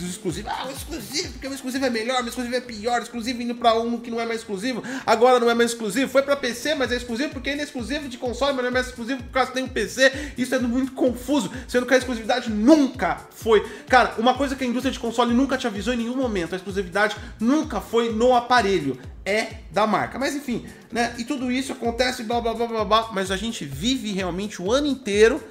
[0.00, 0.50] dos exclusivos.
[0.50, 3.54] Ah, o exclusivo, porque o exclusivo é melhor, o exclusivo é pior, o exclusivo indo
[3.54, 6.74] pra um que não é mais exclusivo, agora não é mais exclusivo, foi pra PC,
[6.74, 9.32] mas é exclusivo porque ainda é exclusivo de console, mas não é mais exclusivo por
[9.32, 10.32] causa tem um PC.
[10.36, 13.66] Isso é muito confuso, sendo que a exclusividade nunca foi.
[13.88, 16.56] Cara, uma coisa que a indústria de console nunca te avisou em nenhum momento, a
[16.56, 18.98] exclusividade nunca foi no aparelho.
[19.22, 20.18] É da marca.
[20.18, 21.14] Mas enfim, né?
[21.18, 24.72] E tudo isso acontece, blá blá blá blá blá, mas a gente vive realmente o
[24.72, 25.42] ano inteiro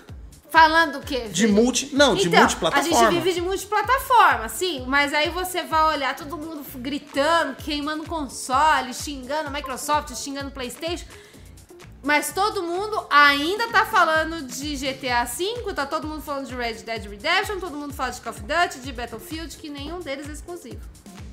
[0.50, 1.28] Falando o quê?
[1.28, 1.96] de multi.
[1.96, 2.98] Não, de então, multiplataforma.
[2.98, 8.04] A gente vive de multiplataforma, sim, mas aí você vai olhar todo mundo gritando, queimando
[8.06, 11.06] console, xingando Microsoft, xingando PlayStation.
[12.02, 16.76] Mas todo mundo ainda tá falando de GTA V, tá todo mundo falando de Red
[16.76, 20.32] Dead Redemption, todo mundo fala de Call of Duty, de Battlefield, que nenhum deles é
[20.32, 20.80] exclusivo.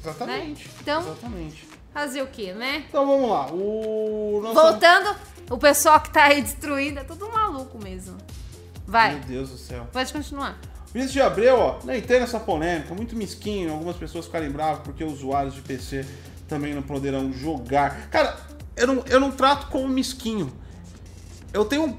[0.03, 0.67] Exatamente.
[0.69, 0.75] Né?
[0.83, 1.69] Então- Exatamente.
[1.95, 2.85] Fazer o quê, né?
[2.89, 3.47] Então vamos lá.
[3.51, 4.43] O.
[4.53, 5.17] Voltando,
[5.49, 8.19] o pessoal que tá aí destruindo é tudo maluco mesmo.
[8.87, 9.87] Vai, Meu Deus do céu.
[9.93, 10.59] pode continuar.
[10.93, 15.05] Vinícius de Abreu, ó, não entendo essa polêmica, muito mesquinho, algumas pessoas ficarem bravas porque
[15.05, 16.07] usuários de PC
[16.49, 18.09] também não poderão jogar.
[18.09, 18.37] Cara,
[18.77, 20.53] eu não, eu não trato como mesquinho.
[21.53, 21.99] Eu tenho.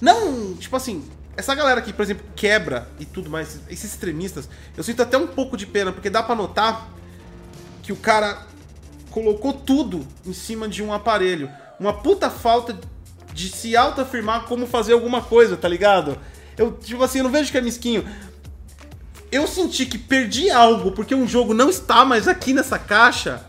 [0.00, 1.04] Não, tipo assim,
[1.36, 5.26] essa galera que, por exemplo, quebra e tudo mais, esses extremistas, eu sinto até um
[5.26, 6.88] pouco de pena, porque dá pra notar
[7.82, 8.46] que o cara
[9.10, 11.50] colocou tudo em cima de um aparelho.
[11.78, 12.78] Uma puta falta
[13.34, 16.18] de se autoafirmar como fazer alguma coisa, tá ligado?
[16.56, 18.08] Eu, tipo assim, eu não vejo que é mesquinho.
[19.30, 23.44] Eu senti que perdi algo porque um jogo não está mais aqui nessa caixa.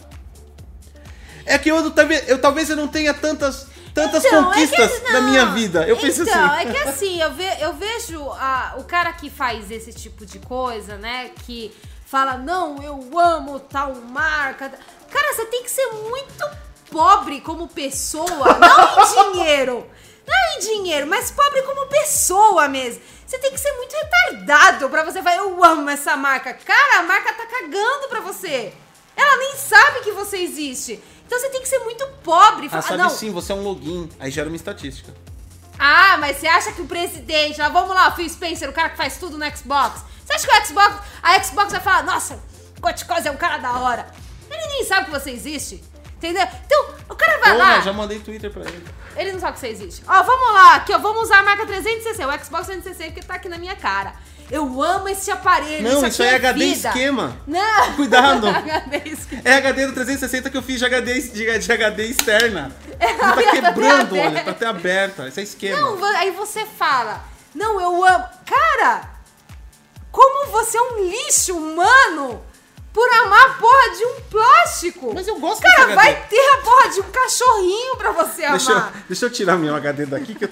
[1.45, 5.13] É que eu, talvez eu, talvez eu não tenha tantas, tantas Então, é conquistas que-
[5.13, 5.87] na minha vida.
[5.87, 6.67] Eu penso então, assim.
[6.67, 10.39] é que assim, eu, ve- eu vejo a- o cara que faz esse tipo de
[10.39, 11.29] coisa, né?
[11.45, 11.71] Que
[12.07, 14.71] fala, não, eu amo tal marca.
[15.11, 16.43] Cara, você tem que ser muito
[16.89, 19.89] pobre como pessoa, não em dinheiro.
[20.27, 23.01] Não em dinheiro, mas pobre como pessoa mesmo.
[23.27, 26.53] Você tem que ser muito retardado pra você falar, eu amo essa marca.
[26.53, 28.73] Cara, a marca tá cagando pra você.
[29.15, 31.01] Ela nem sabe que você existe.
[31.25, 32.69] Então você tem que ser muito pobre.
[32.71, 34.09] Ah, sabe não, sim, você é um login.
[34.19, 35.13] Aí gera uma estatística.
[35.79, 38.89] ah, mas você acha que o presidente, lá, vamos lá, o Phil Spencer, o cara
[38.89, 40.01] que faz tudo no Xbox.
[40.25, 42.39] Você acha que o Xbox, a Xbox vai falar, nossa,
[42.81, 44.07] Coticose é um cara da hora.
[44.49, 45.83] Ele nem sabe que você existe.
[46.17, 46.47] Entendeu?
[46.65, 48.83] Então, o cara vai Pô, lá, eu já mandei Twitter pra ele.
[49.17, 50.01] ele não sabe que você existe.
[50.07, 53.35] Ó, vamos lá, aqui, ó, vamos usar a marca 360, o Xbox 360 que tá
[53.35, 54.13] aqui na minha cara.
[54.49, 55.81] Eu amo esse aparelho.
[55.83, 56.87] Não, isso isso aí é HD vida.
[56.89, 57.35] esquema.
[57.47, 57.93] Não.
[57.95, 58.45] Cuidado.
[58.47, 59.41] HD esquema.
[59.43, 62.71] É HD do 360 que eu fiz de HD, de, de HD externa.
[62.97, 65.27] É, Ele tá quebrando, olha, tá até aberta.
[65.27, 65.81] Isso é esquema.
[65.81, 68.23] Não, aí você fala, não, eu amo.
[68.45, 69.09] Cara,
[70.11, 72.41] como você é um lixo humano
[72.95, 75.11] por amar a porra de um plástico.
[75.13, 75.95] Mas eu gosto Cara, desse HD.
[75.95, 79.03] vai ter a porra de um cachorrinho pra você Deixa eu, amar.
[79.09, 80.49] deixa eu tirar meu HD daqui que eu,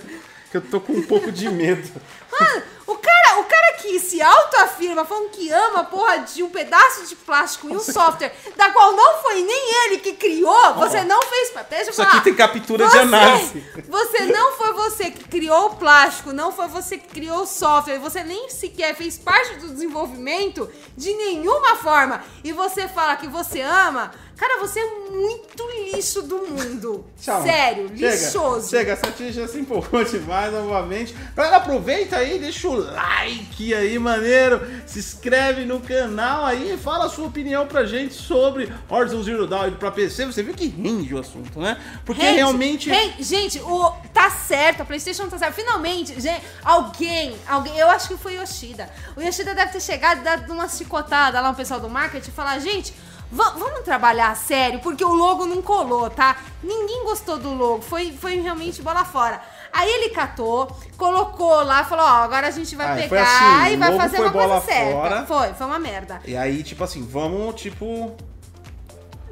[0.53, 1.89] que eu tô com um pouco de medo.
[2.31, 6.49] Mano, o cara, o cara que se autoafirma falando que ama a porra de um
[6.49, 11.03] pedaço de plástico e um software, da qual não foi nem ele que criou, você
[11.03, 11.49] não fez.
[11.69, 12.09] Deixa eu Isso falar.
[12.17, 13.65] aqui tem captura de Você- análise.
[13.89, 17.97] Você não foi você que criou o plástico, não foi você que criou o software,
[17.97, 22.23] você nem sequer fez parte do desenvolvimento de nenhuma forma.
[22.43, 27.05] E você fala que você ama, cara, você é muito lixo do mundo.
[27.21, 27.43] Tchau.
[27.43, 28.69] Sério, Chega, lixoso.
[28.69, 31.15] Chega, essa tia já se empolgou demais novamente.
[31.35, 34.61] Galera, aproveita aí, deixa o like aí, maneiro.
[34.85, 39.47] Se inscreve no canal aí e fala a sua opinião pra gente sobre Horizon Zero
[39.47, 40.25] Dawn pra PC.
[40.25, 41.79] Você viu que rende o assunto, né?
[42.05, 42.89] Porque Gente, realmente...
[42.89, 45.53] gente, gente, o tá certo, a PlayStation tá certo.
[45.53, 48.89] Finalmente, gente, alguém, alguém, eu acho que foi o Yoshida.
[49.15, 52.33] O Yoshida deve ter chegado e dado uma chicotada lá no pessoal do marketing e
[52.33, 52.93] falar, gente,
[53.33, 56.37] va- vamos trabalhar a sério, porque o logo não colou, tá?
[56.63, 59.41] Ninguém gostou do logo, foi, foi realmente bola fora.
[59.71, 63.23] Aí ele catou, colocou lá, falou, ó, agora a gente vai Ah, foi pegar
[63.63, 64.91] assim, e vai fazer uma coisa certa.
[64.91, 65.25] fora.
[65.25, 66.21] Foi, foi uma merda.
[66.25, 68.15] E aí, tipo assim, vamos, tipo...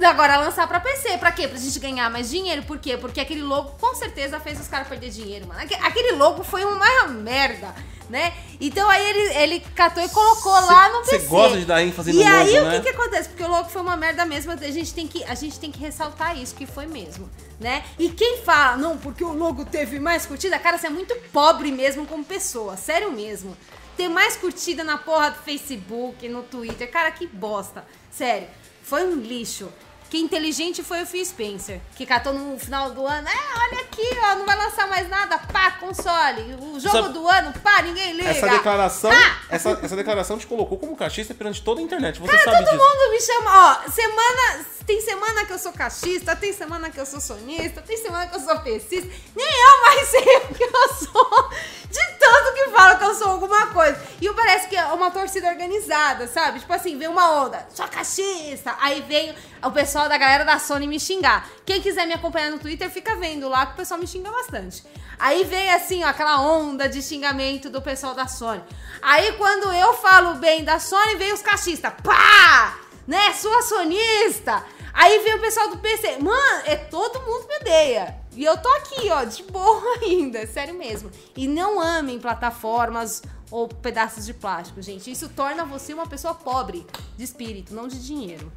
[0.04, 1.18] Agora lançar pra PC.
[1.18, 1.48] Pra quê?
[1.48, 2.64] Pra gente ganhar mais dinheiro.
[2.64, 2.98] Por quê?
[2.98, 5.60] Porque aquele logo com certeza fez os caras perder dinheiro, mano.
[5.62, 7.74] Aque- Aquele logo foi uma merda,
[8.10, 8.34] né?
[8.60, 11.28] Então aí ele, ele catou e colocou Cê- lá no PC.
[11.28, 12.76] gosta de dar ênfase no E aí logo, o né?
[12.80, 13.30] que que acontece?
[13.30, 14.52] Porque o logo foi uma merda mesmo.
[14.52, 17.30] A gente tem que, a gente tem que ressaltar isso, que foi mesmo,
[17.60, 17.84] né?
[17.98, 21.72] E quem fala, não, porque o logo teve mais curtida, cara, você é muito pobre
[21.72, 22.76] mesmo como pessoa.
[22.78, 23.56] Sério mesmo.
[23.98, 26.90] Ter mais curtida na porra do Facebook, no Twitter.
[26.90, 27.86] Cara, que bosta.
[28.10, 28.48] Sério.
[28.84, 29.70] Foi um lixo.
[30.12, 33.26] Que inteligente foi o Phil Spencer, que catou no final do ano.
[33.30, 36.54] É, olha aqui, ó, não vai lançar mais nada, pá, console.
[36.60, 38.28] O jogo Essa- do ano, pá, ninguém liga.
[38.30, 39.38] Essa declaração, Ah!
[39.50, 42.20] essa, essa declaração te colocou como cachista perante toda a internet.
[42.20, 42.90] Você Cara, sabe todo disso.
[42.90, 47.06] mundo me chama, ó, semana, tem semana que eu sou cachista, tem semana que eu
[47.06, 50.94] sou sonista, tem semana que eu sou pescista, nem eu mais sei o que eu
[50.96, 51.50] sou,
[51.90, 53.98] de tanto que falo que eu sou alguma coisa.
[54.20, 56.60] E parece que é uma torcida organizada, sabe?
[56.60, 60.88] Tipo assim, vem uma onda, sou cachista, aí vem o pessoal da galera da Sony
[60.88, 61.50] me xingar.
[61.66, 64.84] Quem quiser me acompanhar no Twitter, fica vendo lá que o pessoal me xinga bastante.
[65.18, 68.62] Aí vem assim, ó, aquela onda de xingamento do pessoal da Sony.
[69.02, 71.94] Aí quando eu falo bem da Sony, vem os cachistas.
[72.04, 72.78] Pá!
[73.08, 73.32] Né?
[73.34, 74.64] Sua sonista.
[74.94, 76.18] Aí vem o pessoal do PC.
[76.18, 78.18] Mano, é todo mundo me odeia.
[78.36, 81.12] E eu tô aqui, ó, de boa ainda, sério mesmo.
[81.36, 85.12] E não amem plataformas ou pedaços de plástico, gente.
[85.12, 86.86] Isso torna você uma pessoa pobre
[87.18, 88.52] de espírito, não de dinheiro.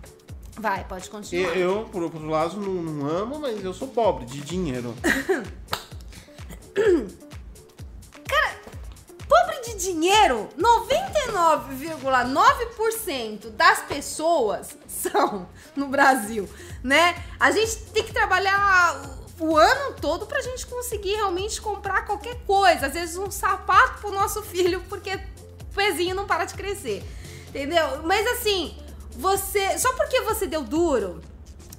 [0.56, 1.56] Vai, pode continuar.
[1.56, 4.94] Eu, por outro lado, não, não amo, mas eu sou pobre de dinheiro.
[9.34, 16.48] Pobre de dinheiro, 99,9% das pessoas são no Brasil,
[16.84, 17.20] né?
[17.40, 19.02] A gente tem que trabalhar
[19.40, 22.86] o ano todo pra gente conseguir realmente comprar qualquer coisa.
[22.86, 25.20] Às vezes um sapato pro nosso filho, porque o
[25.74, 27.02] pezinho não para de crescer.
[27.48, 28.04] Entendeu?
[28.04, 28.78] Mas assim,
[29.10, 29.76] você.
[29.80, 31.20] Só porque você deu duro,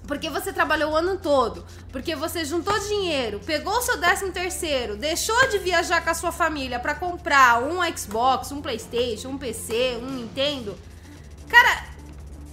[0.08, 4.96] porque você trabalhou o ano todo, porque você juntou dinheiro, pegou o seu décimo terceiro,
[4.96, 9.98] deixou de viajar com a sua família pra comprar um Xbox, um Playstation, um PC,
[10.02, 10.78] um Nintendo.
[11.50, 11.86] Cara,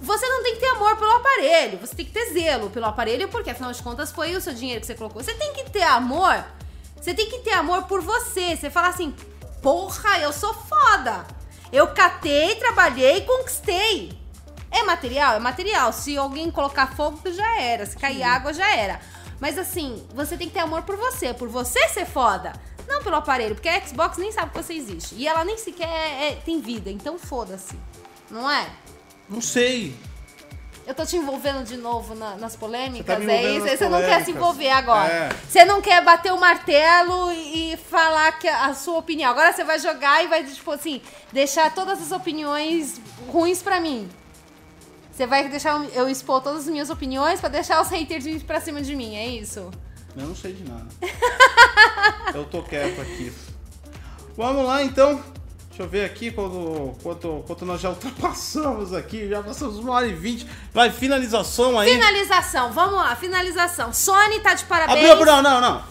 [0.01, 3.29] você não tem que ter amor pelo aparelho, você tem que ter zelo pelo aparelho,
[3.29, 5.23] porque afinal de contas foi o seu dinheiro que você colocou.
[5.23, 6.43] Você tem que ter amor,
[6.99, 8.55] você tem que ter amor por você.
[8.55, 9.15] Você fala assim,
[9.61, 11.25] porra, eu sou foda.
[11.71, 14.22] Eu catei, trabalhei conquistei.
[14.73, 15.35] É material?
[15.35, 15.93] É material.
[15.93, 17.85] Se alguém colocar fogo, já era.
[17.85, 18.99] Se cair água, já era.
[19.39, 22.53] Mas assim, você tem que ter amor por você, por você ser foda.
[22.87, 25.15] Não pelo aparelho, porque a Xbox nem sabe que você existe.
[25.15, 27.75] E ela nem sequer é- é- tem vida, então foda-se.
[28.31, 28.67] Não é?
[29.29, 29.95] Não sei.
[30.85, 33.67] Eu tô te envolvendo de novo na- nas polêmicas, Você tá é isso?
[33.77, 34.35] Você não quer se polêmicas.
[34.35, 35.09] envolver agora.
[35.13, 35.29] É.
[35.47, 39.31] Você não quer bater o martelo e, falar que a, a sua opinião.
[39.31, 41.01] Agora você vai jogar e vai, tipo assim,
[41.31, 44.09] deixar todas as opiniões ruins pra mim.
[45.13, 48.59] Você vai deixar eu expor todas as minhas opiniões pra deixar os haters vir pra
[48.59, 49.69] cima de mim, é isso?
[50.17, 50.87] Eu não sei de nada.
[52.33, 53.31] eu tô quieto aqui.
[54.35, 55.21] Vamos lá então.
[55.69, 59.27] Deixa eu ver aqui quanto, quanto, quanto nós já ultrapassamos aqui.
[59.27, 60.47] Já passamos uma hora e vinte.
[60.71, 61.91] Vai, finalização aí.
[61.91, 63.91] Finalização, vamos lá, finalização.
[63.91, 65.09] Sony tá de parabéns.
[65.09, 65.83] Abriu, não, não, não.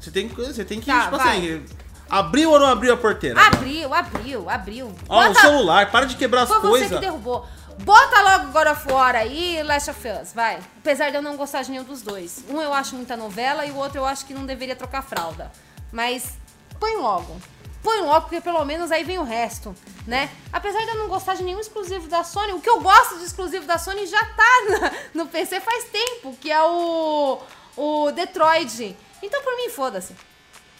[0.00, 1.36] Você tem, que- você tem que, Tá, tipo vai.
[1.38, 1.64] assim,
[2.08, 3.38] abriu ou não abriu a porteira?
[3.38, 4.92] Abriu, abriu, abriu.
[5.08, 6.88] Ó, o celular, para de quebrar as Foi você coisas.
[6.92, 7.46] que derrubou.
[7.80, 10.58] Bota logo God of War aí e Last of Us, vai.
[10.78, 12.42] Apesar de eu não gostar de nenhum dos dois.
[12.48, 15.52] Um eu acho muita novela e o outro eu acho que não deveria trocar fralda.
[15.92, 16.34] Mas
[16.80, 17.36] põe logo.
[17.82, 19.72] Põe logo, porque pelo menos aí vem o resto,
[20.06, 20.28] né?
[20.52, 23.24] Apesar de eu não gostar de nenhum exclusivo da Sony, o que eu gosto de
[23.24, 27.38] exclusivo da Sony já tá na- no PC faz tempo, que é o,
[27.76, 28.96] o Detroit.
[29.22, 30.16] Então por mim, foda-se.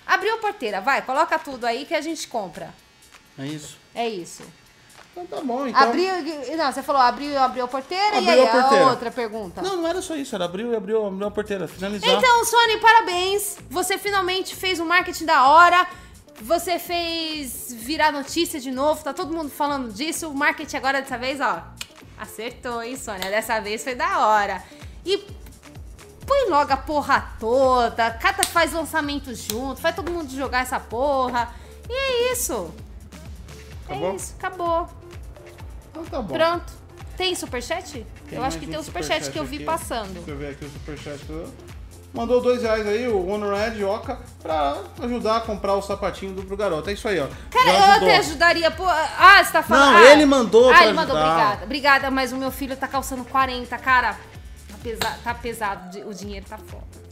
[0.05, 2.75] Abriu a porteira, vai, coloca tudo aí que a gente compra.
[3.39, 3.77] É isso.
[3.95, 4.43] É isso.
[5.17, 5.81] Então tá bom, então.
[5.81, 6.13] Abriu.
[6.59, 8.85] Não, você falou abriu, abriu a porteira e Abriu aí a porteira.
[8.85, 9.63] a outra pergunta.
[9.63, 12.11] Não, não era só isso, era abriu e abriu, abriu a porteira, finalizar.
[12.11, 13.57] Então, Sony, parabéns.
[13.71, 15.87] Você finalmente fez um marketing da hora.
[16.43, 19.03] Você fez virar notícia de novo.
[19.03, 20.29] Tá todo mundo falando disso.
[20.29, 21.63] O marketing agora dessa vez, ó.
[22.19, 23.31] Acertou, hein, Sônia?
[23.31, 24.63] Dessa vez foi da hora.
[25.03, 25.17] E
[26.27, 28.11] põe logo a porra toda.
[28.11, 29.81] Cata faz lançamento junto.
[29.81, 31.55] Faz todo mundo jogar essa porra.
[31.89, 32.71] E é isso.
[33.87, 34.11] Acabou?
[34.13, 34.35] É isso.
[34.39, 35.06] Acabou.
[35.97, 36.35] Então tá bom.
[36.35, 36.73] Pronto.
[37.17, 38.07] Tem superchat?
[38.29, 39.65] Tem eu acho que um tem o superchat que eu vi aqui.
[39.65, 40.13] passando.
[40.13, 41.21] Deixa eu ver aqui o superchat.
[42.13, 46.57] Mandou dois reais aí, o Honored Oca, pra ajudar a comprar o sapatinho do pro
[46.57, 46.89] garoto.
[46.89, 47.27] É isso aí, ó.
[47.51, 48.71] Cara, eu até ajudaria.
[48.71, 49.93] Pô, ah, você tá falando.
[49.93, 51.33] Não, ah, ele mandou Ah, ele mandou, ajudar.
[51.35, 51.65] obrigada.
[51.65, 54.15] Obrigada, mas o meu filho tá calçando 40, cara.
[54.69, 57.06] Tá pesado, tá pesado o dinheiro tá foda.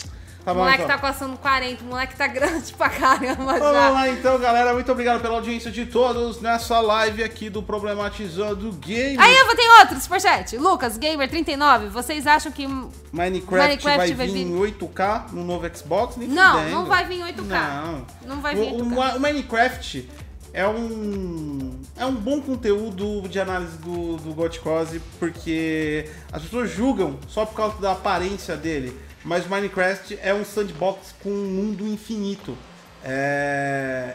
[0.44, 0.94] Tá o bom, moleque então.
[0.94, 3.88] tá calçando 40, o moleque tá grande pra caramba Vamos já.
[3.88, 4.74] lá então, galera.
[4.74, 9.16] Muito obrigado pela audiência de todos nessa live aqui do Problematizando Game.
[9.18, 10.56] Aí eu vou ter outro superchat.
[10.58, 12.66] Lucas, Gamer39, vocês acham que.
[12.66, 16.16] Minecraft, Minecraft vai, vai vir em 8K no novo Xbox?
[16.16, 16.70] Nem Não, fudendo.
[16.70, 17.42] não vai vir em 8K.
[17.46, 18.06] Não.
[18.26, 19.14] Não vai vir em O, 8K.
[19.14, 20.10] o, o Minecraft
[20.52, 27.18] é um é um bom conteúdo de análise do, do Gotcose, porque as pessoas julgam
[27.28, 28.96] só por causa da aparência dele.
[29.24, 32.56] Mas Minecraft é um sandbox com um mundo infinito.
[33.02, 34.14] É,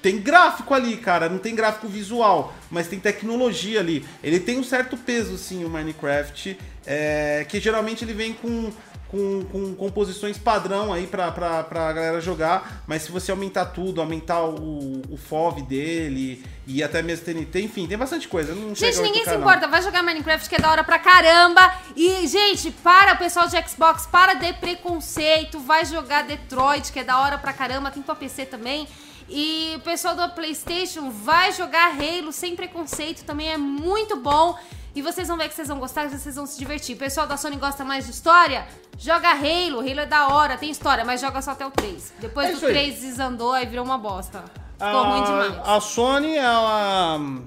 [0.00, 1.28] tem gráfico ali, cara.
[1.28, 4.04] Não tem gráfico visual, mas tem tecnologia ali.
[4.22, 6.58] Ele tem um certo peso, sim, o Minecraft.
[6.86, 8.72] é, que geralmente ele vem com,
[9.08, 12.82] com, com composições padrão aí pra, pra, pra galera jogar.
[12.86, 17.86] Mas se você aumentar tudo, aumentar o, o FOV dele e até mesmo TNT, enfim,
[17.86, 18.54] tem bastante coisa.
[18.54, 21.74] Não Gente, ninguém 8K, se importa, vai jogar Minecraft que é da hora pra caramba.
[21.96, 27.04] E, gente, para o pessoal de Xbox, para de preconceito, vai jogar Detroit, que é
[27.04, 28.86] da hora pra caramba, tem pra PC também.
[29.30, 34.58] E o pessoal do PlayStation vai jogar Halo sem preconceito, também é muito bom.
[34.94, 36.96] E vocês vão ver que vocês vão gostar, que vocês vão se divertir.
[36.96, 38.66] O pessoal da Sony gosta mais de história?
[38.98, 42.14] Joga Halo, Halo é da hora, tem história, mas joga só até o 3.
[42.18, 42.72] Depois É do isso aí.
[42.72, 44.42] 3 desandou, aí virou uma bosta.
[44.72, 45.54] Ficou ruim demais.
[45.64, 47.44] A, a Sony, ela hum,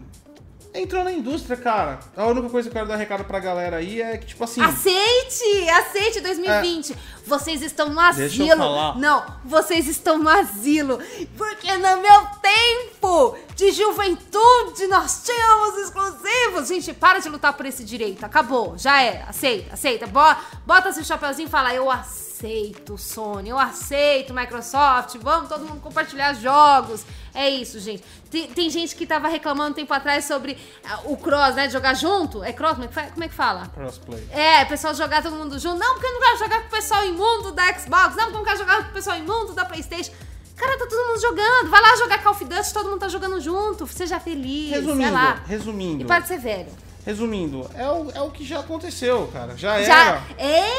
[0.73, 1.99] entrou na indústria, cara.
[2.15, 4.61] A única coisa que eu quero dar recado pra galera aí é que, tipo assim.
[4.61, 5.69] Aceite!
[5.69, 6.95] Aceite 2020!
[7.26, 8.57] Vocês estão no Deixa eu asilo.
[8.57, 8.98] falar.
[8.98, 10.99] Não, vocês estão no asilo.
[11.38, 16.68] Porque no meu tempo de juventude nós tínhamos exclusivos.
[16.68, 18.23] Gente, para de lutar por esse direito.
[18.26, 19.26] Acabou, já era.
[19.30, 20.07] Aceita, aceita.
[20.07, 20.35] Bo-
[20.65, 23.49] Bota seu chapeuzinho e fala: Eu aceito, Sony.
[23.49, 25.15] Eu aceito, Microsoft.
[25.22, 27.03] Vamos todo mundo compartilhar jogos.
[27.34, 28.03] É isso, gente.
[28.30, 30.57] Tem, tem gente que tava reclamando um tempo atrás sobre
[30.89, 31.68] ah, o cross, né?
[31.68, 32.43] de Jogar junto.
[32.43, 32.73] É cross?
[32.73, 33.68] Como é que como é que fala?
[33.73, 34.27] Crossplay.
[34.31, 35.77] É, o pessoal jogar todo mundo junto.
[35.77, 38.15] Não, porque eu não quero jogar com o pessoal imundo da Xbox.
[38.15, 40.11] Não, não quero jogar com o pessoal imundo da Playstation.
[40.55, 41.69] Cara, tá todo mundo jogando.
[41.69, 43.88] Vai lá jogar Call of Duty, todo mundo tá jogando junto.
[43.88, 45.43] Seja feliz, sei Resumindo, lá.
[45.47, 46.03] resumindo.
[46.03, 46.69] E para de ser velho.
[47.03, 49.57] Resumindo, é o, é o que já aconteceu, cara.
[49.57, 50.21] Já, Já, era.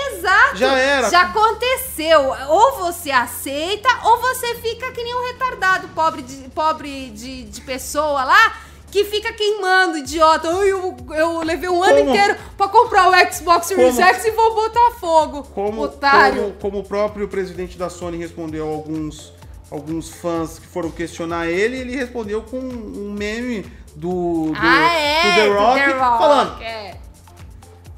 [0.09, 0.57] exato.
[0.57, 1.11] Já era.
[1.11, 2.21] Já aconteceu.
[2.49, 7.61] Ou você aceita, ou você fica que nem um retardado pobre de, pobre de, de
[7.63, 8.57] pessoa lá.
[8.93, 10.49] Que fica queimando, idiota.
[10.49, 12.11] Ai, eu, eu levei um ano Como?
[12.11, 14.07] inteiro pra comprar o Xbox Series Como?
[14.07, 15.43] X e vou botar fogo.
[15.45, 16.43] Como, Otário.
[16.43, 19.33] como, como o próprio presidente da Sony respondeu a alguns,
[19.71, 23.63] alguns fãs que foram questionar ele, ele respondeu com um meme
[23.97, 25.23] do, do, ah, é?
[25.23, 26.63] do The Rock, The Rock, falando.
[26.63, 26.97] é.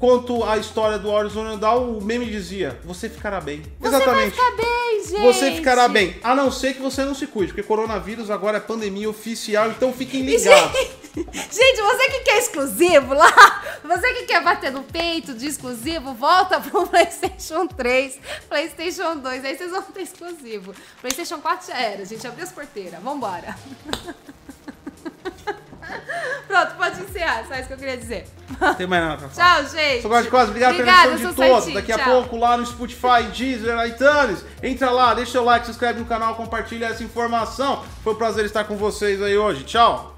[0.05, 3.63] Quanto à história do Horizon Dawn, o meme dizia: Você ficará bem.
[3.79, 4.35] Você Exatamente.
[4.35, 5.21] vai ficar bem, gente.
[5.23, 8.59] Você ficará bem, a não ser que você não se cuide, porque coronavírus agora é
[8.59, 10.77] pandemia oficial, então fiquem ligados.
[10.77, 16.13] Gente, gente, você que quer exclusivo lá, você que quer bater no peito de exclusivo,
[16.13, 20.75] volta pro PlayStation 3, PlayStation 2, aí vocês vão ter exclusivo.
[21.01, 23.57] PlayStation 4 já era, gente, abriu as porteiras, vambora.
[26.47, 28.27] Pronto, pode encerrar, só isso que eu queria dizer.
[28.77, 29.63] Tem mais nada pra falar.
[29.63, 30.01] Tchau, gente.
[30.01, 31.73] Sou de quase, obrigado pela Obrigada, atenção eu de todos.
[31.73, 32.05] Daqui a tchau.
[32.11, 34.43] pouco lá no Spotify, Deezer, iTunes.
[34.61, 37.83] Entra lá, deixa seu like, se inscreve no canal, compartilha essa informação.
[38.03, 39.63] Foi um prazer estar com vocês aí hoje.
[39.63, 40.14] Tchau.